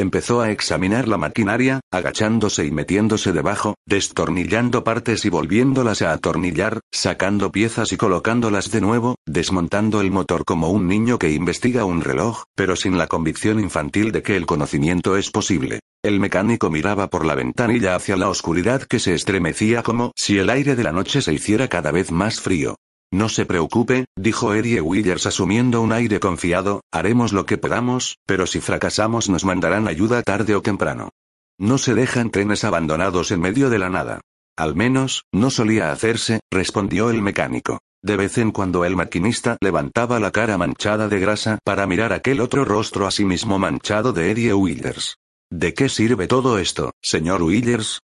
Empezó 0.00 0.40
a 0.40 0.50
examinar 0.50 1.08
la 1.08 1.18
maquinaria, 1.18 1.80
agachándose 1.92 2.64
y 2.64 2.70
metiéndose 2.70 3.34
debajo, 3.34 3.74
destornillando 3.86 4.82
partes 4.82 5.26
y 5.26 5.28
volviéndolas 5.28 6.00
a 6.00 6.14
atornillar, 6.14 6.80
sacando 6.90 7.52
piezas 7.52 7.92
y 7.92 7.98
colocándolas 7.98 8.70
de 8.70 8.80
nuevo, 8.80 9.16
desmontando 9.26 10.00
el 10.00 10.10
motor 10.10 10.46
como 10.46 10.70
un 10.70 10.88
niño 10.88 11.18
que 11.18 11.30
investiga 11.32 11.84
un 11.84 12.00
reloj, 12.00 12.44
pero 12.54 12.76
sin 12.76 12.96
la 12.96 13.08
convicción 13.08 13.60
infantil 13.60 14.10
de 14.10 14.22
que 14.22 14.38
el 14.38 14.46
conocimiento 14.46 15.18
es 15.18 15.30
posible. 15.30 15.80
El 16.02 16.18
mecánico 16.18 16.70
miraba 16.70 17.10
por 17.10 17.26
la 17.26 17.34
ventanilla 17.34 17.94
hacia 17.94 18.16
la 18.16 18.30
oscuridad 18.30 18.80
que 18.84 19.00
se 19.00 19.12
estremecía 19.12 19.82
como 19.82 20.12
si 20.16 20.38
el 20.38 20.48
aire 20.48 20.76
de 20.76 20.84
la 20.84 20.92
noche 20.92 21.20
se 21.20 21.34
hiciera 21.34 21.68
cada 21.68 21.92
vez 21.92 22.10
más 22.10 22.40
frío. 22.40 22.76
No 23.12 23.28
se 23.28 23.44
preocupe, 23.44 24.06
dijo 24.16 24.54
Eddie 24.54 24.80
Willers 24.80 25.26
asumiendo 25.26 25.80
un 25.80 25.92
aire 25.92 26.20
confiado, 26.20 26.82
haremos 26.92 27.32
lo 27.32 27.44
que 27.44 27.58
podamos, 27.58 28.18
pero 28.24 28.46
si 28.46 28.60
fracasamos 28.60 29.28
nos 29.28 29.44
mandarán 29.44 29.88
ayuda 29.88 30.22
tarde 30.22 30.54
o 30.54 30.62
temprano. 30.62 31.10
No 31.58 31.76
se 31.76 31.94
dejan 31.94 32.30
trenes 32.30 32.62
abandonados 32.62 33.32
en 33.32 33.40
medio 33.40 33.68
de 33.68 33.78
la 33.80 33.90
nada. 33.90 34.20
Al 34.56 34.76
menos, 34.76 35.24
no 35.32 35.50
solía 35.50 35.90
hacerse, 35.90 36.40
respondió 36.52 37.10
el 37.10 37.20
mecánico. 37.20 37.80
De 38.02 38.16
vez 38.16 38.38
en 38.38 38.52
cuando 38.52 38.84
el 38.84 38.96
maquinista 38.96 39.58
levantaba 39.60 40.20
la 40.20 40.30
cara 40.30 40.56
manchada 40.56 41.08
de 41.08 41.18
grasa 41.18 41.58
para 41.64 41.86
mirar 41.86 42.12
aquel 42.12 42.40
otro 42.40 42.64
rostro 42.64 43.06
a 43.06 43.10
sí 43.10 43.24
mismo 43.24 43.58
manchado 43.58 44.12
de 44.12 44.30
Eddie 44.30 44.54
Willers. 44.54 45.16
¿De 45.50 45.74
qué 45.74 45.88
sirve 45.88 46.28
todo 46.28 46.58
esto, 46.58 46.92
señor 47.02 47.42
Willers? 47.42 48.00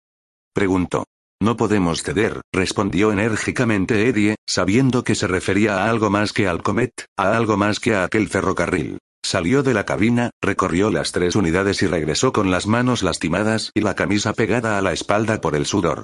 preguntó. 0.53 1.05
No 1.41 1.57
podemos 1.57 2.03
ceder, 2.03 2.41
respondió 2.53 3.11
enérgicamente 3.11 4.07
Eddie, 4.07 4.35
sabiendo 4.47 5.03
que 5.03 5.15
se 5.15 5.25
refería 5.25 5.83
a 5.83 5.89
algo 5.89 6.11
más 6.11 6.33
que 6.33 6.47
al 6.47 6.61
Comet, 6.61 7.07
a 7.17 7.35
algo 7.35 7.57
más 7.57 7.79
que 7.79 7.95
a 7.95 8.03
aquel 8.03 8.29
ferrocarril. 8.29 8.99
Salió 9.25 9.63
de 9.63 9.73
la 9.73 9.83
cabina, 9.83 10.29
recorrió 10.39 10.91
las 10.91 11.11
tres 11.11 11.35
unidades 11.35 11.81
y 11.81 11.87
regresó 11.87 12.31
con 12.31 12.51
las 12.51 12.67
manos 12.67 13.01
lastimadas 13.01 13.71
y 13.73 13.81
la 13.81 13.95
camisa 13.95 14.33
pegada 14.33 14.77
a 14.77 14.83
la 14.83 14.93
espalda 14.93 15.41
por 15.41 15.55
el 15.55 15.65
sudor. 15.65 16.03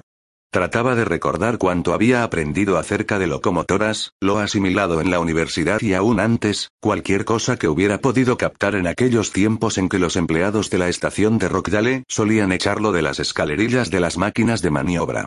Trataba 0.49 0.95
de 0.95 1.03
recordar 1.03 1.57
cuánto 1.57 1.93
había 1.93 2.23
aprendido 2.23 2.77
acerca 2.77 3.19
de 3.19 3.27
locomotoras, 3.27 4.13
lo 4.21 4.39
asimilado 4.39 5.01
en 5.01 5.11
la 5.11 5.19
universidad 5.19 5.81
y 5.81 5.93
aún 5.93 6.21
antes, 6.21 6.69
cualquier 6.79 7.25
cosa 7.25 7.57
que 7.57 7.67
hubiera 7.67 7.99
podido 7.99 8.37
captar 8.37 8.75
en 8.75 8.87
aquellos 8.87 9.33
tiempos 9.33 9.77
en 9.77 9.89
que 9.89 9.99
los 9.99 10.15
empleados 10.15 10.69
de 10.69 10.77
la 10.77 10.87
estación 10.87 11.37
de 11.37 11.49
Rockdale 11.49 12.03
solían 12.07 12.53
echarlo 12.53 12.93
de 12.93 13.01
las 13.01 13.19
escalerillas 13.19 13.91
de 13.91 13.99
las 13.99 14.17
máquinas 14.17 14.61
de 14.61 14.71
maniobra. 14.71 15.25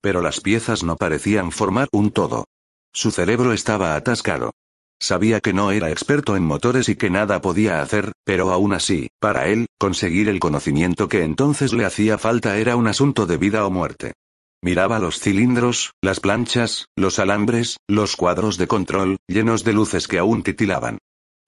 Pero 0.00 0.22
las 0.22 0.40
piezas 0.40 0.82
no 0.82 0.96
parecían 0.96 1.52
formar 1.52 1.88
un 1.92 2.10
todo. 2.10 2.46
Su 2.94 3.10
cerebro 3.10 3.52
estaba 3.52 3.94
atascado. 3.94 4.52
Sabía 4.98 5.40
que 5.40 5.52
no 5.52 5.70
era 5.70 5.90
experto 5.90 6.34
en 6.34 6.44
motores 6.44 6.88
y 6.88 6.96
que 6.96 7.10
nada 7.10 7.42
podía 7.42 7.82
hacer, 7.82 8.12
pero 8.24 8.50
aún 8.52 8.72
así, 8.72 9.08
para 9.20 9.48
él, 9.48 9.66
conseguir 9.78 10.28
el 10.28 10.40
conocimiento 10.40 11.08
que 11.08 11.24
entonces 11.24 11.72
le 11.72 11.84
hacía 11.84 12.16
falta 12.16 12.56
era 12.56 12.76
un 12.76 12.86
asunto 12.86 13.26
de 13.26 13.36
vida 13.36 13.66
o 13.66 13.70
muerte. 13.70 14.14
Miraba 14.64 15.00
los 15.00 15.18
cilindros, 15.18 15.92
las 16.00 16.20
planchas, 16.20 16.86
los 16.94 17.18
alambres, 17.18 17.78
los 17.88 18.14
cuadros 18.14 18.58
de 18.58 18.68
control, 18.68 19.16
llenos 19.26 19.64
de 19.64 19.72
luces 19.72 20.06
que 20.06 20.18
aún 20.18 20.44
titilaban. 20.44 20.98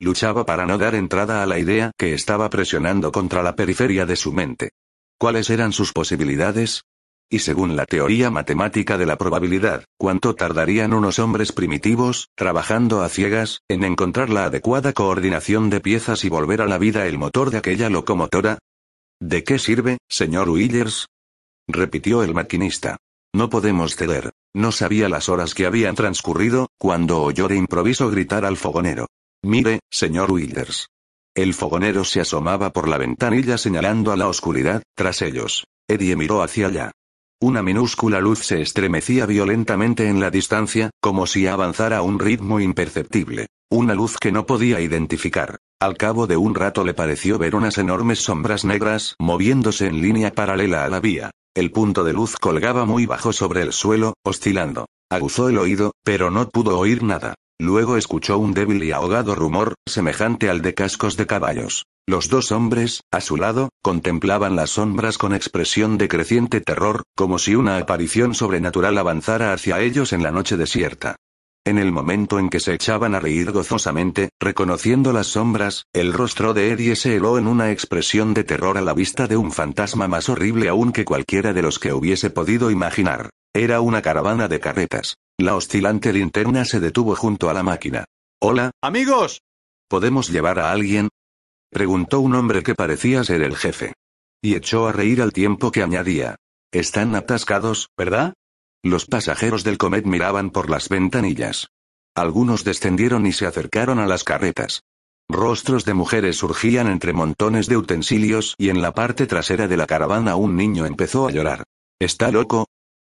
Luchaba 0.00 0.44
para 0.44 0.66
no 0.66 0.78
dar 0.78 0.96
entrada 0.96 1.40
a 1.40 1.46
la 1.46 1.60
idea 1.60 1.92
que 1.96 2.12
estaba 2.12 2.50
presionando 2.50 3.12
contra 3.12 3.44
la 3.44 3.54
periferia 3.54 4.04
de 4.04 4.16
su 4.16 4.32
mente. 4.32 4.70
¿Cuáles 5.16 5.48
eran 5.48 5.72
sus 5.72 5.92
posibilidades? 5.92 6.82
Y 7.30 7.38
según 7.38 7.76
la 7.76 7.86
teoría 7.86 8.30
matemática 8.30 8.98
de 8.98 9.06
la 9.06 9.16
probabilidad, 9.16 9.84
¿cuánto 9.96 10.34
tardarían 10.34 10.92
unos 10.92 11.20
hombres 11.20 11.52
primitivos, 11.52 12.30
trabajando 12.34 13.02
a 13.02 13.08
ciegas, 13.08 13.60
en 13.68 13.84
encontrar 13.84 14.28
la 14.28 14.46
adecuada 14.46 14.92
coordinación 14.92 15.70
de 15.70 15.80
piezas 15.80 16.24
y 16.24 16.28
volver 16.28 16.60
a 16.60 16.66
la 16.66 16.78
vida 16.78 17.06
el 17.06 17.18
motor 17.18 17.50
de 17.50 17.58
aquella 17.58 17.88
locomotora? 17.90 18.58
¿De 19.20 19.44
qué 19.44 19.60
sirve, 19.60 19.98
señor 20.08 20.50
Willers? 20.50 21.06
repitió 21.68 22.22
el 22.22 22.34
maquinista. 22.34 22.98
No 23.34 23.50
podemos 23.50 23.96
ceder. 23.96 24.30
No 24.54 24.70
sabía 24.70 25.08
las 25.08 25.28
horas 25.28 25.54
que 25.54 25.66
habían 25.66 25.96
transcurrido, 25.96 26.68
cuando 26.78 27.20
oyó 27.20 27.48
de 27.48 27.56
improviso 27.56 28.08
gritar 28.08 28.44
al 28.44 28.56
fogonero. 28.56 29.08
Mire, 29.42 29.80
señor 29.90 30.30
Wilders. 30.30 30.86
El 31.34 31.52
fogonero 31.52 32.04
se 32.04 32.20
asomaba 32.20 32.70
por 32.70 32.88
la 32.88 32.96
ventanilla 32.96 33.58
señalando 33.58 34.12
a 34.12 34.16
la 34.16 34.28
oscuridad, 34.28 34.84
tras 34.96 35.20
ellos. 35.20 35.64
Eddie 35.88 36.14
miró 36.14 36.42
hacia 36.42 36.68
allá. 36.68 36.92
Una 37.40 37.60
minúscula 37.60 38.20
luz 38.20 38.38
se 38.38 38.62
estremecía 38.62 39.26
violentamente 39.26 40.06
en 40.06 40.20
la 40.20 40.30
distancia, 40.30 40.90
como 41.00 41.26
si 41.26 41.48
avanzara 41.48 41.98
a 41.98 42.02
un 42.02 42.20
ritmo 42.20 42.60
imperceptible. 42.60 43.48
Una 43.68 43.94
luz 43.94 44.16
que 44.16 44.30
no 44.30 44.46
podía 44.46 44.80
identificar. 44.80 45.56
Al 45.80 45.96
cabo 45.96 46.28
de 46.28 46.36
un 46.36 46.54
rato 46.54 46.84
le 46.84 46.94
pareció 46.94 47.36
ver 47.36 47.56
unas 47.56 47.78
enormes 47.78 48.20
sombras 48.20 48.64
negras 48.64 49.16
moviéndose 49.18 49.88
en 49.88 50.00
línea 50.00 50.32
paralela 50.32 50.84
a 50.84 50.88
la 50.88 51.00
vía. 51.00 51.32
El 51.56 51.70
punto 51.70 52.02
de 52.02 52.12
luz 52.12 52.34
colgaba 52.34 52.84
muy 52.84 53.06
bajo 53.06 53.32
sobre 53.32 53.62
el 53.62 53.72
suelo, 53.72 54.14
oscilando. 54.24 54.86
Aguzó 55.08 55.48
el 55.48 55.58
oído, 55.58 55.92
pero 56.02 56.32
no 56.32 56.48
pudo 56.48 56.76
oír 56.76 57.04
nada. 57.04 57.36
Luego 57.60 57.96
escuchó 57.96 58.38
un 58.38 58.54
débil 58.54 58.82
y 58.82 58.90
ahogado 58.90 59.36
rumor, 59.36 59.74
semejante 59.86 60.50
al 60.50 60.62
de 60.62 60.74
cascos 60.74 61.16
de 61.16 61.28
caballos. 61.28 61.84
Los 62.08 62.28
dos 62.28 62.50
hombres, 62.50 63.02
a 63.12 63.20
su 63.20 63.36
lado, 63.36 63.68
contemplaban 63.82 64.56
las 64.56 64.70
sombras 64.70 65.16
con 65.16 65.32
expresión 65.32 65.96
de 65.96 66.08
creciente 66.08 66.60
terror, 66.60 67.04
como 67.14 67.38
si 67.38 67.54
una 67.54 67.78
aparición 67.78 68.34
sobrenatural 68.34 68.98
avanzara 68.98 69.52
hacia 69.52 69.80
ellos 69.80 70.12
en 70.12 70.24
la 70.24 70.32
noche 70.32 70.56
desierta. 70.56 71.14
En 71.66 71.78
el 71.78 71.92
momento 71.92 72.38
en 72.38 72.50
que 72.50 72.60
se 72.60 72.74
echaban 72.74 73.14
a 73.14 73.20
reír 73.20 73.50
gozosamente, 73.50 74.28
reconociendo 74.38 75.14
las 75.14 75.28
sombras, 75.28 75.86
el 75.94 76.12
rostro 76.12 76.52
de 76.52 76.72
Eddie 76.72 76.94
se 76.94 77.16
heló 77.16 77.38
en 77.38 77.46
una 77.46 77.70
expresión 77.70 78.34
de 78.34 78.44
terror 78.44 78.76
a 78.76 78.82
la 78.82 78.92
vista 78.92 79.26
de 79.26 79.38
un 79.38 79.50
fantasma 79.50 80.06
más 80.06 80.28
horrible 80.28 80.68
aún 80.68 80.92
que 80.92 81.06
cualquiera 81.06 81.54
de 81.54 81.62
los 81.62 81.78
que 81.78 81.94
hubiese 81.94 82.28
podido 82.28 82.70
imaginar. 82.70 83.30
Era 83.54 83.80
una 83.80 84.02
caravana 84.02 84.46
de 84.46 84.60
carretas. 84.60 85.16
La 85.38 85.56
oscilante 85.56 86.12
linterna 86.12 86.66
se 86.66 86.80
detuvo 86.80 87.16
junto 87.16 87.48
a 87.48 87.54
la 87.54 87.62
máquina. 87.62 88.04
Hola. 88.42 88.70
Amigos. 88.82 89.40
¿Podemos 89.88 90.28
llevar 90.28 90.58
a 90.58 90.70
alguien? 90.70 91.08
Preguntó 91.70 92.20
un 92.20 92.34
hombre 92.34 92.62
que 92.62 92.74
parecía 92.74 93.24
ser 93.24 93.40
el 93.40 93.56
jefe. 93.56 93.94
Y 94.42 94.54
echó 94.54 94.86
a 94.86 94.92
reír 94.92 95.22
al 95.22 95.32
tiempo 95.32 95.72
que 95.72 95.82
añadía. 95.82 96.36
Están 96.72 97.14
atascados, 97.14 97.88
¿verdad? 97.96 98.34
Los 98.84 99.06
pasajeros 99.06 99.64
del 99.64 99.78
Comet 99.78 100.04
miraban 100.04 100.50
por 100.50 100.68
las 100.68 100.90
ventanillas. 100.90 101.70
Algunos 102.14 102.64
descendieron 102.64 103.26
y 103.26 103.32
se 103.32 103.46
acercaron 103.46 103.98
a 103.98 104.06
las 104.06 104.24
carretas. 104.24 104.82
Rostros 105.26 105.86
de 105.86 105.94
mujeres 105.94 106.36
surgían 106.36 106.88
entre 106.88 107.14
montones 107.14 107.66
de 107.66 107.78
utensilios 107.78 108.54
y 108.58 108.68
en 108.68 108.82
la 108.82 108.92
parte 108.92 109.26
trasera 109.26 109.68
de 109.68 109.78
la 109.78 109.86
caravana 109.86 110.36
un 110.36 110.54
niño 110.54 110.84
empezó 110.84 111.26
a 111.26 111.30
llorar. 111.30 111.64
¿Está 111.98 112.30
loco? 112.30 112.66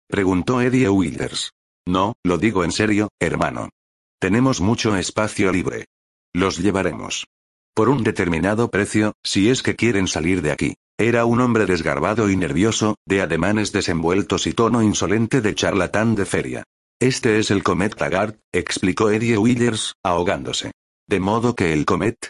preguntó 0.07 0.61
Eddie 0.61 0.87
Wilders. 0.87 1.49
No, 1.87 2.13
lo 2.23 2.37
digo 2.37 2.63
en 2.63 2.71
serio, 2.71 3.09
hermano. 3.19 3.69
Tenemos 4.19 4.61
mucho 4.61 4.95
espacio 4.95 5.51
libre. 5.51 5.85
Los 6.31 6.59
llevaremos. 6.59 7.25
Por 7.75 7.89
un 7.89 8.03
determinado 8.03 8.71
precio, 8.71 9.15
si 9.21 9.49
es 9.49 9.61
que 9.61 9.75
quieren 9.75 10.07
salir 10.07 10.41
de 10.41 10.53
aquí. 10.53 10.75
Era 10.97 11.25
un 11.25 11.41
hombre 11.41 11.65
desgarbado 11.65 12.29
y 12.29 12.37
nervioso, 12.37 12.95
de 13.05 13.19
ademanes 13.19 13.73
desenvueltos 13.73 14.47
y 14.47 14.53
tono 14.53 14.81
insolente 14.81 15.41
de 15.41 15.53
charlatán 15.55 16.15
de 16.15 16.25
feria. 16.25 16.63
Este 17.01 17.37
es 17.37 17.51
el 17.51 17.63
Comet 17.63 17.93
Taggart, 17.93 18.39
explicó 18.53 19.09
Eddie 19.09 19.37
Willers, 19.37 19.95
ahogándose. 20.05 20.71
De 21.05 21.19
modo 21.19 21.53
que 21.53 21.73
el 21.73 21.85
Comet. 21.85 22.29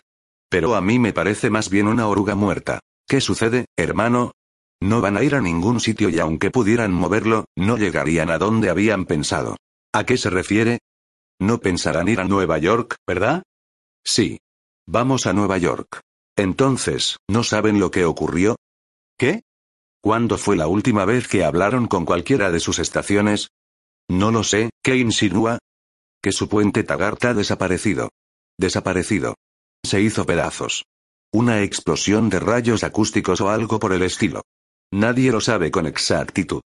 Pero 0.49 0.73
a 0.73 0.81
mí 0.81 0.97
me 0.97 1.13
parece 1.13 1.51
más 1.51 1.69
bien 1.69 1.87
una 1.87 2.07
oruga 2.07 2.33
muerta. 2.33 2.79
¿Qué 3.07 3.21
sucede, 3.21 3.65
hermano? 3.77 4.31
No 4.81 4.99
van 4.99 5.15
a 5.15 5.23
ir 5.23 5.35
a 5.35 5.41
ningún 5.41 5.79
sitio 5.79 6.09
y 6.09 6.17
aunque 6.17 6.49
pudieran 6.49 6.91
moverlo, 6.91 7.45
no 7.55 7.77
llegarían 7.77 8.31
a 8.31 8.39
donde 8.39 8.71
habían 8.71 9.05
pensado. 9.05 9.57
¿A 9.93 10.05
qué 10.05 10.17
se 10.17 10.31
refiere? 10.31 10.79
No 11.39 11.59
pensarán 11.59 12.07
ir 12.07 12.19
a 12.19 12.25
Nueva 12.25 12.57
York, 12.57 12.95
¿verdad? 13.07 13.43
Sí. 14.03 14.39
Vamos 14.87 15.25
a 15.25 15.33
Nueva 15.33 15.57
York. 15.57 16.01
Entonces, 16.37 17.17
¿no 17.27 17.43
saben 17.43 17.79
lo 17.79 17.89
que 17.89 18.05
ocurrió? 18.05 18.55
¿Qué? 19.17 19.41
¿Cuándo 19.99 20.37
fue 20.37 20.55
la 20.55 20.67
última 20.67 21.05
vez 21.05 21.27
que 21.27 21.43
hablaron 21.43 21.87
con 21.87 22.05
cualquiera 22.05 22.51
de 22.51 22.59
sus 22.59 22.77
estaciones? 22.77 23.49
No 24.07 24.31
lo 24.31 24.43
sé, 24.43 24.69
¿qué 24.83 24.97
insinúa? 24.97 25.57
Que 26.21 26.31
su 26.31 26.47
puente 26.47 26.83
Taggart 26.83 27.25
ha 27.25 27.33
desaparecido. 27.33 28.09
Desaparecido. 28.59 29.33
Se 29.83 30.01
hizo 30.01 30.25
pedazos. 30.27 30.85
Una 31.33 31.63
explosión 31.63 32.29
de 32.29 32.39
rayos 32.39 32.83
acústicos 32.83 33.41
o 33.41 33.49
algo 33.49 33.79
por 33.79 33.91
el 33.91 34.03
estilo. 34.03 34.43
Nadie 34.93 35.31
lo 35.31 35.41
sabe 35.41 35.71
con 35.71 35.87
exactitud. 35.87 36.61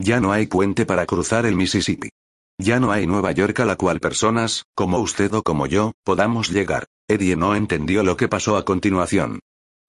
Ya 0.00 0.20
no 0.20 0.30
hay 0.30 0.46
puente 0.46 0.86
para 0.86 1.06
cruzar 1.06 1.44
el 1.44 1.56
Mississippi. 1.56 2.10
Ya 2.56 2.78
no 2.78 2.92
hay 2.92 3.08
Nueva 3.08 3.32
York 3.32 3.58
a 3.58 3.64
la 3.64 3.74
cual 3.74 3.98
personas, 3.98 4.62
como 4.76 4.98
usted 4.98 5.34
o 5.34 5.42
como 5.42 5.66
yo, 5.66 5.92
podamos 6.04 6.50
llegar. 6.50 6.86
Eddie 7.08 7.36
no 7.36 7.54
entendió 7.54 8.02
lo 8.02 8.16
que 8.16 8.28
pasó 8.28 8.56
a 8.56 8.64
continuación. 8.64 9.40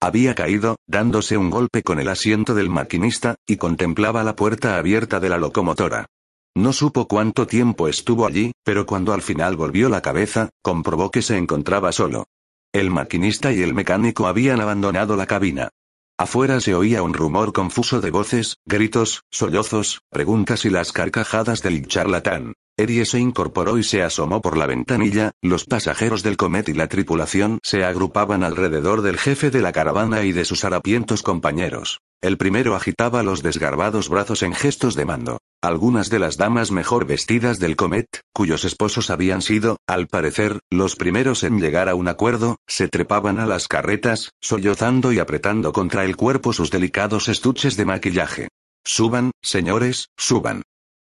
Había 0.02 0.34
caído, 0.34 0.76
dándose 0.86 1.38
un 1.38 1.48
golpe 1.48 1.82
con 1.82 1.98
el 1.98 2.08
asiento 2.08 2.54
del 2.54 2.68
maquinista, 2.68 3.36
y 3.46 3.56
contemplaba 3.56 4.22
la 4.22 4.36
puerta 4.36 4.76
abierta 4.76 5.18
de 5.18 5.30
la 5.30 5.38
locomotora. 5.38 6.06
No 6.54 6.72
supo 6.72 7.08
cuánto 7.08 7.46
tiempo 7.46 7.88
estuvo 7.88 8.26
allí, 8.26 8.52
pero 8.64 8.84
cuando 8.84 9.14
al 9.14 9.22
final 9.22 9.56
volvió 9.56 9.88
la 9.88 10.02
cabeza, 10.02 10.50
comprobó 10.62 11.10
que 11.10 11.22
se 11.22 11.38
encontraba 11.38 11.92
solo. 11.92 12.26
El 12.72 12.90
maquinista 12.90 13.52
y 13.52 13.62
el 13.62 13.72
mecánico 13.72 14.26
habían 14.26 14.60
abandonado 14.60 15.16
la 15.16 15.26
cabina. 15.26 15.70
Afuera 16.18 16.60
se 16.60 16.74
oía 16.74 17.02
un 17.02 17.12
rumor 17.12 17.52
confuso 17.52 18.00
de 18.00 18.10
voces, 18.10 18.56
gritos, 18.64 19.24
sollozos, 19.30 20.00
preguntas 20.08 20.64
y 20.64 20.70
las 20.70 20.90
carcajadas 20.92 21.60
del 21.60 21.86
charlatán. 21.86 22.54
Eddie 22.78 23.04
se 23.04 23.18
incorporó 23.18 23.76
y 23.76 23.82
se 23.82 24.02
asomó 24.02 24.40
por 24.40 24.56
la 24.56 24.64
ventanilla, 24.64 25.32
los 25.42 25.66
pasajeros 25.66 26.22
del 26.22 26.38
Comet 26.38 26.70
y 26.70 26.72
la 26.72 26.88
tripulación 26.88 27.58
se 27.62 27.84
agrupaban 27.84 28.44
alrededor 28.44 29.02
del 29.02 29.18
jefe 29.18 29.50
de 29.50 29.60
la 29.60 29.72
caravana 29.72 30.22
y 30.24 30.32
de 30.32 30.46
sus 30.46 30.64
harapientos 30.64 31.22
compañeros. 31.22 32.00
El 32.22 32.38
primero 32.38 32.74
agitaba 32.74 33.22
los 33.22 33.42
desgarbados 33.42 34.08
brazos 34.08 34.42
en 34.42 34.54
gestos 34.54 34.94
de 34.94 35.04
mando. 35.04 35.38
Algunas 35.62 36.10
de 36.10 36.18
las 36.18 36.36
damas 36.36 36.70
mejor 36.70 37.06
vestidas 37.06 37.58
del 37.58 37.76
Comet, 37.76 38.06
cuyos 38.32 38.64
esposos 38.64 39.10
habían 39.10 39.42
sido, 39.42 39.78
al 39.86 40.06
parecer, 40.06 40.60
los 40.70 40.96
primeros 40.96 41.42
en 41.42 41.60
llegar 41.60 41.88
a 41.88 41.94
un 41.94 42.08
acuerdo, 42.08 42.56
se 42.66 42.88
trepaban 42.88 43.40
a 43.40 43.46
las 43.46 43.66
carretas, 43.66 44.30
sollozando 44.40 45.12
y 45.12 45.18
apretando 45.18 45.72
contra 45.72 46.04
el 46.04 46.16
cuerpo 46.16 46.52
sus 46.52 46.70
delicados 46.70 47.28
estuches 47.28 47.76
de 47.76 47.84
maquillaje. 47.84 48.48
Suban, 48.84 49.32
señores, 49.42 50.08
suban. 50.16 50.62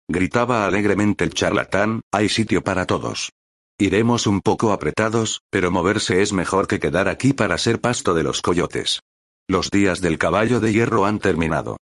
Gritaba 0.10 0.66
alegremente 0.66 1.24
el 1.24 1.34
charlatán, 1.34 2.02
hay 2.12 2.28
sitio 2.28 2.64
para 2.64 2.86
todos. 2.86 3.32
Iremos 3.78 4.28
un 4.28 4.42
poco 4.42 4.74
apretados, 4.74 5.42
pero 5.50 5.72
moverse 5.72 6.22
es 6.22 6.34
mejor 6.34 6.68
que 6.68 6.80
quedar 6.80 7.08
aquí 7.08 7.34
para 7.34 7.58
ser 7.58 7.80
pasto 7.80 8.14
de 8.14 8.24
los 8.24 8.42
coyotes. 8.42 9.00
Los 9.48 9.72
días 9.72 10.02
del 10.02 10.18
caballo 10.18 10.60
de 10.60 10.74
hierro 10.74 11.06
han 11.06 11.20
terminado. 11.20 11.78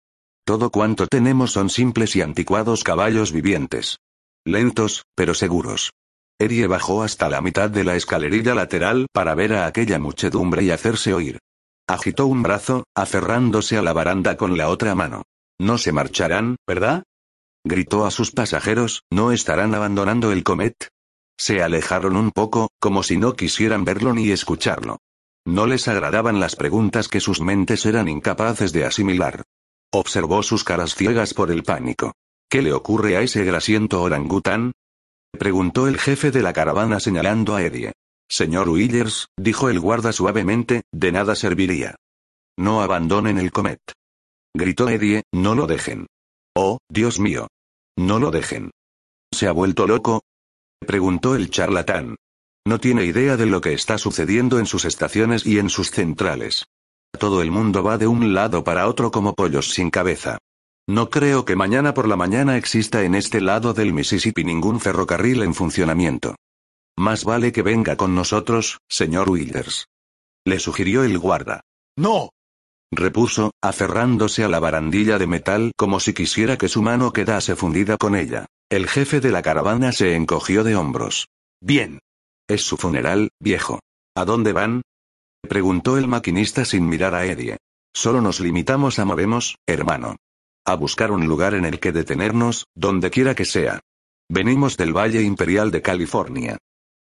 Todo 0.47 0.69
cuanto 0.69 1.07
tenemos 1.07 1.51
son 1.51 1.69
simples 1.69 2.15
y 2.15 2.21
anticuados 2.21 2.85
caballos 2.85 3.33
vivientes. 3.33 3.99
Lentos, 4.45 5.03
pero 5.13 5.33
seguros. 5.33 5.91
Erie 6.39 6.67
bajó 6.67 7.03
hasta 7.03 7.27
la 7.27 7.41
mitad 7.41 7.69
de 7.69 7.83
la 7.83 7.97
escalerilla 7.97 8.55
lateral 8.55 9.07
para 9.11 9.35
ver 9.35 9.51
a 9.51 9.65
aquella 9.65 9.99
muchedumbre 9.99 10.63
y 10.63 10.71
hacerse 10.71 11.13
oír. 11.13 11.39
Agitó 11.85 12.27
un 12.27 12.43
brazo, 12.43 12.85
aferrándose 12.95 13.77
a 13.77 13.81
la 13.81 13.91
baranda 13.91 14.37
con 14.37 14.57
la 14.57 14.69
otra 14.69 14.95
mano. 14.95 15.23
No 15.59 15.77
se 15.77 15.91
marcharán, 15.91 16.55
¿verdad? 16.65 17.03
Gritó 17.65 18.05
a 18.05 18.11
sus 18.11 18.31
pasajeros, 18.31 19.01
¿no 19.11 19.33
estarán 19.33 19.75
abandonando 19.75 20.31
el 20.31 20.45
comet? 20.45 20.87
Se 21.37 21.61
alejaron 21.61 22.15
un 22.15 22.31
poco, 22.31 22.69
como 22.79 23.03
si 23.03 23.17
no 23.17 23.35
quisieran 23.35 23.83
verlo 23.83 24.13
ni 24.13 24.31
escucharlo. 24.31 24.99
No 25.45 25.65
les 25.65 25.89
agradaban 25.89 26.39
las 26.39 26.55
preguntas 26.55 27.09
que 27.09 27.19
sus 27.19 27.41
mentes 27.41 27.85
eran 27.85 28.07
incapaces 28.07 28.71
de 28.71 28.85
asimilar. 28.85 29.43
Observó 29.93 30.43
sus 30.43 30.63
caras 30.63 30.95
ciegas 30.95 31.33
por 31.33 31.51
el 31.51 31.63
pánico. 31.63 32.13
¿Qué 32.49 32.61
le 32.61 32.73
ocurre 32.73 33.17
a 33.17 33.21
ese 33.21 33.43
grasiento 33.43 34.01
orangután? 34.01 34.73
Preguntó 35.37 35.87
el 35.87 35.99
jefe 35.99 36.31
de 36.31 36.41
la 36.41 36.53
caravana 36.53 36.99
señalando 36.99 37.55
a 37.55 37.63
Eddie. 37.63 37.93
Señor 38.29 38.69
Willers, 38.69 39.27
dijo 39.37 39.69
el 39.69 39.79
guarda 39.79 40.11
suavemente, 40.11 40.83
de 40.91 41.11
nada 41.11 41.35
serviría. 41.35 41.95
No 42.57 42.81
abandonen 42.81 43.37
el 43.37 43.51
comet. 43.51 43.79
Gritó 44.53 44.89
Eddie, 44.89 45.23
no 45.33 45.55
lo 45.55 45.67
dejen. 45.67 46.07
Oh, 46.55 46.79
Dios 46.89 47.19
mío. 47.19 47.47
No 47.97 48.19
lo 48.19 48.31
dejen. 48.31 48.71
¿Se 49.33 49.47
ha 49.47 49.51
vuelto 49.51 49.87
loco? 49.87 50.21
Preguntó 50.79 51.35
el 51.35 51.49
charlatán. 51.49 52.15
No 52.65 52.79
tiene 52.79 53.05
idea 53.05 53.37
de 53.37 53.45
lo 53.45 53.61
que 53.61 53.73
está 53.73 53.97
sucediendo 53.97 54.59
en 54.59 54.65
sus 54.65 54.85
estaciones 54.85 55.45
y 55.45 55.59
en 55.59 55.69
sus 55.69 55.91
centrales. 55.91 56.65
Todo 57.17 57.41
el 57.41 57.51
mundo 57.51 57.83
va 57.83 57.97
de 57.97 58.07
un 58.07 58.33
lado 58.33 58.63
para 58.63 58.87
otro 58.87 59.11
como 59.11 59.33
pollos 59.33 59.71
sin 59.71 59.89
cabeza. 59.89 60.37
No 60.89 61.09
creo 61.09 61.43
que 61.43 61.55
mañana 61.55 61.93
por 61.93 62.07
la 62.07 62.15
mañana 62.15 62.55
exista 62.55 63.03
en 63.03 63.13
este 63.15 63.41
lado 63.41 63.73
del 63.73 63.93
Mississippi 63.93 64.43
ningún 64.43 64.79
ferrocarril 64.79 65.43
en 65.43 65.53
funcionamiento. 65.53 66.35
Más 66.97 67.25
vale 67.25 67.51
que 67.51 67.61
venga 67.61 67.97
con 67.97 68.15
nosotros, 68.15 68.79
señor 68.87 69.29
Wilders. 69.29 69.87
Le 70.45 70.59
sugirió 70.59 71.03
el 71.03 71.19
guarda. 71.19 71.61
No. 71.97 72.29
Repuso, 72.91 73.51
aferrándose 73.61 74.45
a 74.45 74.47
la 74.47 74.59
barandilla 74.59 75.17
de 75.17 75.27
metal 75.27 75.73
como 75.75 75.99
si 75.99 76.13
quisiera 76.13 76.57
que 76.57 76.69
su 76.69 76.81
mano 76.81 77.11
quedase 77.11 77.55
fundida 77.55 77.97
con 77.97 78.15
ella. 78.15 78.45
El 78.69 78.87
jefe 78.87 79.19
de 79.19 79.31
la 79.31 79.41
caravana 79.41 79.91
se 79.91 80.15
encogió 80.15 80.63
de 80.63 80.75
hombros. 80.75 81.27
Bien. 81.61 81.99
Es 82.47 82.61
su 82.61 82.77
funeral, 82.77 83.29
viejo. 83.41 83.81
¿A 84.15 84.23
dónde 84.23 84.53
van? 84.53 84.81
Preguntó 85.47 85.97
el 85.97 86.07
maquinista 86.07 86.65
sin 86.65 86.87
mirar 86.87 87.15
a 87.15 87.25
Eddie. 87.25 87.57
Solo 87.93 88.21
nos 88.21 88.39
limitamos 88.39 88.99
a 88.99 89.05
movemos, 89.05 89.57
hermano. 89.65 90.17
A 90.65 90.75
buscar 90.75 91.11
un 91.11 91.27
lugar 91.27 91.53
en 91.53 91.65
el 91.65 91.79
que 91.79 91.91
detenernos, 91.91 92.67
donde 92.75 93.09
quiera 93.09 93.33
que 93.33 93.45
sea. 93.45 93.79
Venimos 94.29 94.75
del 94.77 94.95
Valle 94.95 95.21
Imperial 95.21 95.71
de 95.71 95.81
California. 95.81 96.57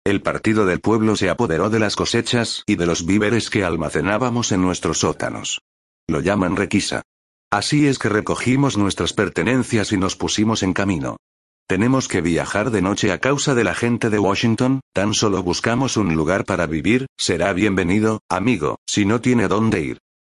El 0.05 0.21
partido 0.21 0.67
del 0.67 0.79
pueblo 0.81 1.15
se 1.15 1.29
apoderó 1.29 1.71
de 1.71 1.79
las 1.79 1.95
cosechas 1.95 2.63
y 2.67 2.75
de 2.75 2.85
los 2.85 3.07
víveres 3.07 3.49
que 3.49 3.63
almacenábamos 3.63 4.51
en 4.51 4.61
nuestros 4.61 4.99
sótanos. 4.99 5.61
Lo 6.07 6.19
llaman 6.19 6.55
requisa. 6.55 7.01
Así 7.51 7.87
es 7.87 7.97
que 7.97 8.09
recogimos 8.09 8.77
nuestras 8.77 9.13
pertenencias 9.13 9.91
y 9.91 9.97
nos 9.97 10.15
pusimos 10.15 10.61
en 10.61 10.73
camino. 10.73 11.17
Tenemos 11.67 12.07
que 12.07 12.21
viajar 12.21 12.69
de 12.69 12.83
noche 12.83 13.11
a 13.11 13.17
causa 13.17 13.55
de 13.55 13.63
la 13.63 13.73
gente 13.73 14.11
de 14.11 14.19
Washington, 14.19 14.81
tan 14.93 15.15
solo 15.15 15.41
buscamos 15.41 15.97
un 15.97 16.15
lugar 16.15 16.45
para 16.45 16.67
vivir, 16.67 17.07
será 17.17 17.53
bienvenido, 17.53 18.19
amigo, 18.29 18.77
si 18.85 19.05
no 19.05 19.19
tiene 19.19 19.47
dónde 19.47 19.81
ir. 19.81 19.97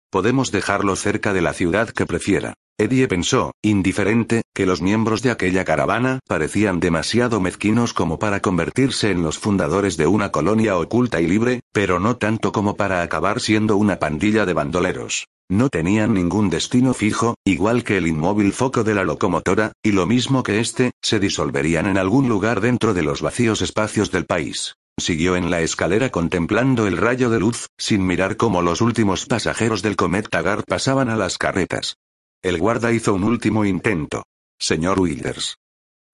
Podemos 0.09 0.51
dejarlo 0.51 0.95
cerca 0.95 1.33
de 1.33 1.41
la 1.41 1.51
ciudad 1.51 1.89
que 1.89 2.05
prefiera. 2.05 2.53
Eddie 2.79 3.09
pensó, 3.09 3.51
indiferente, 3.61 4.43
que 4.55 4.65
los 4.65 4.81
miembros 4.81 5.21
de 5.21 5.31
aquella 5.31 5.65
caravana 5.65 6.19
parecían 6.29 6.79
demasiado 6.79 7.41
mezquinos 7.41 7.91
como 7.91 8.19
para 8.19 8.39
convertirse 8.39 9.11
en 9.11 9.21
los 9.21 9.37
fundadores 9.37 9.97
de 9.97 10.07
una 10.07 10.31
colonia 10.31 10.77
oculta 10.77 11.19
y 11.19 11.27
libre, 11.27 11.59
pero 11.73 11.99
no 11.99 12.15
tanto 12.15 12.53
como 12.53 12.77
para 12.77 13.01
acabar 13.01 13.41
siendo 13.41 13.75
una 13.75 13.99
pandilla 13.99 14.45
de 14.45 14.53
bandoleros. 14.53 15.25
No 15.49 15.69
tenían 15.69 16.13
ningún 16.13 16.49
destino 16.49 16.93
fijo, 16.93 17.35
igual 17.45 17.85
que 17.85 17.97
el 17.97 18.07
inmóvil 18.07 18.51
foco 18.51 18.83
de 18.83 18.93
la 18.93 19.05
locomotora, 19.05 19.71
y 19.81 19.93
lo 19.93 20.05
mismo 20.05 20.43
que 20.43 20.59
éste, 20.59 20.91
se 21.01 21.19
disolverían 21.19 21.85
en 21.85 21.97
algún 21.97 22.27
lugar 22.27 22.59
dentro 22.59 22.93
de 22.93 23.03
los 23.03 23.21
vacíos 23.21 23.61
espacios 23.61 24.11
del 24.11 24.25
país. 24.25 24.75
Siguió 24.99 25.35
en 25.35 25.49
la 25.49 25.61
escalera 25.61 26.09
contemplando 26.09 26.85
el 26.85 26.97
rayo 26.97 27.29
de 27.29 27.39
luz, 27.39 27.67
sin 27.77 28.05
mirar 28.05 28.35
cómo 28.35 28.61
los 28.61 28.81
últimos 28.81 29.25
pasajeros 29.25 29.81
del 29.81 29.95
Comet 29.95 30.27
Taggart 30.27 30.65
pasaban 30.67 31.09
a 31.09 31.15
las 31.15 31.37
carretas. 31.37 31.95
El 32.41 32.57
guarda 32.57 32.91
hizo 32.91 33.13
un 33.13 33.23
último 33.23 33.63
intento. 33.63 34.23
Señor 34.59 34.99
Wilders. 34.99 35.57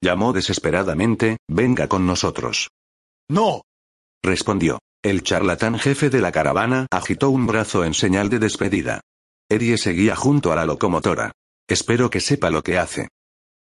Llamó 0.02 0.34
desesperadamente, 0.34 1.38
venga 1.48 1.88
con 1.88 2.06
nosotros. 2.06 2.70
No. 3.30 3.62
Respondió. 4.22 4.80
El 5.02 5.24
charlatán 5.24 5.80
jefe 5.80 6.10
de 6.10 6.22
la 6.22 6.32
caravana 6.32 6.88
agitó 6.92 7.30
un 7.30 7.48
brazo 7.48 7.84
en 7.84 7.94
señal 7.94 8.30
de 8.30 8.40
despedida. 8.40 9.02
Eddie 9.50 9.78
seguía 9.78 10.16
junto 10.16 10.52
a 10.52 10.56
la 10.56 10.66
locomotora. 10.66 11.32
Espero 11.68 12.10
que 12.10 12.20
sepa 12.20 12.50
lo 12.50 12.64
que 12.64 12.78
hace. 12.78 13.10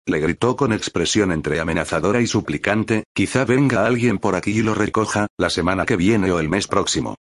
Le 0.06 0.18
gritó 0.18 0.56
con 0.56 0.72
expresión 0.72 1.30
entre 1.32 1.60
amenazadora 1.60 2.20
y 2.20 2.26
suplicante, 2.26 3.04
quizá 3.14 3.44
venga 3.44 3.86
alguien 3.86 4.18
por 4.18 4.34
aquí 4.34 4.50
y 4.52 4.62
lo 4.62 4.74
recoja, 4.74 5.26
la 5.36 5.50
semana 5.50 5.86
que 5.86 5.96
viene 5.96 6.32
o 6.32 6.40
el 6.40 6.48
mes 6.48 6.66
próximo. 6.66 7.16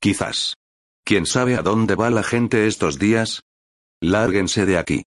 Quizás. 0.00 0.56
¿Quién 1.04 1.26
sabe 1.26 1.54
a 1.54 1.62
dónde 1.62 1.94
va 1.94 2.10
la 2.10 2.22
gente 2.22 2.66
estos 2.66 2.98
días? 2.98 3.42
Lárguense 4.00 4.66
de 4.66 4.78
aquí. 4.78 5.04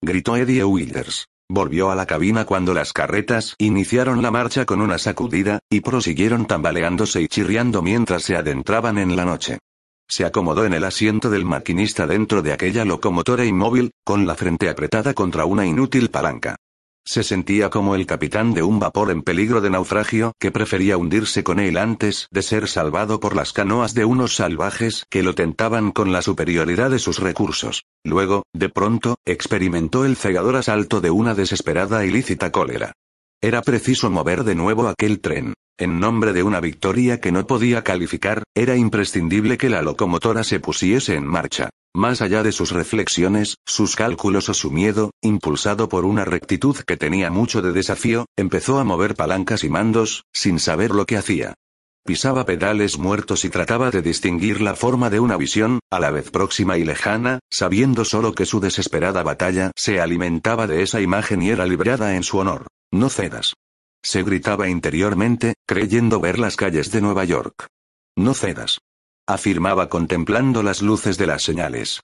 Gritó 0.00 0.36
Eddie 0.36 0.64
Wilders. 0.64 1.26
Volvió 1.48 1.90
a 1.90 1.94
la 1.94 2.06
cabina 2.06 2.46
cuando 2.46 2.72
las 2.72 2.92
carretas 2.92 3.54
iniciaron 3.58 4.22
la 4.22 4.30
marcha 4.30 4.64
con 4.64 4.80
una 4.80 4.98
sacudida, 4.98 5.58
y 5.70 5.80
prosiguieron 5.80 6.46
tambaleándose 6.46 7.20
y 7.20 7.28
chirriando 7.28 7.82
mientras 7.82 8.22
se 8.22 8.36
adentraban 8.36 8.98
en 8.98 9.14
la 9.14 9.24
noche. 9.24 9.58
Se 10.14 10.26
acomodó 10.26 10.66
en 10.66 10.74
el 10.74 10.84
asiento 10.84 11.30
del 11.30 11.46
maquinista 11.46 12.06
dentro 12.06 12.42
de 12.42 12.52
aquella 12.52 12.84
locomotora 12.84 13.46
inmóvil, 13.46 13.92
con 14.04 14.26
la 14.26 14.34
frente 14.34 14.68
apretada 14.68 15.14
contra 15.14 15.46
una 15.46 15.64
inútil 15.64 16.10
palanca. 16.10 16.56
Se 17.02 17.22
sentía 17.22 17.70
como 17.70 17.94
el 17.94 18.04
capitán 18.04 18.52
de 18.52 18.62
un 18.62 18.78
vapor 18.78 19.10
en 19.10 19.22
peligro 19.22 19.62
de 19.62 19.70
naufragio 19.70 20.34
que 20.38 20.50
prefería 20.50 20.98
hundirse 20.98 21.42
con 21.42 21.58
él 21.58 21.78
antes 21.78 22.28
de 22.30 22.42
ser 22.42 22.68
salvado 22.68 23.20
por 23.20 23.34
las 23.34 23.54
canoas 23.54 23.94
de 23.94 24.04
unos 24.04 24.36
salvajes 24.36 25.06
que 25.08 25.22
lo 25.22 25.34
tentaban 25.34 25.92
con 25.92 26.12
la 26.12 26.20
superioridad 26.20 26.90
de 26.90 26.98
sus 26.98 27.18
recursos. 27.18 27.84
Luego, 28.04 28.42
de 28.52 28.68
pronto, 28.68 29.16
experimentó 29.24 30.04
el 30.04 30.16
cegador 30.16 30.56
asalto 30.56 31.00
de 31.00 31.10
una 31.10 31.34
desesperada 31.34 32.04
y 32.04 32.10
lícita 32.10 32.52
cólera. 32.52 32.92
Era 33.40 33.62
preciso 33.62 34.10
mover 34.10 34.44
de 34.44 34.56
nuevo 34.56 34.88
aquel 34.88 35.20
tren. 35.20 35.54
En 35.78 36.00
nombre 36.00 36.32
de 36.32 36.42
una 36.42 36.60
victoria 36.60 37.20
que 37.20 37.32
no 37.32 37.46
podía 37.46 37.82
calificar, 37.82 38.42
era 38.54 38.76
imprescindible 38.76 39.56
que 39.56 39.70
la 39.70 39.82
locomotora 39.82 40.44
se 40.44 40.60
pusiese 40.60 41.14
en 41.14 41.26
marcha. 41.26 41.70
Más 41.94 42.22
allá 42.22 42.42
de 42.42 42.52
sus 42.52 42.70
reflexiones, 42.70 43.56
sus 43.66 43.96
cálculos 43.96 44.48
o 44.48 44.54
su 44.54 44.70
miedo, 44.70 45.10
impulsado 45.22 45.88
por 45.88 46.04
una 46.04 46.24
rectitud 46.24 46.76
que 46.86 46.96
tenía 46.96 47.30
mucho 47.30 47.62
de 47.62 47.72
desafío, 47.72 48.26
empezó 48.36 48.78
a 48.78 48.84
mover 48.84 49.14
palancas 49.14 49.64
y 49.64 49.68
mandos, 49.68 50.24
sin 50.32 50.58
saber 50.58 50.90
lo 50.90 51.04
que 51.06 51.16
hacía. 51.16 51.54
Pisaba 52.04 52.44
pedales 52.44 52.98
muertos 52.98 53.44
y 53.44 53.48
trataba 53.48 53.90
de 53.90 54.02
distinguir 54.02 54.60
la 54.60 54.74
forma 54.74 55.08
de 55.08 55.20
una 55.20 55.36
visión, 55.36 55.80
a 55.90 56.00
la 56.00 56.10
vez 56.10 56.30
próxima 56.30 56.76
y 56.76 56.84
lejana, 56.84 57.38
sabiendo 57.50 58.04
solo 58.04 58.34
que 58.34 58.46
su 58.46 58.58
desesperada 58.58 59.22
batalla 59.22 59.70
se 59.76 60.00
alimentaba 60.00 60.66
de 60.66 60.82
esa 60.82 61.00
imagen 61.00 61.42
y 61.42 61.50
era 61.50 61.64
librada 61.64 62.16
en 62.16 62.24
su 62.24 62.38
honor. 62.38 62.66
No 62.90 63.08
cedas. 63.08 63.54
Se 64.04 64.22
gritaba 64.22 64.68
interiormente, 64.68 65.54
creyendo 65.66 66.20
ver 66.20 66.38
las 66.38 66.56
calles 66.56 66.90
de 66.90 67.00
Nueva 67.00 67.24
York. 67.24 67.68
No 68.16 68.34
cedas 68.34 68.78
afirmaba 69.26 69.88
contemplando 69.88 70.62
las 70.62 70.82
luces 70.82 71.18
de 71.18 71.26
las 71.26 71.42
señales. 71.42 72.00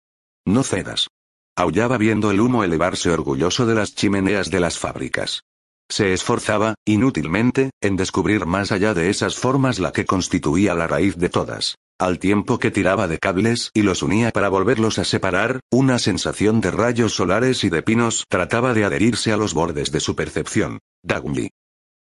No 0.47 0.63
cedas. 0.63 1.09
Aullaba 1.57 1.99
viendo 1.99 2.31
el 2.31 2.41
humo 2.41 2.63
elevarse 2.63 3.11
orgulloso 3.11 3.67
de 3.67 3.75
las 3.75 3.95
chimeneas 3.95 4.51
de 4.51 4.61
las 4.61 4.79
fábricas. 4.79 5.43
Se 5.91 6.13
esforzaba, 6.13 6.75
inútilmente, 6.85 7.71
en 7.81 7.97
descubrir 7.97 8.47
más 8.47 8.73
allá 8.73 8.95
de 8.95 9.11
esas 9.11 9.37
formas 9.37 9.79
la 9.79 9.93
que 9.93 10.05
constituía 10.05 10.75
la 10.75 10.87
raíz 10.87 11.17
de 11.17 11.29
todas. 11.29 11.77
Al 11.99 12.21
tiempo 12.21 12.59
que 12.59 12.71
tiraba 12.71 13.09
de 13.09 13.19
cables 13.19 13.71
y 13.75 13.83
los 13.83 14.03
unía 14.03 14.31
para 14.31 14.49
volverlos 14.49 14.99
a 15.01 15.05
separar, 15.05 15.61
una 15.71 15.99
sensación 15.99 16.61
de 16.61 16.71
rayos 16.71 17.15
solares 17.15 17.65
y 17.65 17.71
de 17.71 17.83
pinos 17.83 18.25
trataba 18.29 18.73
de 18.73 18.85
adherirse 18.85 19.33
a 19.33 19.37
los 19.37 19.55
bordes 19.55 19.91
de 19.91 19.99
su 19.99 20.15
percepción. 20.15 20.79
Dagunli. 21.03 21.51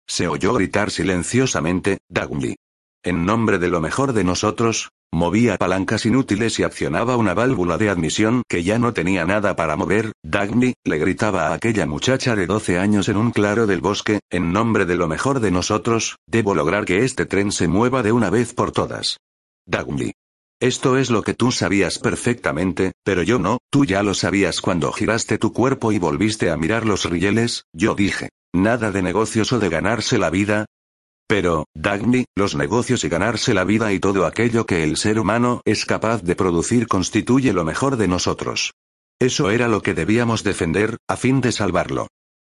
Se 0.09 0.29
oyó 0.29 0.55
gritar 0.55 0.91
silenciosamente, 0.91 1.99
Dagunli. 2.09 2.57
En 3.03 3.25
nombre 3.25 3.59
de 3.59 3.69
lo 3.69 3.81
mejor 3.81 4.13
de 4.13 4.25
nosotros, 4.25 4.91
movía 5.13 5.57
palancas 5.57 6.07
inútiles 6.07 6.59
y 6.59 6.65
accionaba 6.65 7.17
una 7.17 7.35
válvula 7.35 7.79
de 7.79 7.89
admisión 7.89 8.43
que 8.49 8.65
ya 8.65 8.79
no 8.79 8.93
tenía 8.93 9.25
nada 9.25 9.57
para 9.57 9.77
mover. 9.77 10.13
Dagny, 10.25 10.75
le 10.85 10.99
gritaba 10.99 11.49
a 11.49 11.55
aquella 11.55 11.87
muchacha 11.87 12.35
de 12.35 12.47
12 12.47 12.79
años 12.79 13.09
en 13.09 13.17
un 13.17 13.31
claro 13.31 13.67
del 13.67 13.81
bosque, 13.81 14.21
en 14.31 14.53
nombre 14.53 14.87
de 14.87 14.97
lo 14.97 15.09
mejor 15.09 15.41
de 15.41 15.51
nosotros, 15.51 16.17
debo 16.27 16.55
lograr 16.55 16.85
que 16.85 17.05
este 17.05 17.27
tren 17.27 17.53
se 17.53 17.69
mueva 17.69 18.03
de 18.03 18.13
una 18.13 18.31
vez 18.31 18.55
por 18.55 18.73
todas. 18.73 19.19
Dagny. 19.67 20.13
Esto 20.59 20.97
es 20.97 21.11
lo 21.11 21.23
que 21.23 21.35
tú 21.35 21.53
sabías 21.53 21.99
perfectamente, 21.99 22.93
pero 23.05 23.23
yo 23.23 23.39
no, 23.39 23.59
tú 23.71 23.85
ya 23.85 24.03
lo 24.03 24.15
sabías 24.15 24.63
cuando 24.63 24.91
giraste 24.91 25.37
tu 25.37 25.53
cuerpo 25.53 25.93
y 25.93 25.99
volviste 25.99 26.51
a 26.51 26.57
mirar 26.57 26.87
los 26.87 27.05
rieles, 27.05 27.65
yo 27.73 27.95
dije. 27.95 28.31
Nada 28.55 28.91
de 28.91 29.03
negocios 29.03 29.53
o 29.53 29.59
de 29.59 29.69
ganarse 29.69 30.19
la 30.19 30.31
vida, 30.31 30.67
pero, 31.29 31.67
Dagny, 31.75 32.27
los 32.37 32.55
negocios 32.55 33.03
y 33.03 33.09
ganarse 33.09 33.53
la 33.53 33.65
vida 33.65 33.93
y 33.93 33.99
todo 33.99 34.27
aquello 34.27 34.65
que 34.65 34.85
el 34.85 34.97
ser 34.97 35.19
humano 35.19 35.61
es 35.65 35.85
capaz 35.85 36.23
de 36.23 36.37
producir 36.37 36.87
constituye 36.87 37.53
lo 37.53 37.65
mejor 37.65 37.97
de 37.97 38.07
nosotros. 38.07 38.75
Eso 39.19 39.51
era 39.51 39.67
lo 39.67 39.83
que 39.83 39.95
debíamos 39.95 40.45
defender, 40.45 40.99
a 41.09 41.17
fin 41.17 41.41
de 41.41 41.51
salvarlo. 41.51 42.07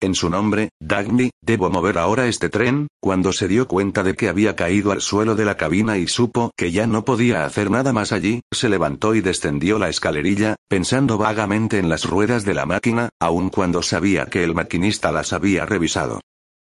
En 0.02 0.14
su 0.14 0.30
nombre, 0.30 0.70
Dagny, 0.80 1.30
debo 1.42 1.68
mover 1.68 1.98
ahora 1.98 2.26
este 2.26 2.48
tren, 2.48 2.88
cuando 3.00 3.34
se 3.34 3.48
dio 3.48 3.68
cuenta 3.68 4.02
de 4.02 4.14
que 4.14 4.30
había 4.30 4.56
caído 4.56 4.92
al 4.92 5.02
suelo 5.02 5.34
de 5.34 5.44
la 5.44 5.58
cabina 5.58 5.98
y 5.98 6.08
supo 6.08 6.52
que 6.56 6.72
ya 6.72 6.86
no 6.86 7.04
podía 7.04 7.44
hacer 7.44 7.70
nada 7.70 7.92
más 7.92 8.10
allí, 8.12 8.40
se 8.50 8.70
levantó 8.70 9.14
y 9.14 9.20
descendió 9.20 9.78
la 9.78 9.90
escalerilla, 9.90 10.56
pensando 10.68 11.18
vagamente 11.18 11.78
en 11.78 11.90
las 11.90 12.06
ruedas 12.06 12.46
de 12.46 12.54
la 12.54 12.64
máquina, 12.64 13.10
aun 13.20 13.50
cuando 13.50 13.82
sabía 13.82 14.24
que 14.24 14.42
el 14.42 14.54
maquinista 14.54 15.12
las 15.12 15.34
había 15.34 15.66
revisado. 15.66 16.20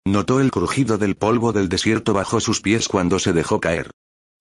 Notó 0.07 0.39
el 0.39 0.51
crujido 0.51 0.97
del 0.97 1.15
polvo 1.15 1.51
del 1.51 1.67
desierto 1.67 2.13
bajo 2.13 2.39
sus 2.39 2.61
pies 2.61 2.87
cuando 2.87 3.19
se 3.19 3.33
dejó 3.33 3.59
caer. 3.59 3.91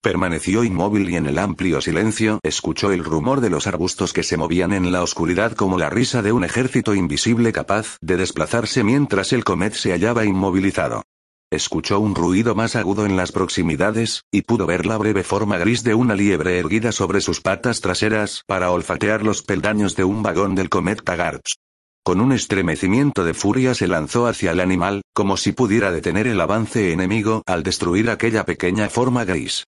Permaneció 0.05 0.63
inmóvil 0.63 1.09
y 1.09 1.15
en 1.15 1.25
el 1.25 1.39
amplio 1.39 1.81
silencio 1.81 2.39
escuchó 2.43 2.91
el 2.91 3.03
rumor 3.03 3.41
de 3.41 3.49
los 3.49 3.65
arbustos 3.65 4.13
que 4.13 4.21
se 4.21 4.37
movían 4.37 4.71
en 4.71 4.91
la 4.91 5.01
oscuridad 5.01 5.53
como 5.53 5.79
la 5.79 5.89
risa 5.89 6.21
de 6.21 6.31
un 6.31 6.43
ejército 6.43 6.93
invisible 6.93 7.51
capaz 7.51 7.97
de 8.01 8.15
desplazarse 8.15 8.83
mientras 8.83 9.33
el 9.33 9.43
comet 9.43 9.73
se 9.73 9.93
hallaba 9.93 10.23
inmovilizado. 10.23 11.01
Escuchó 11.51 11.99
un 11.99 12.13
ruido 12.13 12.53
más 12.53 12.75
agudo 12.75 13.07
en 13.07 13.17
las 13.17 13.31
proximidades, 13.31 14.21
y 14.31 14.43
pudo 14.43 14.67
ver 14.67 14.85
la 14.85 14.99
breve 14.99 15.23
forma 15.23 15.57
gris 15.57 15.83
de 15.83 15.95
una 15.95 16.13
liebre 16.13 16.59
erguida 16.59 16.91
sobre 16.91 17.19
sus 17.19 17.41
patas 17.41 17.81
traseras 17.81 18.43
para 18.45 18.69
olfatear 18.69 19.23
los 19.23 19.41
peldaños 19.41 19.95
de 19.95 20.03
un 20.03 20.21
vagón 20.21 20.53
del 20.53 20.69
comet 20.69 21.03
Tagarch. 21.03 21.55
Con 22.03 22.21
un 22.21 22.31
estremecimiento 22.31 23.23
de 23.23 23.33
furia 23.33 23.73
se 23.73 23.87
lanzó 23.87 24.27
hacia 24.27 24.51
el 24.51 24.59
animal, 24.59 25.01
como 25.15 25.35
si 25.35 25.51
pudiera 25.51 25.91
detener 25.91 26.27
el 26.27 26.39
avance 26.41 26.91
enemigo 26.91 27.41
al 27.47 27.63
destruir 27.63 28.11
aquella 28.11 28.45
pequeña 28.45 28.87
forma 28.87 29.25
gris. 29.25 29.65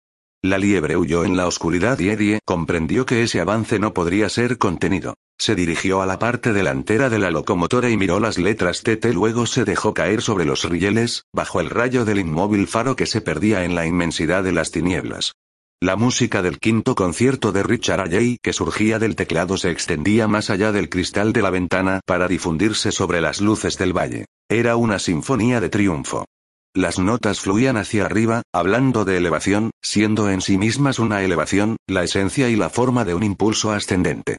La 0.45 0.59
liebre 0.59 0.95
huyó 0.95 1.25
en 1.25 1.35
la 1.35 1.47
oscuridad 1.47 1.97
y 1.97 2.09
Eddie 2.09 2.39
comprendió 2.45 3.07
que 3.07 3.23
ese 3.23 3.41
avance 3.41 3.79
no 3.79 3.95
podría 3.95 4.29
ser 4.29 4.59
contenido. 4.59 5.15
Se 5.39 5.55
dirigió 5.55 6.03
a 6.03 6.05
la 6.05 6.19
parte 6.19 6.53
delantera 6.53 7.09
de 7.09 7.17
la 7.17 7.31
locomotora 7.31 7.89
y 7.89 7.97
miró 7.97 8.19
las 8.19 8.37
letras 8.37 8.83
TT, 8.83 9.05
luego 9.11 9.47
se 9.47 9.65
dejó 9.65 9.95
caer 9.95 10.21
sobre 10.21 10.45
los 10.45 10.63
rieles, 10.69 11.23
bajo 11.33 11.61
el 11.61 11.71
rayo 11.71 12.05
del 12.05 12.19
inmóvil 12.19 12.67
faro 12.67 12.95
que 12.95 13.07
se 13.07 13.21
perdía 13.21 13.63
en 13.63 13.73
la 13.73 13.87
inmensidad 13.87 14.43
de 14.43 14.51
las 14.51 14.69
tinieblas. 14.69 15.33
La 15.81 15.95
música 15.95 16.43
del 16.43 16.59
quinto 16.59 16.93
concierto 16.93 17.51
de 17.51 17.63
Richard 17.63 18.01
Alley 18.01 18.37
que 18.39 18.53
surgía 18.53 18.99
del 18.99 19.15
teclado 19.15 19.57
se 19.57 19.71
extendía 19.71 20.27
más 20.27 20.51
allá 20.51 20.71
del 20.71 20.89
cristal 20.89 21.33
de 21.33 21.41
la 21.41 21.49
ventana 21.49 22.01
para 22.05 22.27
difundirse 22.27 22.91
sobre 22.91 23.19
las 23.19 23.41
luces 23.41 23.79
del 23.79 23.97
valle. 23.97 24.25
Era 24.47 24.75
una 24.75 24.99
sinfonía 24.99 25.59
de 25.59 25.69
triunfo. 25.69 26.25
Las 26.75 26.99
notas 26.99 27.39
fluían 27.39 27.77
hacia 27.77 28.05
arriba, 28.05 28.41
hablando 28.51 29.05
de 29.05 29.15
elevación, 29.15 29.71
siendo 29.81 30.29
en 30.29 30.41
sí 30.41 30.57
mismas 30.57 30.99
una 30.99 31.23
elevación, 31.23 31.77
la 31.87 32.03
esencia 32.03 32.49
y 32.49 32.57
la 32.57 32.69
forma 32.69 33.05
de 33.05 33.13
un 33.13 33.23
impulso 33.23 33.71
ascendente. 33.71 34.35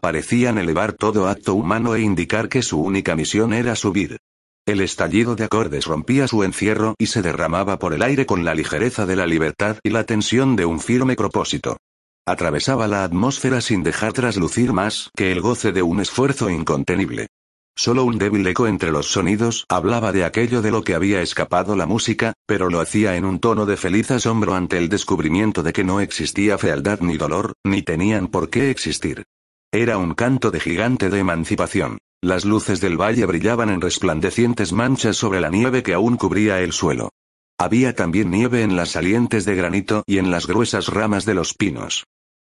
Parecían 0.00 0.56
elevar 0.56 0.94
todo 0.94 1.28
acto 1.28 1.52
humano 1.52 1.94
e 1.94 2.00
indicar 2.00 2.48
que 2.48 2.62
su 2.62 2.80
única 2.80 3.14
misión 3.16 3.52
era 3.52 3.76
subir. 3.76 4.16
El 4.66 4.80
estallido 4.80 5.36
de 5.36 5.44
acordes 5.44 5.84
rompía 5.84 6.26
su 6.26 6.42
encierro 6.42 6.94
y 6.98 7.08
se 7.08 7.20
derramaba 7.20 7.78
por 7.78 7.92
el 7.92 8.00
aire 8.00 8.24
con 8.24 8.46
la 8.46 8.54
ligereza 8.54 9.04
de 9.04 9.16
la 9.16 9.26
libertad 9.26 9.76
y 9.82 9.90
la 9.90 10.04
tensión 10.04 10.56
de 10.56 10.64
un 10.64 10.80
firme 10.80 11.16
propósito. 11.16 11.76
Atravesaba 12.26 12.88
la 12.88 13.04
atmósfera 13.04 13.60
sin 13.60 13.82
dejar 13.82 14.14
traslucir 14.14 14.72
más 14.72 15.10
que 15.14 15.32
el 15.32 15.42
goce 15.42 15.70
de 15.72 15.82
un 15.82 16.00
esfuerzo 16.00 16.48
incontenible. 16.48 17.26
Solo 17.76 18.04
un 18.04 18.18
débil 18.18 18.46
eco 18.46 18.68
entre 18.68 18.92
los 18.92 19.10
sonidos 19.10 19.66
hablaba 19.68 20.12
de 20.12 20.24
aquello 20.24 20.62
de 20.62 20.70
lo 20.70 20.84
que 20.84 20.94
había 20.94 21.22
escapado 21.22 21.74
la 21.74 21.86
música, 21.86 22.32
pero 22.46 22.70
lo 22.70 22.80
hacía 22.80 23.16
en 23.16 23.24
un 23.24 23.40
tono 23.40 23.66
de 23.66 23.76
feliz 23.76 24.12
asombro 24.12 24.54
ante 24.54 24.78
el 24.78 24.88
descubrimiento 24.88 25.62
de 25.64 25.72
que 25.72 25.82
no 25.82 26.00
existía 26.00 26.56
fealdad 26.56 27.00
ni 27.00 27.16
dolor, 27.16 27.54
ni 27.64 27.82
tenían 27.82 28.28
por 28.28 28.48
qué 28.48 28.70
existir. 28.70 29.24
Era 29.72 29.98
un 29.98 30.14
canto 30.14 30.52
de 30.52 30.60
gigante 30.60 31.10
de 31.10 31.18
emancipación. 31.18 31.98
Las 32.22 32.44
luces 32.44 32.80
del 32.80 32.96
valle 32.96 33.26
brillaban 33.26 33.70
en 33.70 33.80
resplandecientes 33.80 34.72
manchas 34.72 35.16
sobre 35.16 35.40
la 35.40 35.50
nieve 35.50 35.82
que 35.82 35.94
aún 35.94 36.16
cubría 36.16 36.60
el 36.60 36.72
suelo. 36.72 37.10
Había 37.58 37.94
también 37.94 38.30
nieve 38.30 38.62
en 38.62 38.76
las 38.76 38.90
salientes 38.90 39.44
de 39.44 39.56
granito 39.56 40.04
y 40.06 40.18
en 40.18 40.30
las 40.30 40.46
gruesas 40.46 40.88
ramas 40.88 41.24
de 41.24 41.34
los 41.34 41.54
pinos. 41.54 42.04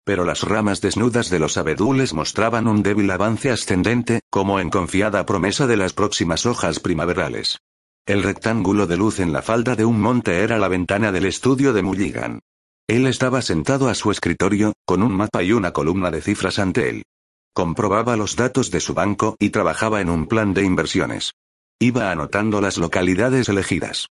Pero 0.06 0.24
las 0.24 0.44
ramas 0.44 0.80
desnudas 0.82 1.30
de 1.30 1.40
los 1.40 1.58
abedules 1.58 2.14
mostraban 2.14 2.68
un 2.68 2.84
débil 2.84 3.12
avance 3.12 3.52
ascendente, 3.52 4.22
como 4.30 4.60
en 4.60 4.70
confiada 4.70 5.26
promesa 5.26 5.68
de 5.68 5.78
las 5.78 5.94
próximas 5.94 6.46
hojas 6.46 6.80
primaverales. 6.80 7.58
El 8.06 8.22
rectángulo 8.22 8.86
de 8.86 8.98
luz 8.98 9.20
en 9.20 9.34
la 9.34 9.42
falda 9.42 9.76
de 9.76 9.84
un 9.84 10.00
monte 10.00 10.42
era 10.42 10.60
la 10.60 10.68
ventana 10.68 11.12
del 11.12 11.26
estudio 11.26 11.74
de 11.74 11.82
Mulligan. 11.82 12.40
Él 12.88 13.08
estaba 13.08 13.42
sentado 13.42 13.90
a 13.90 13.96
su 13.96 14.12
escritorio, 14.12 14.74
con 14.86 15.02
un 15.02 15.12
mapa 15.12 15.42
y 15.42 15.54
una 15.54 15.74
columna 15.74 16.12
de 16.12 16.22
cifras 16.22 16.60
ante 16.60 16.88
él. 16.88 17.04
Comprobaba 17.52 18.16
los 18.16 18.36
datos 18.36 18.70
de 18.70 18.80
su 18.80 18.94
banco 18.94 19.36
y 19.40 19.50
trabajaba 19.50 20.02
en 20.02 20.10
un 20.10 20.28
plan 20.28 20.54
de 20.54 20.64
inversiones. 20.64 21.32
Iba 21.80 22.12
anotando 22.12 22.62
las 22.62 22.78
localidades 22.78 23.50
elegidas. 23.50 24.08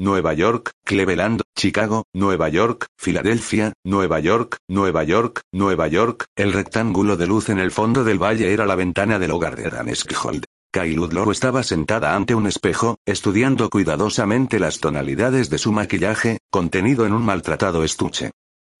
Nueva 0.00 0.32
York, 0.32 0.70
Cleveland, 0.84 1.42
Chicago, 1.56 2.04
Nueva 2.14 2.48
York, 2.48 2.86
Filadelfia, 2.96 3.72
Nueva 3.84 4.20
York, 4.20 4.58
Nueva 4.68 5.02
York, 5.02 5.40
Nueva 5.52 5.88
York. 5.88 6.26
El 6.36 6.52
rectángulo 6.52 7.16
de 7.16 7.26
luz 7.26 7.48
en 7.48 7.58
el 7.58 7.72
fondo 7.72 8.04
del 8.04 8.22
valle 8.22 8.52
era 8.52 8.64
la 8.64 8.76
ventana 8.76 9.18
del 9.18 9.32
hogar 9.32 9.56
de 9.56 9.66
Adam 9.66 9.92
Skjold. 9.92 10.44
Sky 10.72 10.94
Ludlow 10.94 11.30
estaba 11.32 11.64
sentada 11.64 12.14
ante 12.14 12.36
un 12.36 12.46
espejo, 12.46 12.98
estudiando 13.06 13.70
cuidadosamente 13.70 14.60
las 14.60 14.78
tonalidades 14.78 15.50
de 15.50 15.58
su 15.58 15.72
maquillaje, 15.72 16.38
contenido 16.50 17.04
en 17.04 17.12
un 17.12 17.24
maltratado 17.24 17.82
estuche. 17.82 18.30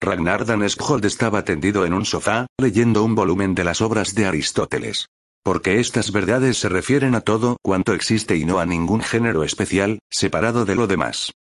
Ragnar 0.00 0.44
Daneskjold 0.44 1.04
estaba 1.04 1.44
tendido 1.44 1.84
en 1.84 1.94
un 1.94 2.04
sofá, 2.04 2.46
leyendo 2.58 3.02
un 3.02 3.16
volumen 3.16 3.56
de 3.56 3.64
las 3.64 3.80
obras 3.80 4.14
de 4.14 4.26
Aristóteles. 4.26 5.08
Porque 5.48 5.80
estas 5.80 6.12
verdades 6.12 6.58
se 6.58 6.68
refieren 6.68 7.14
a 7.14 7.22
todo 7.22 7.56
cuanto 7.62 7.94
existe 7.94 8.36
y 8.36 8.44
no 8.44 8.58
a 8.58 8.66
ningún 8.66 9.00
género 9.00 9.44
especial, 9.44 9.98
separado 10.10 10.66
de 10.66 10.74
lo 10.74 10.86
demás. 10.86 11.32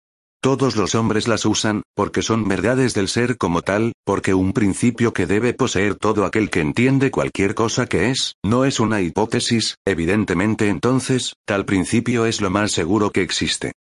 Todos 0.41 0.77
los 0.77 0.95
hombres 0.95 1.27
las 1.27 1.45
usan, 1.45 1.83
porque 1.93 2.21
son 2.21 2.47
verdades 2.47 2.93
del 2.93 3.09
ser 3.09 3.35
como 3.35 3.63
tal, 3.63 3.91
porque 4.05 4.33
un 4.33 4.53
principio 4.53 5.11
que 5.11 5.25
debe 5.25 5.53
poseer 5.53 5.95
todo 5.95 6.23
aquel 6.23 6.49
que 6.49 6.61
entiende 6.61 7.11
cualquier 7.11 7.53
cosa 7.53 7.87
que 7.87 8.09
es, 8.09 8.35
no 8.45 8.63
es 8.63 8.79
una 8.79 9.01
hipótesis, 9.01 9.75
evidentemente 9.85 10.69
entonces, 10.69 11.33
tal 11.45 11.65
principio 11.65 12.25
es 12.25 12.39
lo 12.39 12.49
más 12.49 12.71
seguro 12.71 13.11
que 13.11 13.23
existe. 13.23 13.73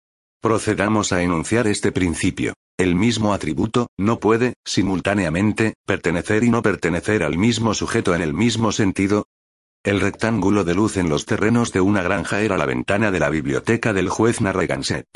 Procedamos 0.42 1.12
a 1.12 1.22
enunciar 1.22 1.68
este 1.68 1.92
principio. 1.92 2.54
El 2.76 2.96
mismo 2.96 3.32
atributo, 3.32 3.86
no 3.96 4.18
puede, 4.18 4.54
simultáneamente, 4.64 5.74
pertenecer 5.86 6.42
y 6.42 6.50
no 6.50 6.62
pertenecer 6.62 7.22
al 7.22 7.38
mismo 7.38 7.74
sujeto 7.74 8.12
en 8.12 8.22
el 8.22 8.34
mismo 8.34 8.72
sentido. 8.72 9.26
El 9.86 10.00
rectángulo 10.00 10.64
de 10.64 10.74
luz 10.74 10.96
en 10.96 11.08
los 11.08 11.26
terrenos 11.26 11.70
de 11.70 11.80
una 11.80 12.02
granja 12.02 12.40
era 12.40 12.56
la 12.56 12.66
ventana 12.66 13.12
de 13.12 13.20
la 13.20 13.30
biblioteca 13.30 13.92
del 13.92 14.08
juez 14.08 14.40
Narragansett. 14.40 15.06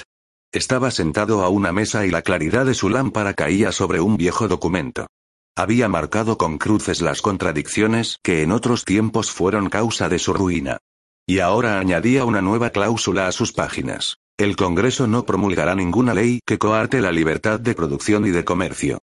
Estaba 0.52 0.92
sentado 0.92 1.42
a 1.42 1.48
una 1.48 1.72
mesa 1.72 2.06
y 2.06 2.10
la 2.12 2.22
claridad 2.22 2.66
de 2.66 2.74
su 2.74 2.88
lámpara 2.88 3.34
caía 3.34 3.72
sobre 3.72 4.00
un 4.00 4.16
viejo 4.16 4.46
documento. 4.46 5.08
Había 5.56 5.88
marcado 5.88 6.38
con 6.38 6.56
cruces 6.56 7.00
las 7.00 7.20
contradicciones 7.20 8.18
que 8.22 8.44
en 8.44 8.52
otros 8.52 8.84
tiempos 8.84 9.32
fueron 9.32 9.70
causa 9.70 10.08
de 10.08 10.20
su 10.20 10.34
ruina. 10.34 10.78
Y 11.26 11.40
ahora 11.40 11.80
añadía 11.80 12.24
una 12.24 12.40
nueva 12.40 12.70
cláusula 12.70 13.26
a 13.26 13.32
sus 13.32 13.52
páginas. 13.52 14.18
El 14.38 14.54
Congreso 14.54 15.08
no 15.08 15.26
promulgará 15.26 15.74
ninguna 15.74 16.14
ley 16.14 16.38
que 16.46 16.58
coarte 16.58 17.00
la 17.00 17.10
libertad 17.10 17.58
de 17.58 17.74
producción 17.74 18.24
y 18.24 18.30
de 18.30 18.44
comercio. 18.44 18.99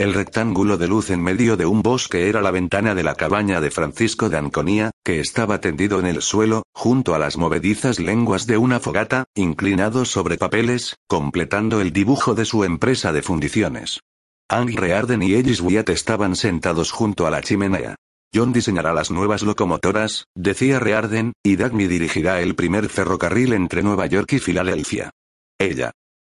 El 0.00 0.14
rectángulo 0.14 0.78
de 0.78 0.88
luz 0.88 1.10
en 1.10 1.22
medio 1.22 1.58
de 1.58 1.66
un 1.66 1.82
bosque 1.82 2.30
era 2.30 2.40
la 2.40 2.50
ventana 2.50 2.94
de 2.94 3.02
la 3.02 3.16
cabaña 3.16 3.60
de 3.60 3.70
Francisco 3.70 4.30
de 4.30 4.38
Anconía, 4.38 4.92
que 5.04 5.20
estaba 5.20 5.60
tendido 5.60 6.00
en 6.00 6.06
el 6.06 6.22
suelo, 6.22 6.62
junto 6.72 7.14
a 7.14 7.18
las 7.18 7.36
movedizas 7.36 8.00
lenguas 8.00 8.46
de 8.46 8.56
una 8.56 8.80
fogata, 8.80 9.26
inclinado 9.34 10.06
sobre 10.06 10.38
papeles, 10.38 10.96
completando 11.06 11.82
el 11.82 11.92
dibujo 11.92 12.34
de 12.34 12.46
su 12.46 12.64
empresa 12.64 13.12
de 13.12 13.20
fundiciones. 13.20 14.00
Ang 14.48 14.74
Rearden 14.74 15.22
y 15.22 15.34
Ellis 15.34 15.60
Wyatt 15.60 15.90
estaban 15.90 16.34
sentados 16.34 16.92
junto 16.92 17.26
a 17.26 17.30
la 17.30 17.42
chimenea. 17.42 17.96
John 18.34 18.54
diseñará 18.54 18.94
las 18.94 19.10
nuevas 19.10 19.42
locomotoras, 19.42 20.24
decía 20.34 20.80
Rearden, 20.80 21.34
y 21.44 21.56
Dagny 21.56 21.88
dirigirá 21.88 22.40
el 22.40 22.54
primer 22.54 22.88
ferrocarril 22.88 23.52
entre 23.52 23.82
Nueva 23.82 24.06
York 24.06 24.32
y 24.32 24.38
Filadelfia. 24.38 25.10
Ella, 25.58 25.92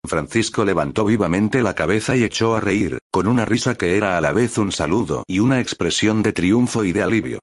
Francisco 0.06 0.66
levantó 0.66 1.06
vivamente 1.06 1.62
la 1.62 1.76
cabeza 1.76 2.16
y 2.16 2.24
echó 2.24 2.56
a 2.56 2.60
reír, 2.60 3.00
con 3.10 3.28
una 3.28 3.46
risa 3.46 3.76
que 3.76 3.96
era 3.96 4.18
a 4.18 4.22
la 4.22 4.34
vez 4.34 4.58
un 4.58 4.72
saludo 4.72 5.24
y 5.28 5.40
una 5.40 5.62
expresión 5.62 6.22
de 6.24 6.34
triunfo 6.34 6.84
y 6.84 6.92
de 6.92 7.04
alivio. 7.04 7.40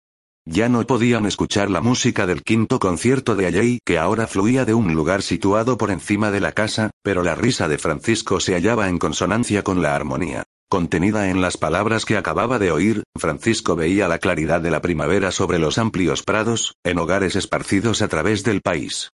Ya 0.46 0.68
no 0.68 0.86
podían 0.86 1.26
escuchar 1.26 1.70
la 1.70 1.80
música 1.80 2.26
del 2.26 2.42
quinto 2.42 2.78
concierto 2.78 3.36
de 3.36 3.46
Alley 3.46 3.78
que 3.84 3.98
ahora 3.98 4.26
fluía 4.26 4.64
de 4.64 4.74
un 4.74 4.94
lugar 4.94 5.22
situado 5.22 5.78
por 5.78 5.90
encima 5.90 6.30
de 6.30 6.40
la 6.40 6.52
casa, 6.52 6.90
pero 7.02 7.22
la 7.22 7.34
risa 7.34 7.68
de 7.68 7.78
Francisco 7.78 8.40
se 8.40 8.54
hallaba 8.54 8.88
en 8.88 8.98
consonancia 8.98 9.62
con 9.62 9.80
la 9.80 9.94
armonía. 9.94 10.44
Contenida 10.68 11.30
en 11.30 11.40
las 11.40 11.56
palabras 11.56 12.04
que 12.04 12.16
acababa 12.16 12.58
de 12.58 12.72
oír, 12.72 13.02
Francisco 13.16 13.74
veía 13.74 14.06
la 14.06 14.18
claridad 14.18 14.61
de 14.61 14.70
la 14.70 14.80
primavera 14.80 15.32
sobre 15.32 15.58
los 15.58 15.78
amplios 15.78 16.22
prados, 16.22 16.74
en 16.84 16.98
hogares 16.98 17.36
esparcidos 17.36 18.02
a 18.02 18.08
través 18.08 18.44
del 18.44 18.61
país. 18.61 19.11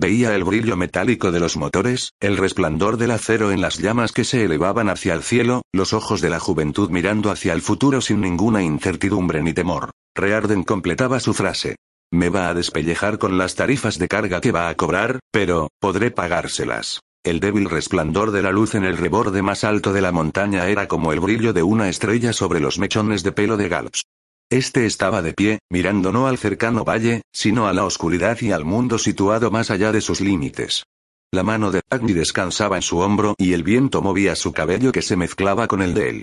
Veía 0.00 0.32
el 0.36 0.44
brillo 0.44 0.76
metálico 0.76 1.32
de 1.32 1.40
los 1.40 1.56
motores, 1.56 2.12
el 2.20 2.36
resplandor 2.36 2.98
del 2.98 3.10
acero 3.10 3.50
en 3.50 3.60
las 3.60 3.78
llamas 3.78 4.12
que 4.12 4.22
se 4.22 4.44
elevaban 4.44 4.88
hacia 4.88 5.12
el 5.12 5.24
cielo, 5.24 5.62
los 5.72 5.92
ojos 5.92 6.20
de 6.20 6.30
la 6.30 6.38
juventud 6.38 6.88
mirando 6.88 7.32
hacia 7.32 7.52
el 7.52 7.62
futuro 7.62 8.00
sin 8.00 8.20
ninguna 8.20 8.62
incertidumbre 8.62 9.42
ni 9.42 9.54
temor. 9.54 9.90
Rearden 10.14 10.62
completaba 10.62 11.18
su 11.18 11.34
frase. 11.34 11.74
Me 12.12 12.28
va 12.28 12.48
a 12.48 12.54
despellejar 12.54 13.18
con 13.18 13.38
las 13.38 13.56
tarifas 13.56 13.98
de 13.98 14.06
carga 14.06 14.40
que 14.40 14.52
va 14.52 14.68
a 14.68 14.76
cobrar, 14.76 15.18
pero, 15.32 15.66
podré 15.80 16.12
pagárselas. 16.12 17.00
El 17.24 17.40
débil 17.40 17.68
resplandor 17.68 18.30
de 18.30 18.42
la 18.42 18.52
luz 18.52 18.76
en 18.76 18.84
el 18.84 18.98
reborde 18.98 19.42
más 19.42 19.64
alto 19.64 19.92
de 19.92 20.00
la 20.00 20.12
montaña 20.12 20.68
era 20.68 20.86
como 20.86 21.12
el 21.12 21.18
brillo 21.18 21.52
de 21.52 21.64
una 21.64 21.88
estrella 21.88 22.32
sobre 22.32 22.60
los 22.60 22.78
mechones 22.78 23.24
de 23.24 23.32
pelo 23.32 23.56
de 23.56 23.68
Galps. 23.68 24.04
Este 24.50 24.86
estaba 24.86 25.20
de 25.20 25.34
pie, 25.34 25.58
mirando 25.68 26.10
no 26.10 26.26
al 26.26 26.38
cercano 26.38 26.82
valle, 26.82 27.20
sino 27.30 27.68
a 27.68 27.74
la 27.74 27.84
oscuridad 27.84 28.38
y 28.40 28.50
al 28.50 28.64
mundo 28.64 28.96
situado 28.98 29.50
más 29.50 29.70
allá 29.70 29.92
de 29.92 30.00
sus 30.00 30.22
límites. 30.22 30.84
La 31.30 31.42
mano 31.42 31.70
de 31.70 31.82
Agni 31.90 32.14
descansaba 32.14 32.76
en 32.76 32.82
su 32.82 32.98
hombro 32.98 33.34
y 33.36 33.52
el 33.52 33.62
viento 33.62 34.00
movía 34.00 34.34
su 34.34 34.52
cabello 34.52 34.90
que 34.90 35.02
se 35.02 35.16
mezclaba 35.16 35.66
con 35.66 35.82
el 35.82 35.92
de 35.92 36.08
él. 36.08 36.22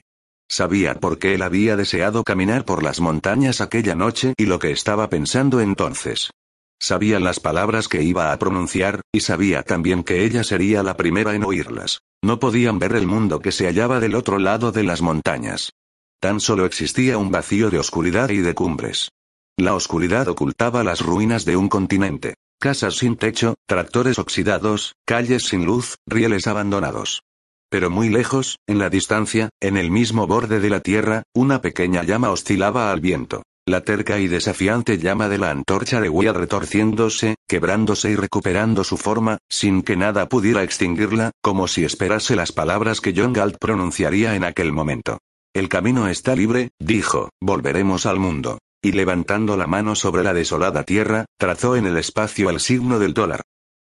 Sabía 0.49 0.95
por 0.95 1.19
qué 1.19 1.35
él 1.35 1.43
había 1.43 1.75
deseado 1.75 2.23
caminar 2.23 2.65
por 2.65 2.81
las 2.81 2.99
montañas 2.99 3.61
aquella 3.61 3.93
noche 3.93 4.33
y 4.37 4.47
lo 4.47 4.57
que 4.57 4.71
estaba 4.71 5.07
pensando 5.07 5.59
entonces. 5.59 6.31
Sabía 6.79 7.19
las 7.19 7.39
palabras 7.39 7.87
que 7.87 8.01
iba 8.01 8.31
a 8.31 8.39
pronunciar, 8.39 9.01
y 9.11 9.19
sabía 9.19 9.61
también 9.61 10.03
que 10.03 10.25
ella 10.25 10.43
sería 10.43 10.81
la 10.81 10.97
primera 10.97 11.35
en 11.35 11.43
oírlas. 11.43 11.99
No 12.23 12.39
podían 12.39 12.79
ver 12.79 12.93
el 12.95 13.05
mundo 13.05 13.39
que 13.39 13.51
se 13.51 13.67
hallaba 13.67 13.99
del 13.99 14.15
otro 14.15 14.39
lado 14.39 14.71
de 14.71 14.81
las 14.81 15.03
montañas. 15.03 15.69
Tan 16.19 16.39
solo 16.39 16.65
existía 16.65 17.17
un 17.17 17.31
vacío 17.31 17.69
de 17.69 17.79
oscuridad 17.79 18.29
y 18.29 18.37
de 18.37 18.53
cumbres. 18.53 19.09
La 19.57 19.73
oscuridad 19.73 20.27
ocultaba 20.27 20.83
las 20.83 21.01
ruinas 21.01 21.45
de 21.45 21.55
un 21.55 21.69
continente. 21.69 22.35
Casas 22.59 22.95
sin 22.95 23.15
techo, 23.15 23.55
tractores 23.67 24.19
oxidados, 24.19 24.95
calles 25.05 25.43
sin 25.43 25.65
luz, 25.65 25.97
rieles 26.07 26.47
abandonados. 26.47 27.21
Pero 27.69 27.89
muy 27.89 28.09
lejos, 28.09 28.57
en 28.67 28.79
la 28.79 28.89
distancia, 28.89 29.49
en 29.61 29.77
el 29.77 29.91
mismo 29.91 30.27
borde 30.27 30.59
de 30.59 30.69
la 30.69 30.79
tierra, 30.79 31.23
una 31.33 31.61
pequeña 31.61 32.03
llama 32.03 32.31
oscilaba 32.31 32.91
al 32.91 33.01
viento. 33.01 33.43
La 33.67 33.81
terca 33.81 34.19
y 34.19 34.27
desafiante 34.27 34.99
llama 34.99 35.27
de 35.27 35.39
la 35.39 35.49
antorcha 35.49 35.99
de 35.99 36.07
Will 36.07 36.35
retorciéndose, 36.35 37.35
quebrándose 37.47 38.11
y 38.11 38.15
recuperando 38.15 38.83
su 38.83 38.95
forma, 38.95 39.39
sin 39.49 39.81
que 39.81 39.97
nada 39.97 40.29
pudiera 40.29 40.61
extinguirla, 40.61 41.31
como 41.41 41.67
si 41.67 41.83
esperase 41.83 42.35
las 42.35 42.51
palabras 42.51 43.01
que 43.01 43.13
John 43.15 43.33
Galt 43.33 43.57
pronunciaría 43.59 44.35
en 44.35 44.43
aquel 44.43 44.71
momento. 44.71 45.17
El 45.55 45.69
camino 45.69 46.09
está 46.09 46.35
libre, 46.35 46.71
dijo, 46.79 47.29
volveremos 47.41 48.05
al 48.05 48.19
mundo. 48.19 48.57
Y 48.83 48.91
levantando 48.91 49.55
la 49.55 49.67
mano 49.67 49.95
sobre 49.95 50.21
la 50.21 50.33
desolada 50.33 50.83
tierra, 50.83 51.27
trazó 51.39 51.77
en 51.77 51.85
el 51.85 51.95
espacio 51.95 52.49
el 52.49 52.59
signo 52.59 52.99
del 52.99 53.13
dólar. 53.13 53.41